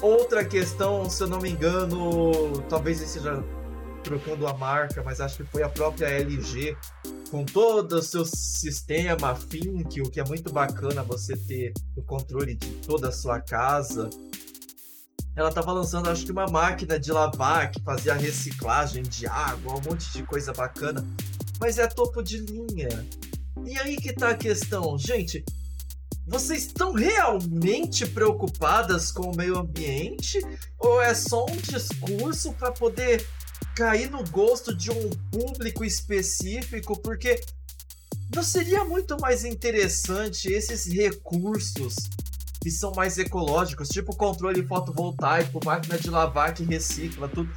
Outra 0.00 0.44
questão, 0.44 1.08
se 1.08 1.22
eu 1.22 1.28
não 1.28 1.40
me 1.40 1.50
engano, 1.50 2.62
talvez 2.68 3.00
esse 3.00 3.18
seja 3.18 3.44
trocando 4.04 4.46
a 4.46 4.52
marca, 4.54 5.02
mas 5.02 5.20
acho 5.20 5.38
que 5.38 5.44
foi 5.44 5.62
a 5.62 5.68
própria 5.68 6.06
LG 6.06 6.76
com 7.30 7.44
todo 7.44 7.94
o 7.94 8.02
seu 8.02 8.24
sistema 8.24 9.34
Think, 9.34 10.02
o 10.02 10.10
que 10.10 10.20
é 10.20 10.24
muito 10.24 10.52
bacana 10.52 11.02
você 11.02 11.36
ter 11.36 11.72
o 11.96 12.02
controle 12.02 12.54
de 12.54 12.68
toda 12.86 13.08
a 13.08 13.12
sua 13.12 13.40
casa. 13.40 14.08
Ela 15.34 15.48
estava 15.48 15.72
lançando, 15.72 16.08
acho 16.08 16.24
que 16.24 16.30
uma 16.30 16.46
máquina 16.46 17.00
de 17.00 17.10
lavar 17.10 17.72
que 17.72 17.82
fazia 17.82 18.14
reciclagem 18.14 19.02
de 19.02 19.26
água, 19.26 19.74
um 19.74 19.90
monte 19.90 20.12
de 20.12 20.22
coisa 20.22 20.52
bacana. 20.52 21.04
Mas 21.58 21.78
é 21.78 21.88
topo 21.88 22.22
de 22.22 22.38
linha. 22.38 23.04
E 23.64 23.76
aí 23.78 23.96
que 23.96 24.12
tá 24.12 24.30
a 24.30 24.36
questão, 24.36 24.96
gente. 24.98 25.44
Vocês 26.26 26.66
estão 26.66 26.92
realmente 26.92 28.06
preocupadas 28.06 29.10
com 29.10 29.30
o 29.30 29.36
meio 29.36 29.58
ambiente? 29.58 30.38
Ou 30.78 31.02
é 31.02 31.14
só 31.14 31.44
um 31.44 31.56
discurso 31.56 32.52
para 32.52 32.72
poder 32.72 33.26
cair 33.74 34.10
no 34.10 34.24
gosto 34.28 34.74
de 34.74 34.90
um 34.90 35.10
público 35.30 35.84
específico, 35.84 36.98
porque 37.00 37.40
não 38.34 38.42
seria 38.42 38.84
muito 38.84 39.18
mais 39.20 39.44
interessante 39.44 40.52
esses 40.52 40.86
recursos 40.86 41.94
que 42.62 42.70
são 42.70 42.92
mais 42.92 43.18
ecológicos, 43.18 43.88
tipo 43.88 44.16
controle 44.16 44.66
fotovoltaico, 44.66 45.60
máquina 45.64 45.98
de 45.98 46.08
lavar 46.08 46.54
que 46.54 46.64
recicla, 46.64 47.28
tudo. 47.28 47.50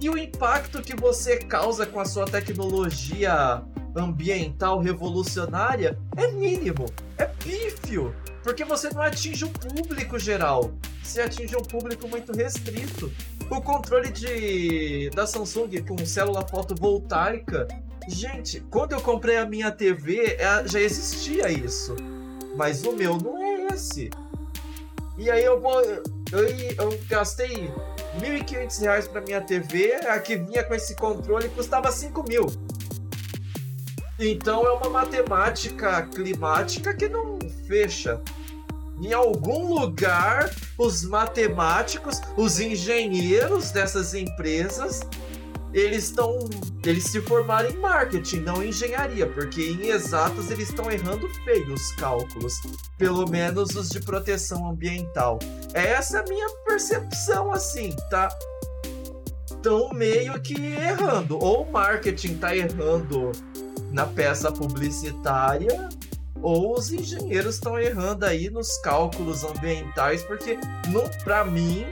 e 0.00 0.08
o 0.08 0.16
impacto 0.16 0.82
que 0.82 0.94
você 0.94 1.38
causa 1.38 1.86
com 1.86 1.98
a 1.98 2.04
sua 2.04 2.24
tecnologia 2.24 3.62
ambiental 3.96 4.78
revolucionária 4.78 5.98
é 6.16 6.30
mínimo, 6.30 6.86
é 7.16 7.24
pífio, 7.24 8.14
porque 8.42 8.64
você 8.64 8.90
não 8.90 9.00
atinge 9.00 9.44
o 9.44 9.48
público 9.48 10.18
geral, 10.18 10.72
você 11.02 11.22
atinge 11.22 11.56
um 11.56 11.62
público 11.62 12.06
muito 12.06 12.32
restrito. 12.32 13.10
O 13.50 13.60
controle 13.60 14.10
de 14.10 15.08
da 15.14 15.26
Samsung 15.26 15.82
com 15.86 15.96
célula 16.04 16.46
fotovoltaica 16.46 17.66
Gente, 18.08 18.60
quando 18.70 18.92
eu 18.92 19.00
comprei 19.00 19.36
a 19.36 19.44
minha 19.44 19.70
TV, 19.70 20.36
é, 20.38 20.66
já 20.66 20.80
existia 20.80 21.50
isso. 21.50 21.96
Mas 22.54 22.84
o 22.84 22.92
meu 22.92 23.18
não 23.18 23.36
é 23.42 23.66
esse. 23.74 24.10
E 25.18 25.30
aí 25.30 25.44
eu 25.44 25.60
vou. 25.60 25.80
Eu, 25.82 26.48
eu 26.78 26.98
gastei 27.08 27.70
R$ 28.20 28.40
1.500 28.40 29.08
para 29.08 29.20
minha 29.20 29.40
TV, 29.40 29.94
a 30.08 30.18
que 30.18 30.36
vinha 30.36 30.62
com 30.64 30.74
esse 30.74 30.94
controle 30.94 31.48
custava 31.48 31.90
5 31.90 32.22
mil. 32.28 32.46
Então 34.18 34.66
é 34.66 34.72
uma 34.72 34.88
matemática 34.88 36.02
climática 36.02 36.94
que 36.94 37.08
não 37.08 37.38
fecha. 37.66 38.20
Em 39.00 39.12
algum 39.12 39.74
lugar, 39.74 40.50
os 40.78 41.04
matemáticos, 41.04 42.20
os 42.36 42.58
engenheiros 42.58 43.70
dessas 43.70 44.14
empresas 44.14 45.00
eles 45.76 46.04
estão. 46.04 46.38
Eles 46.84 47.04
se 47.04 47.20
formaram 47.20 47.68
em 47.68 47.76
marketing, 47.76 48.40
não 48.40 48.62
em 48.62 48.68
engenharia, 48.68 49.26
porque 49.26 49.62
em 49.62 49.88
exatas 49.88 50.50
eles 50.50 50.70
estão 50.70 50.90
errando 50.90 51.28
feio 51.44 51.74
os 51.74 51.92
cálculos. 51.92 52.54
Pelo 52.96 53.28
menos 53.28 53.74
os 53.76 53.90
de 53.90 54.00
proteção 54.00 54.70
ambiental. 54.70 55.38
Essa 55.74 56.18
é 56.18 56.20
a 56.20 56.24
minha 56.24 56.48
percepção, 56.64 57.52
assim, 57.52 57.94
tá? 58.08 58.28
Estão 59.44 59.90
meio 59.92 60.40
que 60.40 60.54
errando. 60.54 61.38
Ou 61.38 61.64
o 61.64 61.72
marketing 61.72 62.38
tá 62.38 62.56
errando 62.56 63.32
na 63.92 64.06
peça 64.06 64.50
publicitária, 64.50 65.88
ou 66.40 66.78
os 66.78 66.90
engenheiros 66.90 67.56
estão 67.56 67.78
errando 67.78 68.24
aí 68.24 68.48
nos 68.48 68.78
cálculos 68.78 69.44
ambientais, 69.44 70.22
porque 70.22 70.58
não, 70.88 71.08
para 71.24 71.44
mim, 71.44 71.84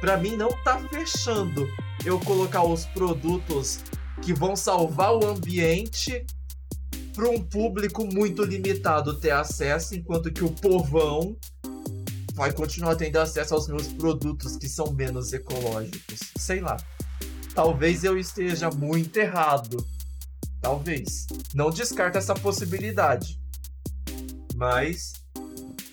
para 0.00 0.16
mim 0.16 0.36
não 0.36 0.48
tá 0.62 0.78
fechando 0.90 1.68
eu 2.04 2.18
colocar 2.20 2.62
os 2.62 2.84
produtos 2.86 3.80
que 4.22 4.32
vão 4.32 4.56
salvar 4.56 5.14
o 5.14 5.26
ambiente 5.26 6.24
para 7.14 7.28
um 7.28 7.42
público 7.42 8.06
muito 8.06 8.44
limitado 8.44 9.18
ter 9.18 9.32
acesso, 9.32 9.94
enquanto 9.94 10.32
que 10.32 10.44
o 10.44 10.50
povão 10.50 11.36
vai 12.34 12.52
continuar 12.52 12.94
tendo 12.94 13.16
acesso 13.16 13.54
aos 13.54 13.66
meus 13.66 13.88
produtos 13.88 14.56
que 14.56 14.68
são 14.68 14.92
menos 14.92 15.32
ecológicos. 15.32 16.20
Sei 16.36 16.60
lá. 16.60 16.76
Talvez 17.54 18.04
eu 18.04 18.16
esteja 18.16 18.70
muito 18.70 19.16
errado. 19.16 19.84
Talvez. 20.60 21.26
Não 21.52 21.70
descarta 21.70 22.18
essa 22.18 22.34
possibilidade. 22.34 23.40
Mas 24.54 25.14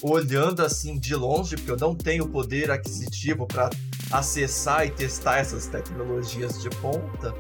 olhando 0.01 0.64
assim 0.64 0.99
de 0.99 1.16
longe, 1.16 1.56
porque 1.56 1.72
eu 1.72 1.78
não 1.78 1.95
tenho 1.95 2.28
poder 2.28 2.70
aquisitivo 2.70 3.47
para 3.47 3.72
acessar 4.18 4.86
e 4.86 4.91
testar 4.91 5.38
essas 5.39 5.68
tecnologias 5.68 6.61
de 6.61 6.70
ponta, 6.70 7.34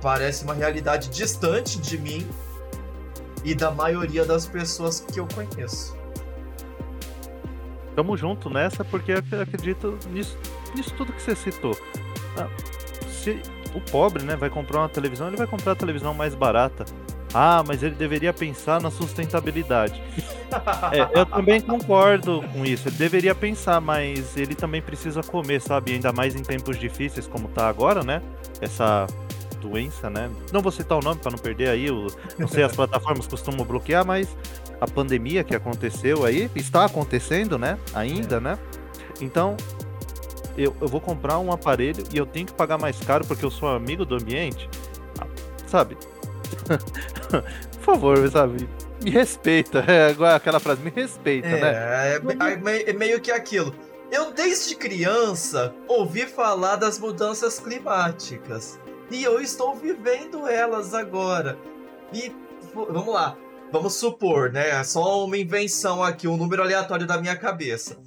parece 0.00 0.44
uma 0.44 0.54
realidade 0.54 1.08
distante 1.08 1.78
de 1.78 1.98
mim 1.98 2.28
e 3.44 3.54
da 3.54 3.70
maioria 3.70 4.24
das 4.24 4.46
pessoas 4.46 5.00
que 5.00 5.18
eu 5.18 5.26
conheço. 5.34 5.96
Tamo 7.94 8.16
junto 8.16 8.48
nessa 8.48 8.84
porque 8.84 9.12
eu 9.12 9.42
acredito 9.42 9.98
nisso, 10.10 10.38
nisso 10.74 10.94
tudo 10.96 11.12
que 11.12 11.22
você 11.22 11.34
citou. 11.34 11.76
Ah, 12.36 12.48
se 13.10 13.42
o 13.74 13.80
pobre 13.80 14.22
né, 14.22 14.36
vai 14.36 14.48
comprar 14.48 14.80
uma 14.80 14.88
televisão, 14.88 15.26
ele 15.26 15.36
vai 15.36 15.46
comprar 15.46 15.72
a 15.72 15.76
televisão 15.76 16.14
mais 16.14 16.34
barata. 16.34 16.84
Ah, 17.34 17.62
mas 17.66 17.82
ele 17.82 17.94
deveria 17.94 18.32
pensar 18.32 18.80
na 18.80 18.90
sustentabilidade. 18.90 20.02
é, 20.92 21.18
eu 21.18 21.26
também 21.26 21.60
concordo 21.60 22.42
com 22.52 22.64
isso. 22.64 22.88
Ele 22.88 22.96
deveria 22.96 23.34
pensar, 23.34 23.80
mas 23.80 24.36
ele 24.36 24.54
também 24.54 24.80
precisa 24.80 25.22
comer, 25.22 25.60
sabe? 25.60 25.92
Ainda 25.92 26.12
mais 26.12 26.34
em 26.34 26.42
tempos 26.42 26.78
difíceis 26.78 27.26
como 27.26 27.48
tá 27.48 27.68
agora, 27.68 28.02
né? 28.02 28.22
Essa 28.60 29.06
doença, 29.60 30.08
né? 30.08 30.30
Não 30.52 30.62
vou 30.62 30.72
citar 30.72 30.98
o 30.98 31.02
nome 31.02 31.20
para 31.20 31.32
não 31.32 31.38
perder 31.38 31.68
aí, 31.68 31.90
o, 31.90 32.06
não 32.38 32.48
sei, 32.48 32.62
as 32.62 32.74
plataformas 32.76 33.26
costumam 33.26 33.66
bloquear, 33.66 34.06
mas 34.06 34.36
a 34.80 34.86
pandemia 34.86 35.44
que 35.44 35.54
aconteceu 35.54 36.24
aí, 36.24 36.50
está 36.54 36.84
acontecendo, 36.84 37.58
né? 37.58 37.78
Ainda, 37.92 38.36
é. 38.36 38.40
né? 38.40 38.58
Então, 39.20 39.56
eu, 40.56 40.74
eu 40.80 40.88
vou 40.88 41.00
comprar 41.00 41.38
um 41.38 41.52
aparelho 41.52 42.04
e 42.12 42.16
eu 42.16 42.26
tenho 42.26 42.46
que 42.46 42.52
pagar 42.52 42.78
mais 42.78 42.98
caro 43.00 43.24
porque 43.26 43.44
eu 43.44 43.50
sou 43.50 43.68
amigo 43.68 44.04
do 44.04 44.14
ambiente, 44.14 44.68
sabe? 45.66 45.96
Por 47.78 47.94
favor, 47.94 48.30
sabe? 48.30 48.68
Me 49.02 49.10
respeita. 49.10 49.84
É 49.86 50.34
aquela 50.34 50.60
frase, 50.60 50.82
me 50.82 50.90
respeita, 50.90 51.48
é, 51.48 51.60
né? 51.60 52.86
É, 52.86 52.90
é 52.90 52.92
meio 52.92 53.20
que 53.20 53.30
aquilo. 53.30 53.74
Eu, 54.10 54.32
desde 54.32 54.74
criança, 54.74 55.74
ouvi 55.86 56.26
falar 56.26 56.76
das 56.76 56.98
mudanças 56.98 57.58
climáticas. 57.60 58.78
E 59.10 59.22
eu 59.22 59.40
estou 59.40 59.74
vivendo 59.74 60.46
elas 60.46 60.94
agora. 60.94 61.58
E 62.12 62.32
vamos 62.74 63.12
lá. 63.12 63.36
Vamos 63.70 63.94
supor, 63.94 64.50
né? 64.50 64.70
É 64.70 64.84
só 64.84 65.24
uma 65.24 65.36
invenção 65.36 66.02
aqui, 66.02 66.26
um 66.26 66.36
número 66.38 66.62
aleatório 66.62 67.06
da 67.06 67.20
minha 67.20 67.36
cabeça. 67.36 67.98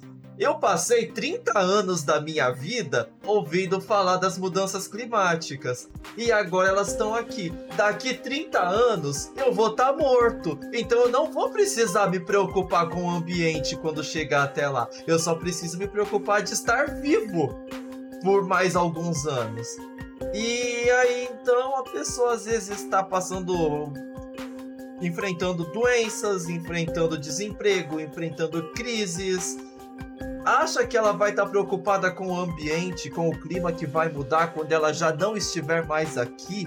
Eu 0.42 0.56
passei 0.56 1.06
30 1.06 1.56
anos 1.56 2.02
da 2.02 2.20
minha 2.20 2.50
vida 2.50 3.08
ouvindo 3.24 3.80
falar 3.80 4.16
das 4.16 4.36
mudanças 4.36 4.88
climáticas. 4.88 5.88
E 6.16 6.32
agora 6.32 6.68
elas 6.68 6.88
estão 6.88 7.14
aqui. 7.14 7.52
Daqui 7.76 8.12
30 8.12 8.58
anos 8.60 9.30
eu 9.36 9.52
vou 9.54 9.68
estar 9.68 9.92
tá 9.92 9.96
morto. 9.96 10.58
Então 10.72 11.02
eu 11.02 11.08
não 11.10 11.30
vou 11.30 11.50
precisar 11.50 12.08
me 12.08 12.18
preocupar 12.18 12.88
com 12.88 13.04
o 13.04 13.10
ambiente 13.10 13.76
quando 13.76 14.02
chegar 14.02 14.42
até 14.42 14.68
lá. 14.68 14.88
Eu 15.06 15.16
só 15.16 15.36
preciso 15.36 15.78
me 15.78 15.86
preocupar 15.86 16.42
de 16.42 16.54
estar 16.54 16.90
vivo 17.00 17.56
por 18.24 18.44
mais 18.44 18.74
alguns 18.74 19.24
anos. 19.24 19.68
E 20.34 20.90
aí 20.90 21.28
então 21.30 21.76
a 21.76 21.84
pessoa 21.84 22.34
às 22.34 22.46
vezes 22.46 22.80
está 22.80 23.00
passando 23.00 23.92
enfrentando 25.00 25.64
doenças, 25.64 26.48
enfrentando 26.48 27.18
desemprego, 27.18 28.00
enfrentando 28.00 28.72
crises, 28.72 29.56
acha 30.44 30.86
que 30.86 30.96
ela 30.96 31.12
vai 31.12 31.30
estar 31.30 31.44
tá 31.44 31.48
preocupada 31.48 32.10
com 32.10 32.28
o 32.28 32.40
ambiente, 32.40 33.10
com 33.10 33.28
o 33.28 33.38
clima 33.38 33.72
que 33.72 33.86
vai 33.86 34.08
mudar 34.08 34.52
quando 34.52 34.72
ela 34.72 34.92
já 34.92 35.12
não 35.12 35.36
estiver 35.36 35.86
mais 35.86 36.18
aqui, 36.18 36.66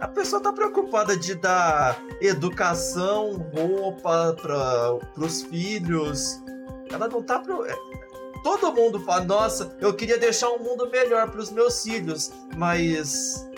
a 0.00 0.08
pessoa 0.08 0.38
está 0.38 0.52
preocupada 0.52 1.16
de 1.16 1.34
dar 1.34 1.98
educação, 2.20 3.42
roupa 3.54 4.36
para 4.40 4.98
os 5.16 5.42
filhos. 5.42 6.42
Ela 6.90 7.08
não 7.08 7.20
está. 7.20 7.42
É, 7.66 7.74
todo 8.42 8.72
mundo 8.72 9.00
fala: 9.00 9.24
nossa, 9.24 9.74
eu 9.80 9.94
queria 9.94 10.18
deixar 10.18 10.50
um 10.50 10.58
mundo 10.58 10.90
melhor 10.90 11.30
para 11.30 11.40
os 11.40 11.50
meus 11.50 11.82
filhos, 11.82 12.30
mas 12.56 13.48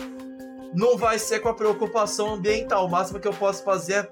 não 0.73 0.97
vai 0.97 1.19
ser 1.19 1.41
com 1.41 1.49
a 1.49 1.55
preocupação 1.55 2.35
ambiental. 2.35 2.87
O 2.87 2.91
máximo 2.91 3.19
que 3.19 3.27
eu 3.27 3.35
posso 3.35 3.65
fazer 3.65 3.95
é 3.95 4.11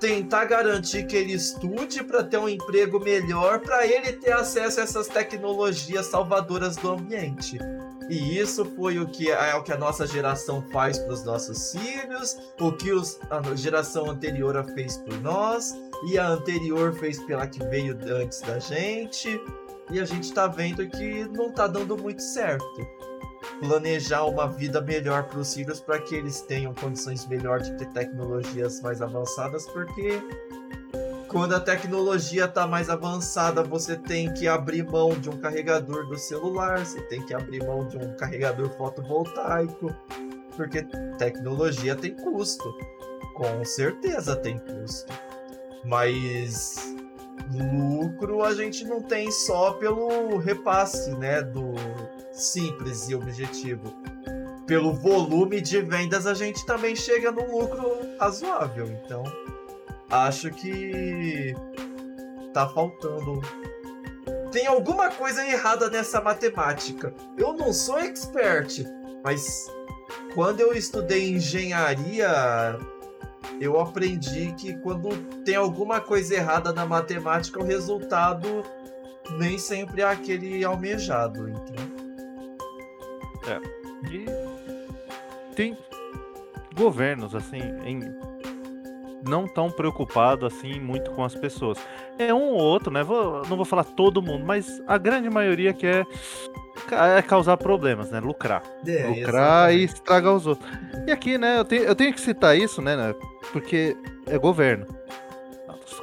tentar 0.00 0.44
garantir 0.44 1.06
que 1.06 1.16
ele 1.16 1.32
estude 1.32 2.02
para 2.04 2.22
ter 2.22 2.38
um 2.38 2.48
emprego 2.48 3.00
melhor, 3.00 3.60
para 3.60 3.86
ele 3.86 4.12
ter 4.12 4.32
acesso 4.32 4.80
a 4.80 4.82
essas 4.84 5.08
tecnologias 5.08 6.06
salvadoras 6.06 6.76
do 6.76 6.90
ambiente. 6.90 7.58
E 8.08 8.38
isso 8.38 8.64
foi 8.64 8.98
o 8.98 9.06
que 9.06 9.30
é 9.30 9.54
o 9.54 9.62
que 9.62 9.72
a 9.72 9.76
nossa 9.76 10.06
geração 10.06 10.62
faz 10.72 10.98
para 10.98 11.12
os 11.12 11.24
nossos 11.24 11.72
filhos, 11.72 12.38
o 12.58 12.72
que 12.72 12.92
os, 12.92 13.18
a 13.30 13.54
geração 13.54 14.10
anterior 14.10 14.64
fez 14.74 14.96
por 14.96 15.20
nós, 15.20 15.76
e 16.10 16.18
a 16.18 16.28
anterior 16.28 16.94
fez 16.94 17.22
pela 17.24 17.46
que 17.46 17.62
veio 17.66 17.98
antes 18.10 18.40
da 18.40 18.58
gente. 18.58 19.40
E 19.90 20.00
a 20.00 20.04
gente 20.04 20.24
está 20.24 20.46
vendo 20.46 20.86
que 20.88 21.24
não 21.28 21.48
está 21.48 21.66
dando 21.66 21.96
muito 21.96 22.22
certo 22.22 22.98
planejar 23.60 24.24
uma 24.24 24.48
vida 24.48 24.80
melhor 24.80 25.24
para 25.24 25.38
os 25.38 25.54
filhos 25.54 25.80
para 25.80 25.98
que 26.00 26.14
eles 26.14 26.40
tenham 26.40 26.74
condições 26.74 27.26
melhores 27.26 27.68
de 27.68 27.76
ter 27.76 27.88
tecnologias 27.88 28.80
mais 28.80 29.02
avançadas, 29.02 29.66
porque 29.66 30.20
quando 31.28 31.54
a 31.54 31.60
tecnologia 31.60 32.46
está 32.46 32.66
mais 32.66 32.88
avançada, 32.88 33.62
você 33.62 33.96
tem 33.96 34.32
que 34.32 34.48
abrir 34.48 34.82
mão 34.84 35.10
de 35.10 35.28
um 35.28 35.36
carregador 35.36 36.06
do 36.06 36.16
celular, 36.16 36.78
você 36.84 37.00
tem 37.02 37.20
que 37.22 37.34
abrir 37.34 37.62
mão 37.64 37.86
de 37.86 37.98
um 37.98 38.16
carregador 38.16 38.70
fotovoltaico, 38.70 39.94
porque 40.56 40.82
tecnologia 41.18 41.94
tem 41.94 42.14
custo. 42.16 42.74
Com 43.34 43.64
certeza 43.64 44.34
tem 44.34 44.58
custo. 44.58 45.12
Mas 45.84 46.96
lucro 47.52 48.42
a 48.42 48.54
gente 48.54 48.84
não 48.84 49.02
tem 49.02 49.30
só 49.30 49.72
pelo 49.72 50.38
repasse, 50.38 51.10
né, 51.12 51.42
do 51.42 51.74
simples 52.40 53.08
e 53.08 53.14
objetivo. 53.14 53.94
Pelo 54.66 54.92
volume 54.92 55.60
de 55.60 55.80
vendas, 55.80 56.26
a 56.26 56.34
gente 56.34 56.64
também 56.66 56.94
chega 56.94 57.32
num 57.32 57.50
lucro 57.58 57.98
razoável. 58.18 58.86
Então, 58.86 59.22
acho 60.10 60.50
que 60.50 61.54
tá 62.52 62.68
faltando. 62.68 63.40
Tem 64.52 64.66
alguma 64.66 65.10
coisa 65.10 65.46
errada 65.46 65.88
nessa 65.90 66.20
matemática. 66.20 67.14
Eu 67.36 67.52
não 67.54 67.72
sou 67.72 67.98
expert, 67.98 68.84
mas 69.24 69.66
quando 70.34 70.60
eu 70.60 70.72
estudei 70.72 71.30
engenharia, 71.30 72.78
eu 73.60 73.78
aprendi 73.80 74.52
que 74.52 74.74
quando 74.78 75.08
tem 75.44 75.56
alguma 75.56 76.00
coisa 76.00 76.34
errada 76.34 76.72
na 76.72 76.86
matemática, 76.86 77.60
o 77.60 77.64
resultado 77.64 78.64
nem 79.38 79.58
sempre 79.58 80.02
é 80.02 80.04
aquele 80.04 80.64
almejado. 80.64 81.48
Então, 81.48 82.07
é. 83.48 83.60
E 84.10 84.26
tem 85.54 85.76
governos, 86.74 87.34
assim, 87.34 87.60
em 87.84 88.00
não 89.28 89.46
tão 89.46 89.70
preocupado 89.70 90.46
assim 90.46 90.80
muito 90.80 91.10
com 91.10 91.24
as 91.24 91.34
pessoas. 91.34 91.78
É 92.18 92.32
um 92.32 92.50
ou 92.50 92.60
outro, 92.60 92.92
né? 92.92 93.02
Vou, 93.02 93.42
não 93.48 93.56
vou 93.56 93.64
falar 93.64 93.84
todo 93.84 94.22
mundo, 94.22 94.44
mas 94.44 94.82
a 94.86 94.96
grande 94.96 95.28
maioria 95.28 95.72
quer 95.72 96.06
é 96.90 97.22
causar 97.22 97.56
problemas, 97.56 98.10
né? 98.10 98.20
Lucrar. 98.20 98.62
É, 98.86 99.06
Lucrar 99.06 99.70
exatamente. 99.70 99.80
e 99.80 99.84
estragar 99.84 100.34
os 100.34 100.46
outros. 100.46 100.68
E 101.06 101.12
aqui, 101.12 101.36
né, 101.36 101.58
eu 101.58 101.64
tenho, 101.64 101.82
eu 101.82 101.94
tenho 101.94 102.12
que 102.12 102.20
citar 102.20 102.56
isso, 102.56 102.80
né, 102.80 102.96
né? 102.96 103.14
Porque 103.52 103.96
é 104.26 104.38
governo. 104.38 104.86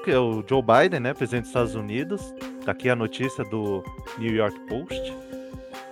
Que 0.03 0.11
é 0.11 0.19
o 0.19 0.43
Joe 0.47 0.61
Biden, 0.61 0.99
né, 0.99 1.15
presidente 1.15 1.43
dos 1.43 1.49
Estados 1.49 1.73
Unidos. 1.73 2.35
Tá 2.63 2.73
aqui 2.73 2.89
a 2.89 2.95
notícia 2.95 3.43
do 3.45 3.83
New 4.19 4.35
York 4.35 4.59
Post 4.67 5.13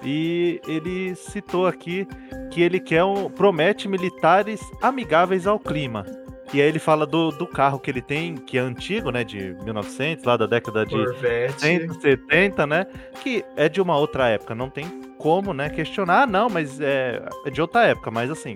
e 0.04 0.62
ele 0.68 1.16
citou 1.16 1.66
aqui 1.66 2.08
que 2.51 2.62
ele 2.62 2.80
quer 2.80 3.04
um, 3.04 3.30
promete 3.30 3.88
militares 3.88 4.62
amigáveis 4.82 5.47
ao 5.47 5.60
clima. 5.60 6.06
E 6.54 6.62
aí 6.62 6.68
ele 6.68 6.78
fala 6.78 7.06
do, 7.06 7.32
do 7.32 7.47
carro 7.47 7.80
que 7.80 7.89
ele 7.89 8.01
tem, 8.01 8.36
que 8.36 8.58
é 8.58 8.62
antigo, 8.62 9.10
né, 9.10 9.24
de 9.24 9.56
1900, 9.64 10.24
lá 10.24 10.38
da 10.38 10.45
década 10.45 10.86
de 10.86 10.95
Corvette. 10.95 11.62
170, 11.62 12.68
né, 12.68 12.86
que 13.24 13.43
é 13.56 13.68
de 13.68 13.82
uma 13.82 13.97
outra 13.97 14.28
época, 14.30 14.54
não 14.54 14.70
tem 14.70 14.86
como, 15.18 15.54
né, 15.54 15.70
questionar, 15.70 16.24
ah, 16.24 16.28
não, 16.28 16.49
mas 16.49 16.80
é, 16.80 17.24
é 17.45 17.49
de 17.49 17.62
outra 17.62 17.86
época, 17.86 18.12
mas 18.12 18.30
assim, 18.30 18.56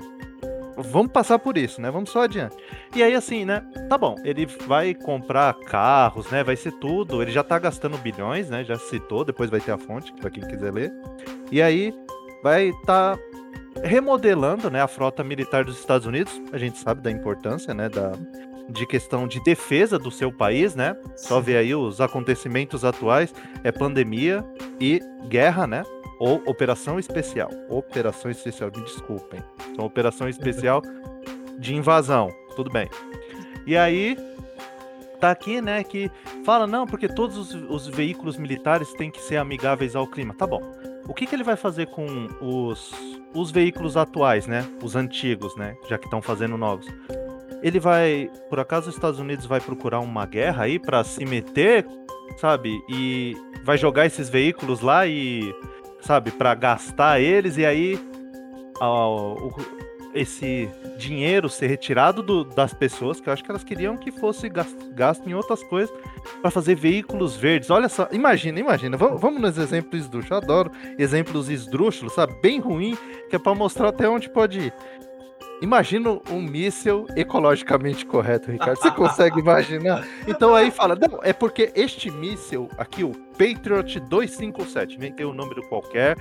vamos 0.78 1.12
passar 1.12 1.40
por 1.40 1.58
isso, 1.58 1.82
né? 1.82 1.90
Vamos 1.90 2.10
só 2.10 2.24
adiante. 2.24 2.56
E 2.96 3.02
aí, 3.02 3.14
assim, 3.14 3.46
né? 3.46 3.64
Tá 3.90 3.98
bom, 3.98 4.16
ele 4.24 4.46
vai 4.46 4.94
comprar 4.94 5.54
carros, 5.54 6.30
né? 6.30 6.44
Vai 6.44 6.56
ser 6.56 6.72
tudo. 6.74 7.22
Ele 7.22 7.32
já 7.32 7.44
tá 7.44 7.58
gastando 7.58 7.98
bilhões, 7.98 8.50
né? 8.50 8.64
Já 8.64 8.78
citou, 8.78 9.26
depois 9.26 9.50
vai 9.50 9.60
ter 9.60 9.72
a 9.72 9.78
fonte, 9.78 10.14
para 10.14 10.30
quem 10.30 10.44
quiser 10.44 10.72
ler. 10.72 10.94
E 11.52 11.62
aí, 11.62 11.94
vai 12.44 12.70
estar 12.70 13.18
tá 13.18 13.24
remodelando, 13.84 14.70
né? 14.70 14.82
A 14.82 14.88
frota 14.88 15.24
militar 15.24 15.66
dos 15.66 15.80
Estados 15.80 16.06
Unidos. 16.06 16.42
A 16.52 16.58
gente 16.58 16.78
sabe 16.78 17.02
da 17.02 17.12
importância, 17.12 17.74
né? 17.74 17.90
Da, 17.90 18.12
de 18.70 18.86
questão 18.86 19.28
de 19.28 19.42
defesa 19.44 19.98
do 19.98 20.12
seu 20.12 20.32
país, 20.32 20.76
né? 20.76 20.96
Só 21.16 21.40
ver 21.40 21.58
aí 21.58 21.74
os 21.74 22.02
acontecimentos 22.02 22.84
atuais, 22.84 23.34
é 23.64 23.72
pandemia 23.72 24.44
e 24.80 25.02
guerra, 25.28 25.66
né? 25.66 25.84
Ou 26.20 26.42
operação 26.46 27.00
especial. 27.00 27.50
Operação 27.70 28.32
especial, 28.32 28.72
me 28.76 28.84
desculpem. 28.84 29.44
Então, 29.72 29.86
operação 29.86 30.28
especial 30.28 30.82
de 31.60 31.76
invasão. 31.76 32.30
Tudo 32.56 32.72
bem. 32.72 32.90
E 33.66 33.76
aí, 33.76 34.18
tá 35.20 35.32
aqui, 35.32 35.62
né, 35.62 35.84
que 35.84 36.10
fala, 36.46 36.66
não, 36.66 36.86
porque 36.86 37.08
todos 37.08 37.38
os, 37.38 37.54
os, 37.70 37.88
veículos 37.88 38.38
militares 38.38 38.94
têm 38.94 39.12
que 39.12 39.22
ser 39.22 39.38
amigáveis 39.38 39.96
ao 39.96 40.08
clima. 40.08 40.34
Tá 40.34 40.48
bom. 40.48 40.62
O 41.08 41.14
que, 41.14 41.26
que 41.26 41.36
ele 41.36 41.44
vai 41.44 41.56
fazer 41.56 41.88
com 41.88 42.28
os, 42.42 42.92
os 43.34 43.52
veículos 43.52 43.96
atuais, 43.96 44.46
né? 44.48 44.66
Os 44.84 44.96
antigos, 44.96 45.56
né? 45.56 45.76
Já 45.88 45.98
que 45.98 46.06
estão 46.06 46.22
fazendo 46.22 46.58
novos. 46.58 46.88
Ele 47.62 47.80
vai, 47.80 48.30
por 48.50 48.60
acaso 48.60 48.90
os 48.90 48.96
Estados 48.96 49.20
Unidos 49.20 49.46
vai 49.46 49.60
procurar 49.60 50.00
uma 50.00 50.26
guerra 50.26 50.64
aí 50.64 50.78
para 50.78 51.04
se 51.04 51.26
meter, 51.26 51.86
sabe? 52.38 52.78
E 52.90 53.36
vai 53.64 53.78
jogar 53.78 54.06
esses 54.06 54.30
veículos 54.30 54.82
lá 54.82 55.08
e 55.08 55.54
sabe, 56.02 56.32
para 56.32 56.54
gastar 56.56 57.20
eles 57.20 57.58
e 57.58 57.66
aí 57.66 58.00
ó, 58.80 59.36
esse 60.14 60.70
dinheiro 60.98 61.50
ser 61.50 61.68
retirado 61.68 62.24
do, 62.24 62.44
das 62.44 62.74
pessoas, 62.74 63.22
que 63.22 63.30
eu 63.30 63.34
acho 63.34 63.44
que 63.44 63.52
elas 63.52 63.64
queriam 63.64 63.96
que 63.96 64.12
fosse 64.12 64.50
gasto, 64.50 64.92
gasto 64.94 65.28
em 65.30 65.34
outras 65.34 65.62
coisas 65.64 65.94
para 66.42 66.50
fazer 66.50 66.76
veículos 66.76 67.36
verdes. 67.36 67.70
Olha 67.70 67.88
só, 67.88 68.08
imagina, 68.12 68.60
imagina. 68.60 68.98
Vamos, 68.98 69.22
vamos 69.22 69.42
nos 69.42 69.58
exemplos 69.58 70.02
esdrúxulos. 70.02 70.32
Eu 70.32 70.38
adoro 70.38 70.72
exemplos 70.98 71.50
esdrúxulos, 71.50 72.14
sabe? 72.14 72.34
Bem 72.42 72.60
ruim, 72.60 72.98
que 73.30 73.36
é 73.36 73.40
para 73.40 73.54
mostrar 73.54 73.90
até 73.90 74.10
onde 74.10 74.30
pode 74.30 74.60
ir. 74.60 74.74
Imagina 75.62 76.20
um 76.30 76.42
míssil 76.42 77.08
ecologicamente 77.16 78.06
correto, 78.06 78.52
Ricardo. 78.52 78.78
Você 78.78 78.92
consegue 78.92 79.40
imaginar? 79.40 80.08
Então 80.28 80.54
aí 80.54 80.70
fala, 80.70 80.96
não, 80.96 81.20
é 81.24 81.34
porque 81.34 81.72
este 81.76 82.12
míssil 82.12 82.70
aqui, 82.78 83.04
o 83.04 83.12
Patriot 83.32 84.00
257, 84.02 84.98
vem 84.98 85.12
ter 85.12 85.26
um 85.26 85.34
número 85.34 85.68
qualquer, 85.68 86.16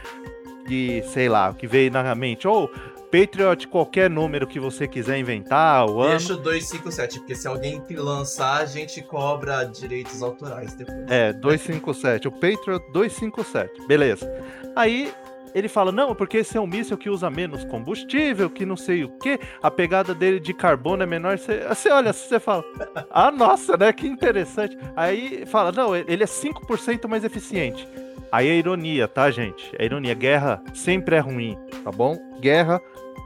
de, 0.67 1.03
sei 1.09 1.29
lá, 1.29 1.53
que 1.53 1.67
veio 1.67 1.91
na 1.91 2.15
mente, 2.15 2.49
ou 2.49 2.71
Patriot, 3.11 3.69
qualquer 3.69 4.11
número 4.11 4.47
que 4.47 4.59
você 4.59 4.87
quiser 4.89 5.19
inventar, 5.19 5.87
o 5.89 6.01
ano. 6.01 6.19
Deixa 6.19 6.35
o 6.35 6.37
257, 6.37 7.21
porque 7.21 7.35
se 7.35 7.47
alguém 7.47 7.83
lançar, 7.91 8.63
a 8.63 8.67
gente 8.67 9.01
cobra 9.01 9.65
direitos 9.65 10.23
autorais 10.23 10.75
depois. 10.75 11.09
É, 11.09 11.33
257, 11.33 12.29
o 12.29 12.33
Patriot 12.33 12.85
257, 12.93 13.87
beleza. 13.87 14.29
Aí 14.75 15.13
ele 15.57 15.69
fala, 15.69 15.91
não, 15.91 16.15
porque 16.15 16.37
esse 16.37 16.59
é 16.59 16.61
um 16.61 16.67
míssil 16.67 16.99
que 16.99 17.09
usa 17.09 17.31
menos 17.31 17.65
combustível, 17.65 18.51
que 18.51 18.67
não 18.67 18.77
sei 18.77 19.05
o 19.05 19.09
que, 19.09 19.41
a 19.63 19.71
pegada 19.71 20.15
dele 20.15 20.39
de 20.39 20.53
carbono 20.53 21.03
é 21.03 21.07
menor. 21.07 21.39
Você, 21.39 21.67
você 21.67 21.91
olha, 21.91 22.13
você 22.13 22.39
fala, 22.39 22.63
ah, 23.11 23.31
nossa, 23.31 23.75
né, 23.75 23.91
que 23.91 24.07
interessante. 24.07 24.77
Aí 24.95 25.47
fala, 25.47 25.73
não, 25.73 25.97
ele 25.97 26.23
é 26.23 26.27
5% 26.27 27.09
mais 27.09 27.25
eficiente. 27.25 27.89
Aí 28.31 28.49
é 28.49 28.55
ironia, 28.55 29.09
tá, 29.09 29.31
gente? 29.31 29.73
É 29.79 29.85
ironia. 29.87 30.13
Guerra 30.13 30.63
sempre 30.75 31.17
é 31.17 31.21
ruim, 31.21 31.57
tá 31.83 31.91
bom? 31.91 32.19
Guerra 32.39 32.79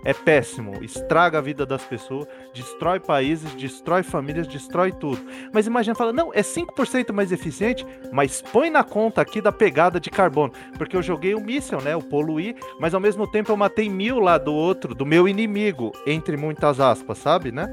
é 0.05 0.12
péssimo, 0.12 0.82
estraga 0.82 1.38
a 1.38 1.40
vida 1.40 1.66
das 1.66 1.84
pessoas, 1.84 2.26
destrói 2.55 2.98
países, 2.98 3.55
destrói 3.55 4.03
famílias, 4.03 4.46
destrói 4.46 4.92
tudo. 4.92 5.20
Mas 5.53 5.66
imagina, 5.66 5.94
fala, 5.94 6.12
não, 6.12 6.32
é 6.32 6.40
5% 6.40 7.12
mais 7.12 7.32
eficiente, 7.32 7.86
mas 8.12 8.40
põe 8.40 8.70
na 8.70 8.82
conta 8.82 9.20
aqui 9.20 9.40
da 9.40 9.53
pegada 9.53 10.01
de 10.01 10.11
carbono, 10.11 10.53
porque 10.76 10.96
eu 10.96 11.03
joguei 11.03 11.34
o 11.34 11.40
míssil, 11.40 11.80
né, 11.80 11.92
eu 11.92 12.01
poluí, 12.01 12.57
mas 12.78 12.94
ao 12.94 13.01
mesmo 13.01 13.26
tempo 13.26 13.53
eu 13.53 13.57
matei 13.57 13.88
mil 13.88 14.18
lá 14.18 14.38
do 14.38 14.55
outro, 14.55 14.94
do 14.94 15.05
meu 15.05 15.28
inimigo, 15.28 15.92
entre 16.07 16.36
muitas 16.36 16.80
aspas, 16.80 17.18
sabe, 17.18 17.53
né? 17.53 17.68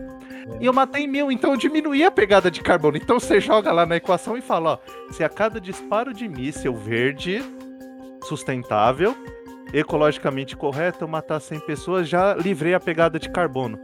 E 0.62 0.66
eu 0.66 0.74
matei 0.74 1.06
mil, 1.06 1.32
então 1.32 1.52
eu 1.52 1.58
diminuí 1.58 2.04
a 2.04 2.12
pegada 2.12 2.50
de 2.50 2.62
carbono. 2.62 2.98
Então 2.98 3.20
você 3.20 3.40
joga 3.40 3.72
lá 3.72 3.86
na 3.86 3.98
equação 3.98 4.38
e 4.38 4.42
fala, 4.42 4.74
ó, 4.74 5.12
se 5.12 5.24
a 5.24 5.30
cada 5.30 5.60
disparo 5.60 6.14
de 6.14 6.28
míssil 6.28 6.74
verde 6.74 7.44
sustentável 8.24 9.16
ecologicamente 9.74 10.56
correto 10.56 11.04
eu 11.04 11.08
matar 11.08 11.40
100 11.40 11.60
pessoas, 11.62 12.08
já 12.08 12.34
livrei 12.34 12.74
a 12.74 12.80
pegada 12.80 13.20
de 13.20 13.30
carbono. 13.30 13.80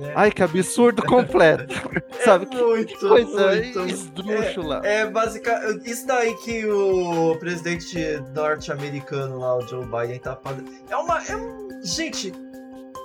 É. 0.00 0.12
Ai, 0.14 0.30
que 0.30 0.42
absurdo 0.42 1.02
completo. 1.02 1.74
É 2.20 2.24
Sabe? 2.24 2.46
Muito, 2.54 2.98
que 2.98 3.08
coisa 3.08 3.54
muito. 3.56 3.80
esdrúxula. 3.86 4.82
É, 4.84 5.00
é 5.00 5.10
basicamente. 5.10 5.90
Isso 5.90 6.06
daí 6.06 6.34
que 6.44 6.66
o 6.66 7.34
presidente 7.38 7.96
norte-americano 8.34 9.38
lá, 9.38 9.56
o 9.56 9.66
Joe 9.66 9.86
Biden, 9.86 10.18
tá 10.18 10.36
fazendo. 10.36 10.70
É 10.90 10.96
uma. 10.96 11.22
É 11.26 11.34
um, 11.34 11.68
gente, 11.82 12.30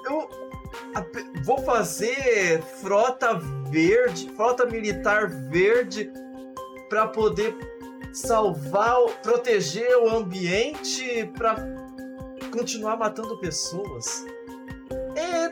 eu 0.06 0.30
vou 1.46 1.60
fazer 1.60 2.62
frota 2.82 3.40
verde, 3.70 4.30
frota 4.36 4.66
militar 4.66 5.30
verde 5.50 6.12
para 6.90 7.08
poder 7.08 7.56
salvar, 8.16 8.95
proteger 9.22 9.97
o 9.97 10.09
ambiente 10.09 11.30
para 11.38 11.55
continuar 12.51 12.95
matando 12.95 13.38
pessoas. 13.39 14.26
É. 15.16 15.51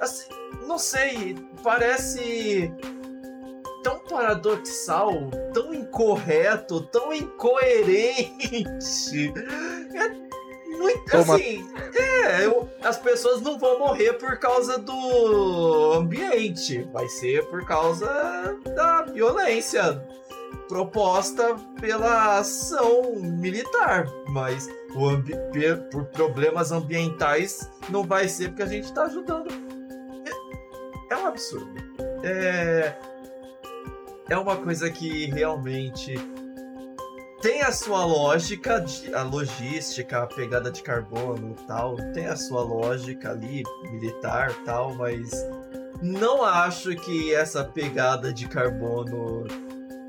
Assim, 0.00 0.30
não 0.66 0.78
sei, 0.78 1.36
parece 1.62 2.72
tão 3.82 3.98
paradoxal, 3.98 5.12
tão 5.52 5.74
incorreto, 5.74 6.80
tão 6.82 7.12
incoerente. 7.12 8.30
É 9.92 10.30
muito 10.78 11.16
assim. 11.16 11.68
É, 11.94 12.46
eu, 12.46 12.68
as 12.82 12.96
pessoas 12.98 13.42
não 13.42 13.58
vão 13.58 13.80
morrer 13.80 14.14
por 14.14 14.38
causa 14.38 14.78
do 14.78 15.92
ambiente, 15.94 16.88
vai 16.92 17.08
ser 17.08 17.44
por 17.46 17.66
causa 17.66 18.06
da 18.74 19.02
violência 19.02 20.00
proposta 20.70 21.56
pela 21.80 22.38
ação 22.38 23.16
militar, 23.16 24.06
mas 24.28 24.68
por 24.92 26.04
problemas 26.12 26.70
ambientais 26.70 27.68
não 27.88 28.04
vai 28.04 28.28
ser 28.28 28.50
porque 28.50 28.62
a 28.62 28.66
gente 28.66 28.84
está 28.84 29.02
ajudando. 29.06 29.50
É, 31.10 31.14
é, 31.14 31.16
um 31.16 31.26
absurdo. 31.26 31.74
É, 32.22 32.94
é 34.28 34.38
uma 34.38 34.54
coisa 34.58 34.88
que 34.88 35.26
realmente 35.26 36.14
tem 37.42 37.62
a 37.62 37.72
sua 37.72 38.04
lógica, 38.04 38.84
a 39.12 39.22
logística, 39.22 40.22
a 40.22 40.26
pegada 40.28 40.70
de 40.70 40.84
carbono 40.84 41.56
tal, 41.66 41.96
tem 42.12 42.26
a 42.26 42.36
sua 42.36 42.62
lógica 42.62 43.32
ali, 43.32 43.64
militar 43.90 44.54
tal, 44.64 44.94
mas 44.94 45.30
não 46.00 46.44
acho 46.44 46.94
que 46.94 47.34
essa 47.34 47.64
pegada 47.64 48.32
de 48.32 48.46
carbono 48.46 49.48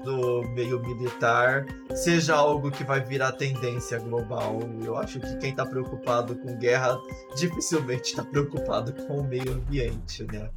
do 0.04 0.41
meio 0.49 0.80
militar 0.80 1.66
seja 1.95 2.36
algo 2.36 2.72
que 2.72 2.84
vai 2.84 2.99
virar 3.02 3.32
tendência 3.34 3.99
global. 3.99 4.60
Eu 4.84 4.97
acho 4.97 5.20
que 5.20 5.38
quem 5.38 5.52
está 5.52 5.66
preocupado 5.66 6.36
com 6.36 6.58
guerra 6.58 6.97
dificilmente 7.36 8.12
está 8.12 8.24
preocupado 8.24 8.93
com 8.93 9.20
o 9.20 9.24
meio 9.24 9.54
ambiente, 9.54 10.24
né? 10.24 10.49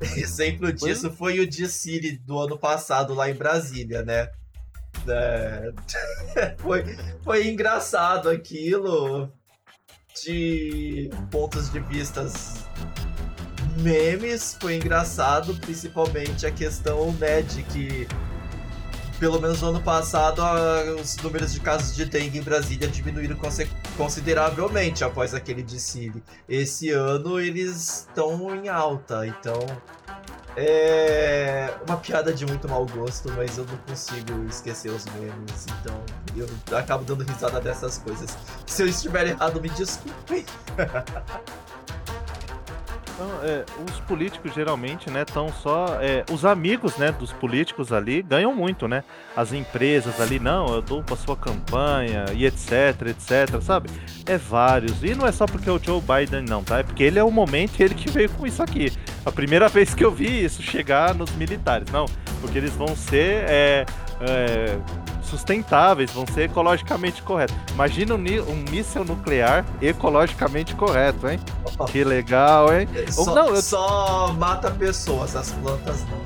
Exemplo 0.16 0.72
disso 0.72 1.10
foi 1.10 1.40
o 1.40 1.46
Dicile 1.46 2.18
do 2.18 2.38
ano 2.38 2.58
passado 2.58 3.14
lá 3.14 3.30
em 3.30 3.34
Brasília, 3.34 4.02
né? 4.02 4.28
É... 5.08 5.72
foi, 6.58 6.84
foi 7.22 7.48
engraçado 7.48 8.28
aquilo 8.28 9.32
de 10.22 11.10
pontos 11.30 11.70
de 11.70 11.80
vistas 11.80 12.66
memes, 13.78 14.56
foi 14.60 14.76
engraçado, 14.76 15.54
principalmente 15.56 16.46
a 16.46 16.50
questão 16.50 17.12
né, 17.14 17.42
de 17.42 17.62
que 17.64 18.06
pelo 19.22 19.40
menos 19.40 19.62
no 19.62 19.68
ano 19.68 19.80
passado, 19.80 20.42
os 21.00 21.16
números 21.18 21.52
de 21.52 21.60
casos 21.60 21.94
de 21.94 22.04
dengue 22.04 22.38
em 22.38 22.42
Brasília 22.42 22.88
diminuíram 22.88 23.38
consideravelmente 23.96 25.04
após 25.04 25.32
aquele 25.32 25.62
desfile. 25.62 26.20
Esse 26.48 26.90
ano 26.90 27.38
eles 27.38 28.00
estão 28.00 28.52
em 28.52 28.68
alta, 28.68 29.24
então 29.24 29.60
é 30.56 31.72
uma 31.86 31.98
piada 31.98 32.32
de 32.32 32.44
muito 32.44 32.68
mau 32.68 32.84
gosto, 32.84 33.30
mas 33.36 33.56
eu 33.56 33.64
não 33.64 33.76
consigo 33.86 34.44
esquecer 34.50 34.90
os 34.90 35.04
memes, 35.04 35.66
então 35.80 36.02
eu 36.34 36.76
acabo 36.76 37.04
dando 37.04 37.22
risada 37.22 37.60
dessas 37.60 37.98
coisas. 37.98 38.36
Se 38.66 38.82
eu 38.82 38.88
estiver 38.88 39.28
errado, 39.28 39.60
me 39.60 39.68
desculpe. 39.68 40.44
Então, 43.22 43.30
é, 43.44 43.64
os 43.88 44.00
políticos 44.00 44.52
geralmente, 44.52 45.08
né, 45.08 45.22
estão 45.22 45.48
só. 45.52 45.98
É, 46.00 46.24
os 46.32 46.44
amigos, 46.44 46.96
né, 46.96 47.12
dos 47.12 47.32
políticos 47.32 47.92
ali 47.92 48.20
ganham 48.20 48.52
muito, 48.52 48.88
né? 48.88 49.04
As 49.36 49.52
empresas 49.52 50.20
ali, 50.20 50.40
não, 50.40 50.66
eu 50.74 50.82
dou 50.82 51.04
pra 51.04 51.14
sua 51.14 51.36
campanha 51.36 52.24
e 52.34 52.44
etc, 52.44 53.00
etc, 53.06 53.62
sabe? 53.62 53.90
É 54.26 54.36
vários. 54.36 55.04
E 55.04 55.14
não 55.14 55.24
é 55.24 55.30
só 55.30 55.46
porque 55.46 55.68
é 55.68 55.72
o 55.72 55.78
Joe 55.78 56.00
Biden, 56.00 56.42
não, 56.42 56.64
tá? 56.64 56.80
É 56.80 56.82
porque 56.82 57.04
ele 57.04 57.18
é 57.18 57.22
o 57.22 57.30
momento 57.30 57.80
ele 57.80 57.94
que 57.94 58.10
veio 58.10 58.28
com 58.30 58.44
isso 58.44 58.60
aqui. 58.60 58.92
A 59.24 59.30
primeira 59.30 59.68
vez 59.70 59.94
que 59.94 60.04
eu 60.04 60.10
vi 60.10 60.44
isso 60.44 60.60
chegar 60.60 61.14
nos 61.14 61.30
militares, 61.36 61.88
não, 61.92 62.06
porque 62.40 62.58
eles 62.58 62.72
vão 62.72 62.96
ser. 62.96 63.44
É, 63.48 63.86
é, 64.20 64.78
sustentáveis, 65.32 66.10
vão 66.10 66.26
ser 66.26 66.42
ecologicamente 66.42 67.22
corretos. 67.22 67.56
Imagina 67.72 68.14
um, 68.14 68.18
um 68.18 68.70
míssil 68.70 69.02
nuclear 69.04 69.64
ecologicamente 69.80 70.74
correto, 70.74 71.26
hein? 71.26 71.40
Que 71.90 72.04
legal, 72.04 72.72
hein? 72.72 72.86
Só, 73.10 73.30
Ou, 73.30 73.34
não, 73.34 73.48
eu... 73.48 73.62
só 73.62 74.32
mata 74.34 74.70
pessoas, 74.70 75.34
as 75.34 75.52
plantas 75.52 76.04
não. 76.04 76.20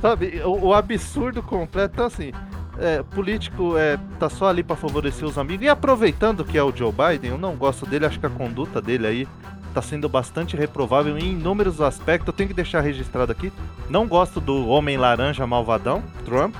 Sabe, 0.00 0.42
o, 0.44 0.66
o 0.66 0.74
absurdo 0.74 1.40
completo, 1.44 1.94
então 1.94 2.06
assim, 2.06 2.32
é, 2.76 3.04
político 3.04 3.78
é, 3.78 3.96
tá 4.18 4.28
só 4.28 4.48
ali 4.48 4.64
para 4.64 4.74
favorecer 4.74 5.24
os 5.24 5.38
amigos. 5.38 5.64
E 5.64 5.68
aproveitando 5.68 6.44
que 6.44 6.58
é 6.58 6.62
o 6.62 6.74
Joe 6.74 6.92
Biden, 6.92 7.30
eu 7.30 7.38
não 7.38 7.54
gosto 7.54 7.86
dele, 7.86 8.06
acho 8.06 8.18
que 8.18 8.26
a 8.26 8.30
conduta 8.30 8.82
dele 8.82 9.06
aí 9.06 9.28
tá 9.72 9.80
sendo 9.80 10.08
bastante 10.08 10.56
reprovável 10.56 11.16
em 11.16 11.30
inúmeros 11.32 11.80
aspectos. 11.80 12.26
Eu 12.26 12.32
tenho 12.32 12.48
que 12.48 12.54
deixar 12.54 12.80
registrado 12.80 13.30
aqui. 13.30 13.52
Não 13.88 14.08
gosto 14.08 14.40
do 14.40 14.66
homem 14.66 14.96
laranja 14.96 15.46
malvadão, 15.46 16.02
Trump. 16.24 16.56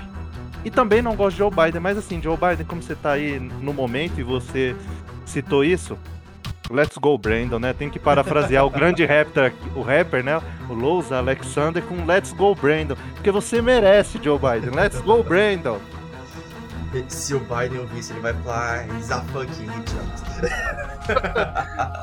E 0.65 0.71
também 0.71 1.03
não 1.03 1.17
gosto 1.17 1.33
de 1.33 1.39
Joe 1.39 1.51
Biden, 1.51 1.81
mas 1.81 1.99
assim, 1.99 2.21
Joe 2.23 2.37
Biden, 2.37 2.65
como 2.67 2.83
você 2.83 2.95
tá 2.95 3.13
aí 3.13 3.39
no 3.39 3.73
momento 3.73 4.19
e 4.21 4.23
você 4.23 4.77
citou 5.25 5.65
isso, 5.65 5.99
Let's 6.71 6.97
Go 6.97 7.19
Brandon, 7.19 7.59
né? 7.59 7.73
Tem 7.73 7.91
que 7.91 7.99
parafrasear 7.99 8.65
o 8.65 8.71
grande 8.71 9.05
rapper, 9.05 9.53
o 9.75 9.83
rapper, 9.83 10.25
né? 10.25 10.41
O 10.69 10.73
Lousa 10.73 11.19
Alexander 11.19 11.83
com 11.83 12.07
Let's 12.07 12.33
Go 12.33 12.55
Brandon. 12.55 12.97
Porque 13.15 13.31
você 13.31 13.61
merece, 13.61 14.19
Joe 14.23 14.39
Biden. 14.39 14.71
Let's 14.75 15.01
Go 15.01 15.23
Brandon. 15.23 15.79
Se 17.09 17.35
o 17.35 17.41
Biden 17.41 17.81
ouvisse, 17.81 18.13
ele 18.13 18.21
vai 18.21 18.35
falar, 18.35 18.87
he's 18.89 19.11
a 19.11 19.23
fucking 19.23 19.65
idiot. 19.65 20.23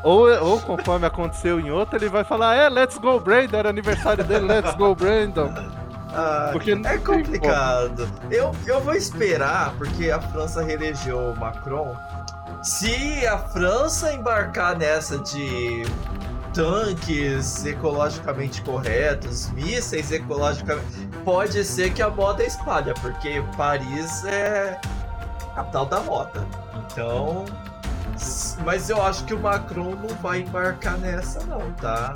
ou, 0.03 0.28
ou 0.43 0.60
conforme 0.62 1.05
aconteceu 1.05 1.60
em 1.60 1.70
outro, 1.70 1.97
ele 1.97 2.10
vai 2.10 2.24
falar, 2.24 2.55
é, 2.55 2.70
let's 2.70 2.97
go 2.97 3.20
Brandon, 3.20 3.57
era 3.57 3.70
aniversário 3.70 4.24
dele, 4.24 4.45
let's 4.47 4.74
go 4.76 4.95
Brandon. 4.95 5.53
Ah, 6.12 6.49
porque 6.51 6.72
é 6.72 6.97
complicado. 6.97 8.10
Eu, 8.32 8.51
eu 8.66 8.82
vou 8.82 8.95
esperar, 8.95 9.74
porque 9.78 10.10
a 10.10 10.20
França 10.20 10.64
reelegeu 10.64 11.32
o 11.32 11.39
Macron. 11.39 11.95
Se 12.64 13.26
a 13.28 13.38
França 13.38 14.12
embarcar 14.12 14.78
nessa 14.78 15.18
de 15.20 15.84
tanques 16.53 17.66
ecologicamente 17.66 18.62
corretos, 18.64 19.49
mísseis 19.51 20.12
ecologicamente. 20.12 21.07
Pode 21.24 21.64
ser 21.64 21.93
que 21.93 22.01
a 22.01 22.10
moda 22.10 22.43
espalha, 22.43 22.93
porque 22.95 23.43
Paris 23.55 24.26
é 24.26 24.80
capital 25.55 25.86
da 25.86 25.99
moda. 26.01 26.45
Então. 26.76 27.45
Mas 28.66 28.89
eu 28.89 29.01
acho 29.01 29.24
que 29.24 29.34
o 29.34 29.39
Macron 29.39 29.95
não 29.95 30.10
vai 30.22 30.41
embarcar 30.41 30.97
nessa, 30.97 31.39
não, 31.45 31.72
tá? 31.74 32.14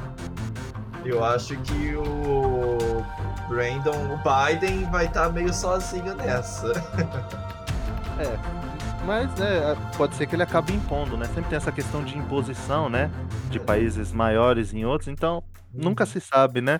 Eu 1.05 1.23
acho 1.23 1.55
que 1.57 1.95
o 1.95 3.03
Brandon, 3.47 4.13
o 4.13 4.17
Biden 4.17 4.89
vai 4.91 5.05
estar 5.05 5.25
tá 5.25 5.29
meio 5.29 5.53
sozinho 5.53 6.15
nessa. 6.15 6.67
é. 8.19 8.63
Mas 9.05 9.33
né, 9.35 9.75
pode 9.97 10.15
ser 10.15 10.25
que 10.27 10.35
ele 10.35 10.43
acabe 10.43 10.73
impondo, 10.73 11.17
né? 11.17 11.25
Sempre 11.25 11.49
tem 11.49 11.57
essa 11.57 11.71
questão 11.71 12.03
de 12.03 12.17
imposição, 12.17 12.89
né? 12.89 13.11
De 13.49 13.59
países 13.59 14.13
maiores 14.13 14.73
em 14.73 14.85
outros, 14.85 15.09
então 15.09 15.43
nunca 15.73 16.05
se 16.05 16.21
sabe, 16.21 16.61
né? 16.61 16.79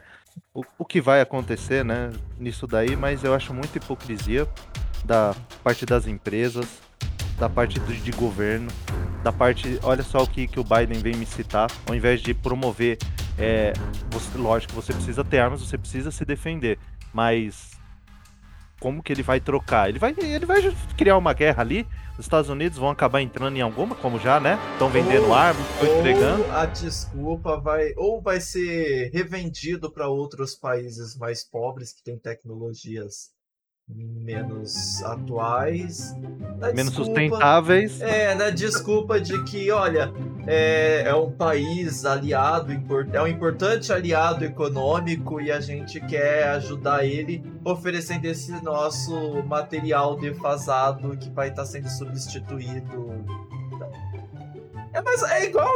O, 0.53 0.64
o 0.80 0.86
que 0.86 1.01
vai 1.01 1.20
acontecer, 1.20 1.84
né? 1.84 2.11
Nisso 2.39 2.66
daí, 2.66 2.95
mas 2.95 3.24
eu 3.24 3.34
acho 3.34 3.53
muita 3.53 3.78
hipocrisia 3.78 4.47
da 5.03 5.36
parte 5.64 5.86
das 5.86 6.07
empresas, 6.07 6.82
da 7.38 7.49
parte 7.49 7.80
de, 7.80 7.99
de 7.99 8.11
governo, 8.11 8.72
da 9.22 9.32
parte. 9.34 9.80
Olha 9.84 10.03
só 10.03 10.24
o 10.24 10.28
que, 10.28 10.47
que 10.47 10.59
o 10.59 10.64
Biden 10.64 10.99
vem 10.99 11.16
me 11.16 11.26
citar, 11.26 11.70
ao 11.88 11.93
invés 11.93 12.22
de 12.22 12.34
promover 12.34 12.97
é, 13.38 13.73
você, 14.09 14.38
lógico, 14.38 14.73
você 14.73 14.93
precisa 14.93 15.23
ter 15.23 15.39
armas, 15.39 15.61
você 15.61 15.77
precisa 15.77 16.11
se 16.11 16.23
defender, 16.25 16.77
mas 17.13 17.71
como 18.79 19.01
que 19.01 19.13
ele 19.13 19.23
vai 19.23 19.39
trocar? 19.39 19.88
Ele 19.88 19.97
vai, 19.97 20.13
ele 20.17 20.45
vai 20.45 20.75
criar 20.97 21.17
uma 21.17 21.34
guerra 21.34 21.61
ali. 21.61 21.88
Os 22.13 22.25
Estados 22.25 22.49
Unidos 22.49 22.77
vão 22.77 22.89
acabar 22.89 23.21
entrando 23.21 23.55
em 23.55 23.61
alguma, 23.61 23.95
como 23.95 24.19
já, 24.19 24.39
né? 24.39 24.59
Estão 24.73 24.89
vendendo 24.89 25.27
ou, 25.27 25.34
armas, 25.34 25.65
estão 25.71 25.99
entregando. 25.99 26.51
A 26.51 26.65
desculpa 26.65 27.59
vai 27.59 27.93
ou 27.95 28.21
vai 28.21 28.41
ser 28.41 29.09
revendido 29.11 29.89
para 29.89 30.09
outros 30.09 30.53
países 30.53 31.15
mais 31.17 31.43
pobres 31.43 31.93
que 31.93 32.03
têm 32.03 32.19
tecnologias 32.19 33.31
menos 34.23 35.03
atuais. 35.03 36.15
Menos 36.73 36.93
desculpa, 36.93 37.05
sustentáveis. 37.05 38.01
É, 38.01 38.34
na 38.36 38.49
desculpa 38.49 39.19
de 39.19 39.43
que, 39.43 39.69
olha, 39.69 40.11
é, 40.47 41.03
é 41.05 41.15
um 41.15 41.31
país 41.31 42.05
aliado, 42.05 42.71
é 43.11 43.21
um 43.21 43.27
importante 43.27 43.91
aliado 43.91 44.45
econômico 44.45 45.41
e 45.41 45.51
a 45.51 45.59
gente 45.59 45.99
quer 46.01 46.47
ajudar 46.49 47.05
ele 47.05 47.43
oferecendo 47.63 48.25
esse 48.25 48.51
nosso 48.63 49.43
material 49.43 50.15
defasado 50.17 51.17
que 51.17 51.29
vai 51.29 51.49
estar 51.49 51.65
sendo 51.65 51.89
substituído. 51.89 53.25
É, 54.93 55.01
mas 55.01 55.23
é 55.23 55.45
igual 55.45 55.69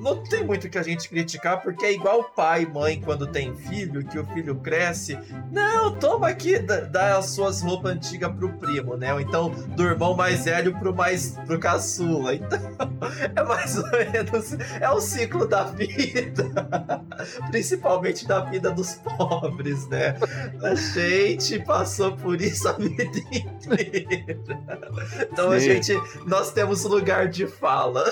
não 0.00 0.22
tem 0.22 0.44
muito 0.44 0.68
que 0.68 0.78
a 0.78 0.82
gente 0.82 1.08
criticar, 1.08 1.62
porque 1.62 1.86
é 1.86 1.92
igual 1.92 2.24
pai 2.24 2.62
e 2.62 2.66
mãe 2.66 3.00
quando 3.00 3.26
tem 3.26 3.54
filho, 3.56 4.04
que 4.04 4.18
o 4.18 4.24
filho 4.26 4.56
cresce. 4.56 5.18
Não, 5.50 5.94
toma 5.96 6.28
aqui, 6.28 6.58
dá, 6.58 7.18
as 7.18 7.30
suas 7.30 7.62
roupas 7.62 7.92
antigas 7.92 8.32
pro 8.34 8.52
primo, 8.54 8.96
né? 8.96 9.12
Ou 9.12 9.20
então 9.20 9.50
do 9.50 9.82
irmão 9.82 10.14
mais 10.14 10.44
velho 10.44 10.78
pro 10.78 10.94
mais 10.94 11.36
pro 11.46 11.58
caçula. 11.58 12.34
Então, 12.34 12.58
é 13.34 13.42
mais 13.42 13.76
ou 13.76 13.90
menos. 13.90 14.52
É 14.80 14.90
o 14.90 15.00
ciclo 15.00 15.46
da 15.46 15.64
vida. 15.64 16.44
Principalmente 17.50 18.26
da 18.26 18.40
vida 18.40 18.70
dos 18.70 18.94
pobres, 18.94 19.88
né? 19.88 20.16
A 20.62 20.74
gente 20.74 21.58
passou 21.64 22.16
por 22.16 22.40
isso 22.40 22.68
a 22.68 22.72
vida 22.72 23.18
inteira. 23.32 24.38
Então 25.32 25.50
Sim. 25.50 25.56
a 25.56 25.58
gente. 25.58 25.92
Nós 26.26 26.52
temos 26.52 26.84
lugar 26.84 27.28
de 27.28 27.46
fala. 27.46 28.04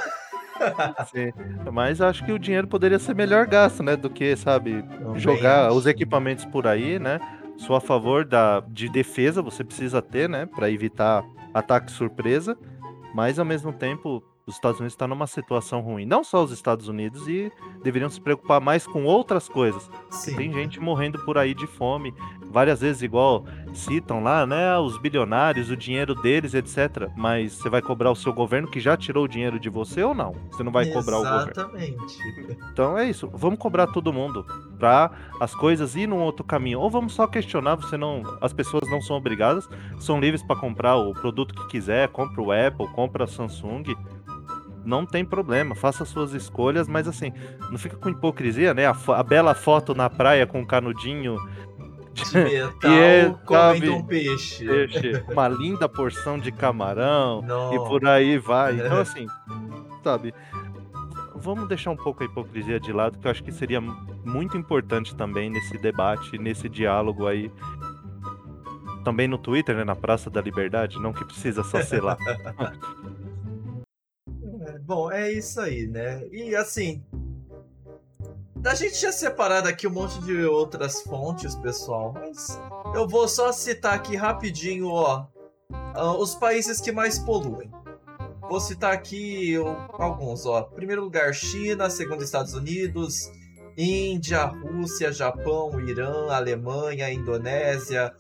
Sim. 1.11 1.33
Mas 1.73 2.01
acho 2.01 2.25
que 2.25 2.33
o 2.33 2.39
dinheiro 2.39 2.67
poderia 2.67 2.99
ser 2.99 3.15
melhor 3.15 3.47
gasto, 3.47 3.83
né? 3.83 3.97
Do 3.97 4.11
que, 4.11 4.37
sabe, 4.37 4.83
Também 4.83 5.21
jogar 5.21 5.73
os 5.73 5.87
equipamentos 5.87 6.45
por 6.45 6.67
aí, 6.67 6.99
né? 6.99 7.21
Sou 7.57 7.75
a 7.75 7.81
favor 7.81 8.25
da, 8.25 8.61
de 8.69 8.89
defesa, 8.89 9.41
você 9.41 9.65
precisa 9.65 10.03
ter, 10.03 10.29
né? 10.29 10.47
Para 10.47 10.71
evitar 10.71 11.25
ataque 11.55 11.91
surpresa. 11.91 12.57
Mas 13.15 13.39
ao 13.39 13.45
mesmo 13.45 13.73
tempo, 13.73 14.23
os 14.47 14.55
Estados 14.55 14.79
Unidos 14.79 14.93
estão 14.93 15.09
numa 15.09 15.27
situação 15.27 15.81
ruim. 15.81 16.07
Não 16.07 16.23
só 16.23 16.45
os 16.45 16.53
Estados 16.53 16.87
Unidos, 16.87 17.27
e 17.27 17.51
deveriam 17.83 18.09
se 18.09 18.21
preocupar 18.21 18.61
mais 18.61 18.87
com 18.87 19.05
outras 19.05 19.49
coisas. 19.49 19.91
Tem 20.37 20.53
gente 20.53 20.79
morrendo 20.79 21.19
por 21.25 21.37
aí 21.37 21.53
de 21.53 21.67
fome. 21.67 22.15
Várias 22.45 22.81
vezes, 22.81 23.03
igual 23.03 23.45
citam 23.75 24.23
lá, 24.23 24.47
né? 24.47 24.79
Os 24.79 24.99
bilionários, 24.99 25.69
o 25.69 25.77
dinheiro 25.77 26.15
deles, 26.15 26.55
etc. 26.55 27.11
Mas 27.17 27.55
você 27.55 27.69
vai 27.69 27.83
cobrar 27.83 28.13
o 28.13 28.15
seu 28.15 28.33
governo 28.33 28.69
que 28.69 28.79
já 28.79 28.97
tirou 28.97 29.25
o 29.25 29.29
dinheiro 29.29 29.59
de 29.59 29.69
você 29.69 30.05
ou 30.05 30.15
não? 30.15 30.33
Você 30.53 30.63
não 30.63 30.71
vai 30.71 30.85
Exatamente. 30.85 31.05
cobrar 31.05 31.19
o 31.19 31.39
governo. 31.39 31.53
Exatamente. 31.53 32.19
Então 32.73 32.97
é 32.97 33.11
isso. 33.11 33.29
Vamos 33.35 33.59
cobrar 33.59 33.89
todo 33.89 34.13
mundo 34.13 34.47
para 34.79 35.11
as 35.41 35.55
coisas 35.57 35.97
ir 35.97 36.07
num 36.07 36.21
outro 36.21 36.45
caminho. 36.45 36.79
Ou 36.79 36.89
vamos 36.89 37.15
só 37.15 37.27
questionar, 37.27 37.75
você 37.75 37.97
não. 37.97 38.23
As 38.41 38.53
pessoas 38.53 38.89
não 38.89 39.01
são 39.01 39.17
obrigadas, 39.17 39.69
são 39.99 40.21
livres 40.21 40.43
para 40.43 40.55
comprar 40.55 40.97
o 40.97 41.13
produto 41.15 41.53
que 41.53 41.67
quiser, 41.67 42.09
compra 42.11 42.41
o 42.41 42.53
Apple, 42.53 42.87
compra 42.95 43.25
a 43.25 43.27
Samsung 43.27 43.97
não 44.87 45.05
tem 45.05 45.25
problema, 45.25 45.75
faça 45.75 46.05
suas 46.05 46.33
escolhas, 46.33 46.89
mas 46.89 47.09
assim, 47.09 47.33
não 47.71 47.77
fica 47.77 47.97
com 47.97 48.09
hipocrisia, 48.09 48.73
né? 48.73 48.87
A, 48.87 48.97
a 49.09 49.23
bela 49.23 49.55
foto 49.55 49.95
na 49.95 50.09
praia 50.09 50.47
com 50.47 50.63
o 50.63 50.67
canudinho 50.67 51.37
de 52.15 52.39
metal 52.39 52.79
e 52.91 52.99
é, 52.99 53.35
comendo 53.45 53.97
um 53.97 54.03
peixe. 54.05 54.65
peixe. 54.65 55.25
Uma 55.29 55.49
linda 55.51 55.89
porção 55.89 56.39
de 56.39 56.51
camarão 56.51 57.43
não. 57.43 57.75
e 57.75 57.79
por 57.89 58.07
aí 58.07 58.39
vai. 58.39 58.77
Então, 58.77 58.99
assim, 58.99 59.27
sabe, 60.03 60.33
vamos 61.35 61.69
deixar 61.69 61.91
um 61.91 61.97
pouco 61.97 62.23
a 62.23 62.27
hipocrisia 62.27 62.81
de 62.81 62.93
lado, 62.93 63.19
que 63.19 63.27
eu 63.27 63.31
acho 63.31 63.43
que 63.43 63.53
seria 63.53 63.81
muito 63.81 64.57
importante 64.57 65.15
também 65.15 65.51
nesse 65.51 65.77
debate, 65.79 66.39
nesse 66.39 66.69
diálogo 66.69 67.27
aí. 67.27 67.51
Também 69.05 69.29
no 69.29 69.39
Twitter, 69.39 69.77
né, 69.77 69.85
na 69.85 69.95
Praça 69.95 70.29
da 70.29 70.41
Liberdade, 70.41 71.01
não 71.01 71.13
que 71.13 71.25
precisa 71.25 71.63
só 71.63 71.81
ser 71.81 72.03
lá. 72.03 72.17
Bom, 74.83 75.11
é 75.11 75.31
isso 75.33 75.61
aí, 75.61 75.87
né? 75.87 76.27
E 76.31 76.55
assim, 76.55 77.05
a 78.65 78.75
gente 78.75 78.99
tinha 78.99 79.13
separado 79.13 79.69
aqui 79.69 79.87
um 79.87 79.91
monte 79.93 80.21
de 80.23 80.45
outras 80.45 81.03
fontes, 81.03 81.55
pessoal, 81.55 82.13
mas 82.13 82.59
eu 82.95 83.07
vou 83.07 83.29
só 83.29 83.53
citar 83.53 83.95
aqui 83.95 84.17
rapidinho, 84.17 84.89
ó, 84.89 85.27
ah, 85.71 86.17
os 86.17 86.35
países 86.35 86.81
que 86.81 86.93
mais 86.93 87.19
poluem. 87.19 87.71
Vou 88.49 88.61
citar 88.61 88.93
aqui 88.93 89.55
alguns, 89.99 90.47
ó. 90.47 90.63
Primeiro 90.63 91.03
lugar, 91.03 91.35
China, 91.35 91.91
segundo 91.91 92.23
Estados 92.23 92.55
Unidos, 92.55 93.31
Índia, 93.77 94.45
Rússia, 94.45 95.13
Japão, 95.13 95.81
Irã, 95.81 96.31
Alemanha, 96.31 97.11
Indonésia, 97.13 98.15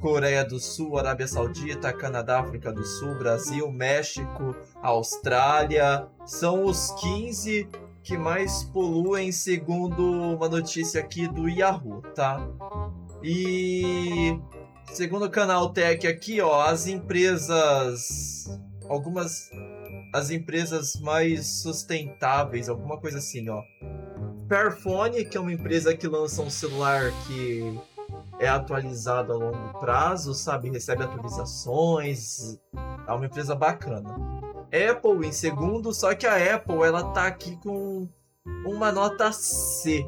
Coreia 0.00 0.44
do 0.44 0.58
Sul, 0.60 0.98
Arábia 0.98 1.26
Saudita, 1.26 1.92
Canadá, 1.92 2.40
África 2.40 2.72
do 2.72 2.84
Sul, 2.84 3.16
Brasil, 3.16 3.70
México, 3.70 4.54
Austrália. 4.82 6.06
São 6.24 6.64
os 6.64 6.92
15 7.00 7.68
que 8.02 8.16
mais 8.16 8.64
poluem, 8.64 9.32
segundo 9.32 10.02
uma 10.36 10.48
notícia 10.48 11.00
aqui 11.00 11.26
do 11.28 11.48
Yahoo, 11.48 12.02
tá? 12.14 12.46
E 13.22 14.38
segundo 14.92 15.26
o 15.26 15.30
canal 15.30 15.72
Tech 15.72 16.06
aqui, 16.06 16.40
ó, 16.40 16.62
as 16.62 16.86
empresas 16.86 18.46
algumas 18.88 19.50
as 20.14 20.30
empresas 20.30 20.98
mais 21.00 21.46
sustentáveis, 21.46 22.68
alguma 22.68 22.98
coisa 22.98 23.18
assim, 23.18 23.48
ó. 23.48 23.62
Fairphone, 24.48 25.26
que 25.26 25.36
é 25.36 25.40
uma 25.40 25.52
empresa 25.52 25.94
que 25.94 26.08
lança 26.08 26.40
um 26.40 26.48
celular 26.48 27.12
que 27.26 27.78
é 28.38 28.48
atualizado 28.48 29.32
a 29.32 29.36
longo 29.36 29.78
prazo, 29.78 30.34
sabe? 30.34 30.70
Recebe 30.70 31.02
atualizações. 31.02 32.58
É 33.06 33.12
uma 33.12 33.26
empresa 33.26 33.54
bacana. 33.54 34.14
Apple 34.90 35.26
em 35.26 35.32
segundo, 35.32 35.92
só 35.94 36.14
que 36.14 36.26
a 36.26 36.54
Apple 36.54 36.82
ela 36.82 37.04
tá 37.12 37.26
aqui 37.26 37.56
com 37.56 38.08
uma 38.64 38.92
nota 38.92 39.32
C. 39.32 40.06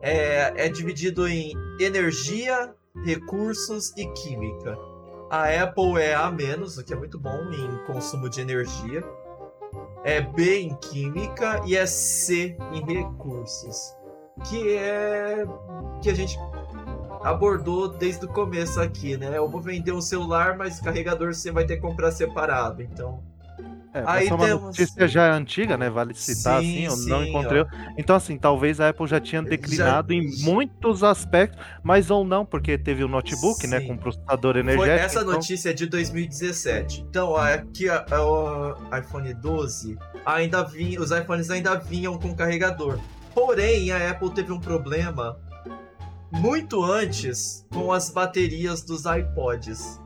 É, 0.00 0.66
é 0.66 0.68
dividido 0.68 1.26
em 1.26 1.52
energia, 1.80 2.74
recursos 3.04 3.92
e 3.96 4.06
química. 4.12 4.76
A 5.30 5.44
Apple 5.62 6.00
é 6.00 6.14
A 6.14 6.30
menos, 6.30 6.76
o 6.78 6.84
que 6.84 6.92
é 6.92 6.96
muito 6.96 7.18
bom 7.18 7.50
em 7.52 7.84
consumo 7.86 8.28
de 8.28 8.40
energia. 8.40 9.02
É 10.04 10.20
B 10.20 10.60
em 10.60 10.74
química 10.76 11.60
e 11.66 11.76
é 11.76 11.86
C 11.86 12.56
em 12.72 12.84
recursos. 12.84 13.94
Que 14.44 14.76
é 14.76 15.44
que 16.02 16.10
a 16.10 16.14
gente 16.14 16.38
abordou 17.26 17.88
desde 17.88 18.24
o 18.24 18.28
começo 18.28 18.80
aqui, 18.80 19.16
né? 19.16 19.36
Eu 19.36 19.48
vou 19.48 19.60
vender 19.60 19.92
um 19.92 20.00
celular, 20.00 20.56
mas 20.56 20.80
carregador 20.80 21.34
você 21.34 21.50
vai 21.50 21.66
ter 21.66 21.76
que 21.76 21.82
comprar 21.82 22.12
separado. 22.12 22.82
Então, 22.82 23.20
É, 23.92 24.02
Aí 24.06 24.28
é 24.28 24.34
uma 24.34 24.46
temos... 24.46 24.62
notícia 24.62 25.08
já 25.08 25.34
antiga, 25.34 25.76
né? 25.78 25.88
Vale 25.88 26.12
citar, 26.12 26.60
sim, 26.60 26.84
assim, 26.84 26.84
eu 26.84 26.90
sim, 26.90 27.08
não 27.08 27.24
encontrei. 27.24 27.62
Ó. 27.62 27.66
Então, 27.96 28.14
assim, 28.14 28.36
talvez 28.36 28.78
a 28.78 28.90
Apple 28.90 29.06
já 29.06 29.18
tinha 29.18 29.42
declinado 29.42 30.12
já... 30.12 30.20
em 30.20 30.42
muitos 30.42 31.02
aspectos, 31.02 31.58
mas 31.82 32.10
ou 32.10 32.22
não, 32.22 32.44
porque 32.44 32.76
teve 32.76 33.02
o 33.02 33.08
notebook, 33.08 33.66
né, 33.66 33.80
sim. 33.80 33.86
né, 33.86 33.88
com 33.88 33.96
processador 33.96 34.58
energético. 34.58 34.96
Foi 34.96 35.04
essa 35.04 35.20
então... 35.22 35.32
notícia 35.32 35.70
é 35.70 35.72
de 35.72 35.86
2017. 35.86 37.06
Então, 37.08 37.34
aqui 37.34 37.86
o 37.88 38.96
iPhone 38.96 39.32
12 39.32 39.98
ainda 40.26 40.62
vinha, 40.62 41.00
os 41.00 41.10
iPhones 41.10 41.48
ainda 41.48 41.74
vinham 41.76 42.18
com 42.18 42.36
carregador. 42.36 43.00
Porém, 43.34 43.90
a 43.90 44.10
Apple 44.10 44.30
teve 44.30 44.52
um 44.52 44.60
problema 44.60 45.38
muito 46.30 46.82
antes 46.82 47.66
com 47.72 47.92
as 47.92 48.10
baterias 48.10 48.82
dos 48.82 49.04
iPods. 49.04 50.00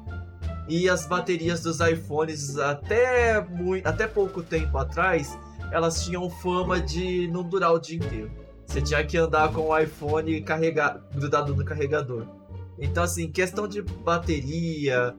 E 0.69 0.89
as 0.89 1.07
baterias 1.07 1.63
dos 1.63 1.81
iPhones, 1.81 2.57
até, 2.57 3.41
muito, 3.41 3.87
até 3.87 4.07
pouco 4.07 4.43
tempo 4.43 4.79
atrás, 4.79 5.37
elas 5.73 6.05
tinham 6.05 6.31
fama 6.31 6.81
de 6.81 7.27
não 7.29 7.43
durar 7.43 7.73
o 7.73 7.79
dia 7.79 7.97
inteiro. 7.97 8.31
Você 8.65 8.81
tinha 8.81 9.05
que 9.05 9.17
andar 9.17 9.53
com 9.53 9.63
o 9.63 9.79
iPhone 9.79 10.41
carregado, 10.43 11.03
grudado 11.13 11.57
no 11.57 11.65
carregador. 11.65 12.25
Então, 12.79 13.03
assim, 13.03 13.29
questão 13.31 13.67
de 13.67 13.83
bateria, 13.83 15.15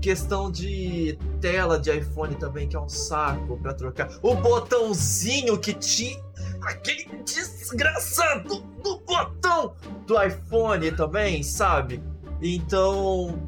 questão 0.00 0.50
de 0.50 1.18
tela 1.40 1.78
de 1.78 1.96
iPhone 1.96 2.34
também, 2.34 2.68
que 2.68 2.74
é 2.74 2.80
um 2.80 2.88
saco 2.88 3.56
para 3.58 3.74
trocar. 3.74 4.10
O 4.22 4.34
botãozinho 4.34 5.58
que 5.58 5.72
tinha. 5.72 6.27
Aquele 6.62 7.22
desgraçado 7.22 8.60
do 8.82 8.98
botão 9.00 9.76
do 10.06 10.22
iPhone 10.22 10.90
também, 10.92 11.42
sabe? 11.42 12.02
Então, 12.42 13.38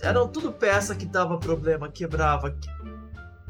eram 0.00 0.28
tudo 0.28 0.52
peça 0.52 0.94
que 0.94 1.06
dava 1.06 1.38
problema, 1.38 1.88
quebrava. 1.90 2.56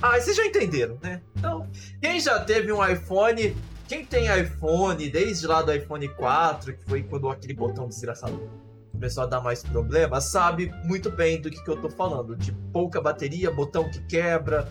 Ah, 0.01 0.21
vocês 0.21 0.37
já 0.37 0.45
entenderam, 0.45 0.99
né? 1.03 1.23
Então, 1.37 1.69
quem 2.01 2.21
já 2.21 2.39
teve 2.41 2.71
um 2.73 2.87
iPhone, 2.87 3.57
quem 3.89 4.05
tem 4.05 4.27
iPhone, 4.41 5.09
desde 5.09 5.47
lá 5.47 5.63
do 5.63 5.73
iPhone 5.73 6.09
4, 6.09 6.77
que 6.77 6.85
foi 6.85 7.03
quando 7.03 7.29
aquele 7.29 7.55
botão 7.55 7.89
desgraçado 7.89 8.51
começou 8.93 9.23
a 9.23 9.27
dar 9.27 9.41
mais 9.41 9.63
problema, 9.63 10.21
sabe 10.21 10.73
muito 10.85 11.11
bem 11.11 11.41
do 11.41 11.51
que, 11.51 11.63
que 11.63 11.71
eu 11.71 11.81
tô 11.81 11.89
falando. 11.91 12.37
De 12.37 12.53
pouca 12.73 13.01
bateria, 13.01 13.51
botão 13.51 13.91
que 13.91 14.01
quebra. 14.07 14.69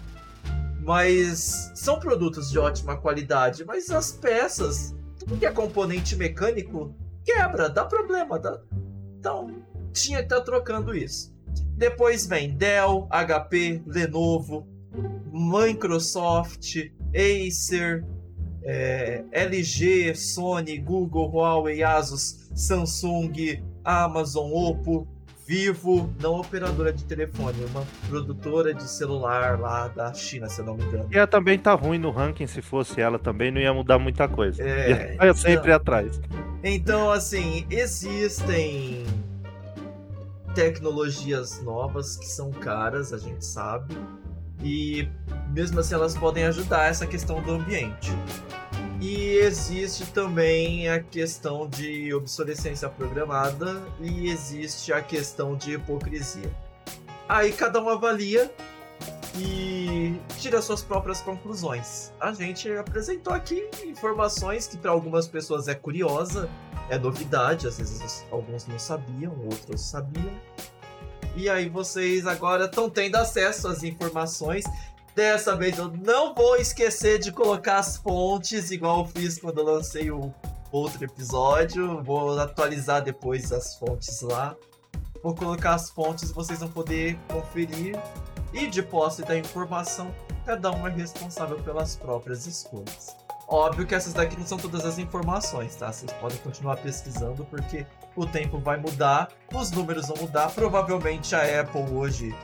Mas 0.86 1.72
são 1.74 2.00
produtos 2.00 2.52
de 2.52 2.60
ótima 2.60 2.96
qualidade, 2.96 3.66
mas 3.66 3.90
as 3.90 4.12
peças, 4.12 4.96
tudo 5.18 5.36
que 5.36 5.46
é 5.46 5.52
componente 5.52 6.16
mecânico, 6.16 6.96
quebra, 7.24 7.68
dá 7.68 7.84
problema. 7.84 8.38
Dá... 8.38 8.62
Então, 9.18 9.64
tinha 9.92 10.20
que 10.20 10.26
estar 10.26 10.38
tá 10.38 10.46
trocando 10.46 10.96
isso. 10.96 11.34
Depois 11.76 12.28
vem 12.28 12.56
Dell, 12.56 13.08
HP, 13.10 13.82
Lenovo, 13.88 14.68
Microsoft, 15.32 16.76
Acer, 17.16 18.06
é, 18.64 19.24
LG, 19.32 20.14
Sony, 20.14 20.78
Google, 20.78 21.32
Huawei, 21.32 21.82
Asus, 21.82 22.48
Samsung, 22.54 23.64
Amazon, 23.84 24.52
Oppo, 24.54 25.08
Vivo, 25.48 26.12
não 26.20 26.40
operadora 26.40 26.92
de 26.92 27.04
telefone, 27.04 27.64
uma 27.66 27.86
produtora 28.10 28.74
de 28.74 28.90
celular 28.90 29.60
lá 29.60 29.88
da 29.88 30.12
China, 30.12 30.50
se 30.50 30.60
eu 30.60 30.66
não 30.66 30.76
me 30.76 30.84
engano. 30.84 31.08
E 31.12 31.18
ela 31.18 31.28
também 31.28 31.60
tá 31.60 31.74
ruim 31.76 32.00
no 32.00 32.10
ranking, 32.10 32.48
se 32.48 32.64
fosse 32.64 33.00
ela 33.00 33.20
também, 33.20 33.52
não 33.52 33.62
ia 33.62 33.72
mudar 33.72 34.00
muita 34.00 34.28
coisa. 34.28 34.64
É, 34.64 35.16
ia 35.24 35.34
sempre 35.36 35.68
então, 35.68 35.76
atrás. 35.76 36.20
Então, 36.64 37.12
assim, 37.12 37.68
existem 37.70 39.06
tecnologias 40.56 41.62
novas 41.62 42.18
que 42.18 42.26
são 42.26 42.50
caras, 42.50 43.14
a 43.14 43.20
gente 43.20 43.46
sabe, 43.46 43.96
e 44.64 45.08
mesmo 45.52 45.80
assim 45.80 45.94
elas 45.94 46.18
podem 46.18 46.46
ajudar 46.46 46.90
essa 46.90 47.06
questão 47.06 47.40
do 47.42 47.52
ambiente. 47.52 48.12
E 49.08 49.38
existe 49.38 50.04
também 50.08 50.90
a 50.90 51.00
questão 51.00 51.70
de 51.70 52.12
obsolescência 52.12 52.90
programada 52.90 53.80
e 54.02 54.32
existe 54.32 54.92
a 54.92 55.00
questão 55.00 55.56
de 55.56 55.74
hipocrisia. 55.74 56.52
Aí 57.30 57.54
cada 57.54 57.80
um 57.80 57.88
avalia 57.88 58.52
e 59.38 60.20
tira 60.40 60.60
suas 60.60 60.82
próprias 60.82 61.22
conclusões. 61.22 62.12
A 62.20 62.34
gente 62.34 62.68
apresentou 62.72 63.32
aqui 63.32 63.70
informações 63.86 64.66
que 64.66 64.76
para 64.76 64.90
algumas 64.90 65.28
pessoas 65.28 65.68
é 65.68 65.76
curiosa, 65.76 66.50
é 66.90 66.98
novidade, 66.98 67.68
às 67.68 67.78
vezes 67.78 68.26
alguns 68.32 68.66
não 68.66 68.80
sabiam, 68.80 69.38
outros 69.46 69.82
sabiam. 69.82 70.34
E 71.36 71.48
aí 71.48 71.70
vocês 71.70 72.26
agora 72.26 72.66
estão 72.66 72.90
tendo 72.90 73.18
acesso 73.18 73.68
às 73.68 73.84
informações. 73.84 74.66
Dessa 75.16 75.56
vez 75.56 75.78
eu 75.78 75.88
não 75.88 76.36
vou 76.36 76.58
esquecer 76.58 77.20
de 77.20 77.32
colocar 77.32 77.78
as 77.78 77.96
fontes, 77.96 78.70
igual 78.70 79.00
eu 79.00 79.06
fiz 79.06 79.40
quando 79.40 79.60
eu 79.60 79.64
lancei 79.64 80.12
o 80.12 80.34
outro 80.70 81.06
episódio. 81.06 82.04
Vou 82.04 82.38
atualizar 82.38 83.02
depois 83.02 83.50
as 83.54 83.76
fontes 83.76 84.20
lá. 84.20 84.58
Vou 85.24 85.34
colocar 85.34 85.74
as 85.74 85.90
fontes, 85.90 86.32
vocês 86.32 86.60
vão 86.60 86.68
poder 86.68 87.18
conferir. 87.30 87.98
E 88.52 88.68
de 88.68 88.84
posse 88.84 89.24
da 89.24 89.38
informação, 89.38 90.14
cada 90.46 90.70
um 90.70 90.86
é 90.86 90.92
responsável 90.92 91.62
pelas 91.64 91.96
próprias 91.96 92.46
escolhas. 92.46 93.16
Óbvio 93.48 93.88
que 93.88 93.96
essas 93.96 94.12
daqui 94.12 94.38
não 94.38 94.46
são 94.46 94.58
todas 94.58 94.84
as 94.84 94.98
informações, 94.98 95.78
tá? 95.78 95.94
Vocês 95.94 96.12
podem 96.14 96.38
continuar 96.40 96.76
pesquisando 96.78 97.46
porque 97.46 97.86
o 98.18 98.26
tempo 98.26 98.60
vai 98.60 98.76
mudar, 98.76 99.30
os 99.54 99.72
números 99.72 100.08
vão 100.08 100.18
mudar. 100.18 100.52
Provavelmente 100.52 101.34
a 101.36 101.62
Apple 101.62 101.90
hoje 101.94 102.36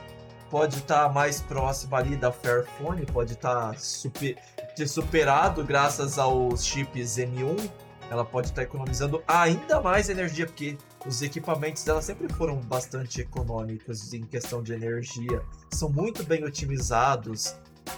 pode 0.52 0.76
estar 0.76 1.04
tá 1.04 1.08
mais 1.08 1.40
próxima 1.40 1.96
ali 1.96 2.14
da 2.14 2.30
Fairphone, 2.30 3.06
pode 3.06 3.32
estar 3.32 3.72
tá 3.72 3.78
super, 3.78 4.36
ter 4.76 4.86
superado 4.86 5.64
graças 5.64 6.18
aos 6.18 6.62
chips 6.62 7.16
M1. 7.16 7.70
Ela 8.10 8.22
pode 8.22 8.48
estar 8.48 8.56
tá 8.56 8.62
economizando 8.64 9.22
ainda 9.26 9.80
mais 9.80 10.10
energia, 10.10 10.44
porque 10.44 10.76
os 11.06 11.22
equipamentos 11.22 11.82
dela 11.84 12.02
sempre 12.02 12.30
foram 12.34 12.56
bastante 12.60 13.22
econômicos 13.22 14.12
em 14.12 14.24
questão 14.24 14.62
de 14.62 14.74
energia, 14.74 15.40
são 15.70 15.88
muito 15.88 16.22
bem 16.22 16.44
otimizados. 16.44 17.56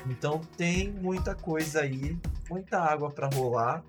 Então 0.09 0.41
tem 0.57 0.93
muita 0.93 1.35
coisa 1.35 1.81
aí, 1.81 2.17
muita 2.49 2.79
água 2.79 3.11
para 3.11 3.29
rolar. 3.35 3.83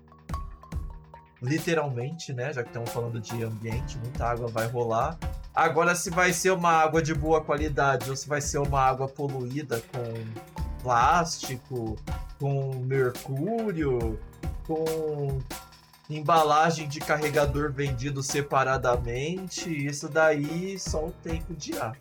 Literalmente, 1.40 2.32
né? 2.32 2.52
Já 2.52 2.64
que 2.64 2.70
estamos 2.70 2.90
falando 2.90 3.20
de 3.20 3.44
ambiente, 3.44 3.96
muita 3.98 4.26
água 4.26 4.48
vai 4.48 4.66
rolar. 4.66 5.16
Agora, 5.56 5.94
se 5.94 6.10
vai 6.10 6.34
ser 6.34 6.50
uma 6.50 6.70
água 6.70 7.02
de 7.02 7.14
boa 7.14 7.40
qualidade 7.42 8.10
ou 8.10 8.14
se 8.14 8.28
vai 8.28 8.42
ser 8.42 8.58
uma 8.58 8.78
água 8.78 9.08
poluída 9.08 9.82
com 9.90 10.82
plástico, 10.82 11.96
com 12.38 12.74
mercúrio, 12.84 14.20
com 14.66 15.38
embalagem 16.10 16.86
de 16.86 17.00
carregador 17.00 17.72
vendido 17.72 18.22
separadamente, 18.22 19.70
isso 19.70 20.10
daí 20.10 20.78
só 20.78 21.06
o 21.06 21.10
tempo 21.22 21.54
dirá 21.54 21.94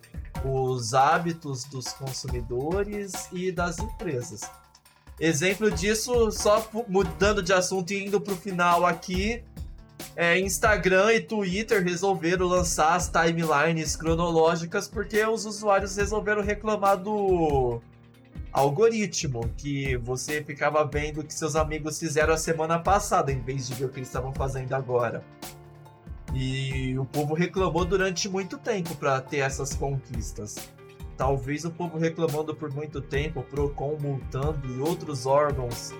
os 0.43 0.93
hábitos 0.93 1.64
dos 1.64 1.88
consumidores 1.93 3.30
e 3.32 3.53
das 3.53 3.80
empresas. 3.80 4.41
Exemplo 5.18 5.72
disso, 5.72 6.30
só 6.30 6.70
mudando 6.89 7.41
de 7.41 7.53
assunto 7.53 7.91
e 7.91 8.06
indo 8.06 8.20
para 8.20 8.34
o 8.34 8.38
final 8.38 8.86
aqui, 8.86 9.41
é, 10.16 10.39
Instagram 10.39 11.13
e 11.13 11.20
Twitter 11.20 11.84
resolveram 11.84 12.47
lançar 12.47 12.95
as 12.95 13.09
timelines 13.09 13.95
cronológicas 13.95 14.88
porque 14.88 15.26
os 15.26 15.45
usuários 15.45 15.97
resolveram 15.97 16.41
reclamar 16.41 16.97
do 16.97 17.82
algoritmo, 18.53 19.49
que 19.57 19.97
você 19.97 20.41
ficava 20.41 20.86
vendo 20.86 21.20
o 21.20 21.24
que 21.24 21.34
seus 21.34 21.57
amigos 21.57 21.99
fizeram 21.99 22.34
a 22.34 22.38
semana 22.38 22.80
passada, 22.80 23.30
em 23.30 23.41
vez 23.41 23.68
de 23.68 23.74
ver 23.74 23.86
o 23.86 23.89
que 23.89 23.99
eles 23.99 24.07
estavam 24.07 24.34
fazendo 24.34 24.72
agora. 24.74 25.22
E 26.34 26.97
o 26.97 27.03
povo 27.03 27.34
reclamou 27.34 27.84
durante 27.84 28.30
muito 28.30 28.57
tempo 28.57 28.95
para 28.95 29.20
ter 29.20 29.39
essas 29.39 29.74
conquistas. 29.74 30.70
Talvez 31.18 31.66
o 31.66 31.72
povo 31.72 31.97
reclamando 31.97 32.55
por 32.55 32.74
muito 32.74 33.01
tempo, 33.01 33.43
Procon 33.43 33.97
multando 33.99 34.66
e 34.74 34.80
outros 34.80 35.26
órgãos 35.26 35.93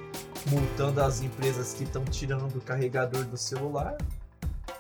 multando 0.48 1.02
as 1.02 1.22
empresas 1.22 1.74
que 1.74 1.84
estão 1.84 2.04
tirando 2.06 2.56
o 2.58 2.62
carregador 2.62 3.24
do 3.26 3.38
celular. 3.38 3.98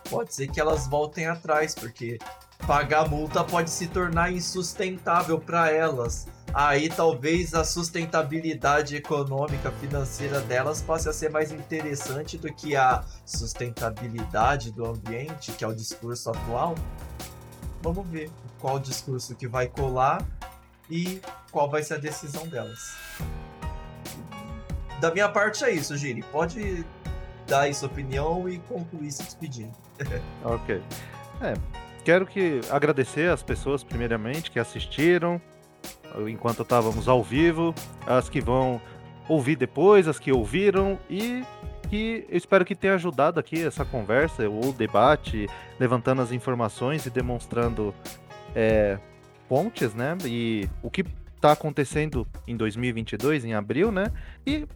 Pode 0.09 0.34
ser 0.34 0.47
que 0.47 0.59
elas 0.59 0.88
voltem 0.88 1.26
atrás, 1.28 1.74
porque 1.74 2.20
pagar 2.66 3.09
multa 3.09 3.43
pode 3.43 3.70
se 3.70 3.88
tornar 3.88 4.32
insustentável 4.32 5.39
para 5.39 5.72
elas 5.72 6.28
aí 6.55 6.88
talvez 6.88 7.53
a 7.53 7.66
sustentabilidade 7.66 8.95
econômica 8.95 9.70
financeira 9.74 10.39
delas 10.39 10.82
passe 10.82 11.09
a 11.09 11.13
ser 11.13 11.30
mais 11.30 11.51
interessante 11.51 12.38
do 12.38 12.51
que 12.53 12.78
a 12.78 13.03
sustentabilidade 13.26 14.72
do 14.72 14.86
ambiente, 14.86 15.51
que 15.51 15.66
é 15.66 15.68
o 15.68 15.76
discurso 15.76 16.30
atual. 16.30 16.76
Vamos 17.82 18.07
ver 18.07 18.32
qual 18.61 18.80
discurso 18.80 19.36
que 19.36 19.49
vai 19.49 19.68
colar 19.68 20.26
e 20.89 21.20
qual 21.51 21.70
vai 21.70 21.84
ser 21.84 21.95
a 21.95 21.97
decisão 21.97 22.47
delas. 22.47 22.95
Da 25.05 25.11
minha 25.11 25.29
parte 25.29 25.63
é 25.63 25.69
isso, 25.69 25.95
Giri. 25.95 26.23
Pode 26.31 26.83
dar 27.45 27.59
aí 27.61 27.75
sua 27.75 27.87
opinião 27.87 28.49
e 28.49 28.57
concluir 28.57 29.11
se 29.11 29.21
despedindo. 29.21 29.71
ok. 30.43 30.81
É, 31.39 31.53
quero 32.03 32.25
que 32.25 32.59
agradecer 32.71 33.29
as 33.29 33.43
pessoas 33.43 33.83
primeiramente 33.83 34.49
que 34.49 34.57
assistiram, 34.57 35.39
enquanto 36.27 36.63
estávamos 36.63 37.07
ao 37.07 37.21
vivo, 37.21 37.71
as 38.07 38.29
que 38.29 38.41
vão 38.41 38.81
ouvir 39.29 39.55
depois, 39.55 40.07
as 40.07 40.17
que 40.17 40.31
ouviram 40.31 40.97
e 41.07 41.43
que 41.87 42.25
eu 42.27 42.35
espero 42.35 42.65
que 42.65 42.73
tenha 42.73 42.95
ajudado 42.95 43.39
aqui 43.39 43.63
essa 43.63 43.85
conversa, 43.85 44.49
o 44.49 44.73
debate, 44.73 45.47
levantando 45.79 46.23
as 46.23 46.31
informações 46.31 47.05
e 47.05 47.11
demonstrando 47.11 47.93
é, 48.55 48.97
pontes, 49.47 49.93
né? 49.93 50.17
E 50.25 50.67
o 50.81 50.89
que 50.89 51.05
está 51.45 51.51
acontecendo 51.51 52.27
em 52.47 52.57
2022, 52.57 53.45
em 53.45 53.53
abril, 53.53 53.91
né? 53.91 54.11
E 54.45 54.67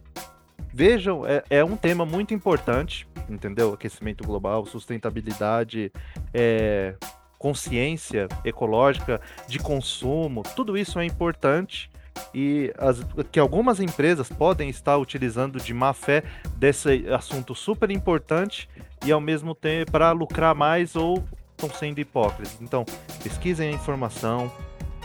vejam, 0.72 1.26
é, 1.26 1.42
é, 1.50 1.64
um 1.64 1.76
tema 1.76 2.06
muito 2.06 2.32
importante, 2.32 3.08
entendeu? 3.28 3.72
Aquecimento 3.72 4.22
global, 4.24 4.64
sustentabilidade, 4.64 5.92
é, 6.32 6.94
consciência 7.38 8.28
ecológica 8.44 9.20
de 9.48 9.58
consumo, 9.58 10.42
tudo 10.54 10.76
isso 10.76 10.98
é 11.00 11.04
importante 11.04 11.90
e 12.34 12.72
as, 12.78 13.02
que 13.32 13.40
algumas 13.40 13.80
empresas 13.80 14.28
podem 14.28 14.68
estar 14.68 14.96
utilizando 14.98 15.58
de 15.58 15.72
má 15.72 15.92
fé 15.92 16.22
desse 16.56 17.06
assunto 17.08 17.54
super 17.54 17.90
importante 17.90 18.68
e 19.04 19.10
ao 19.10 19.20
mesmo 19.20 19.54
tempo 19.54 19.90
para 19.90 20.12
lucrar 20.12 20.54
mais 20.54 20.94
ou 20.94 21.24
estão 21.50 21.70
sendo 21.70 21.98
hipócritas. 21.98 22.58
Então, 22.60 22.84
pesquisem 23.22 23.70
a 23.70 23.72
informação, 23.72 24.52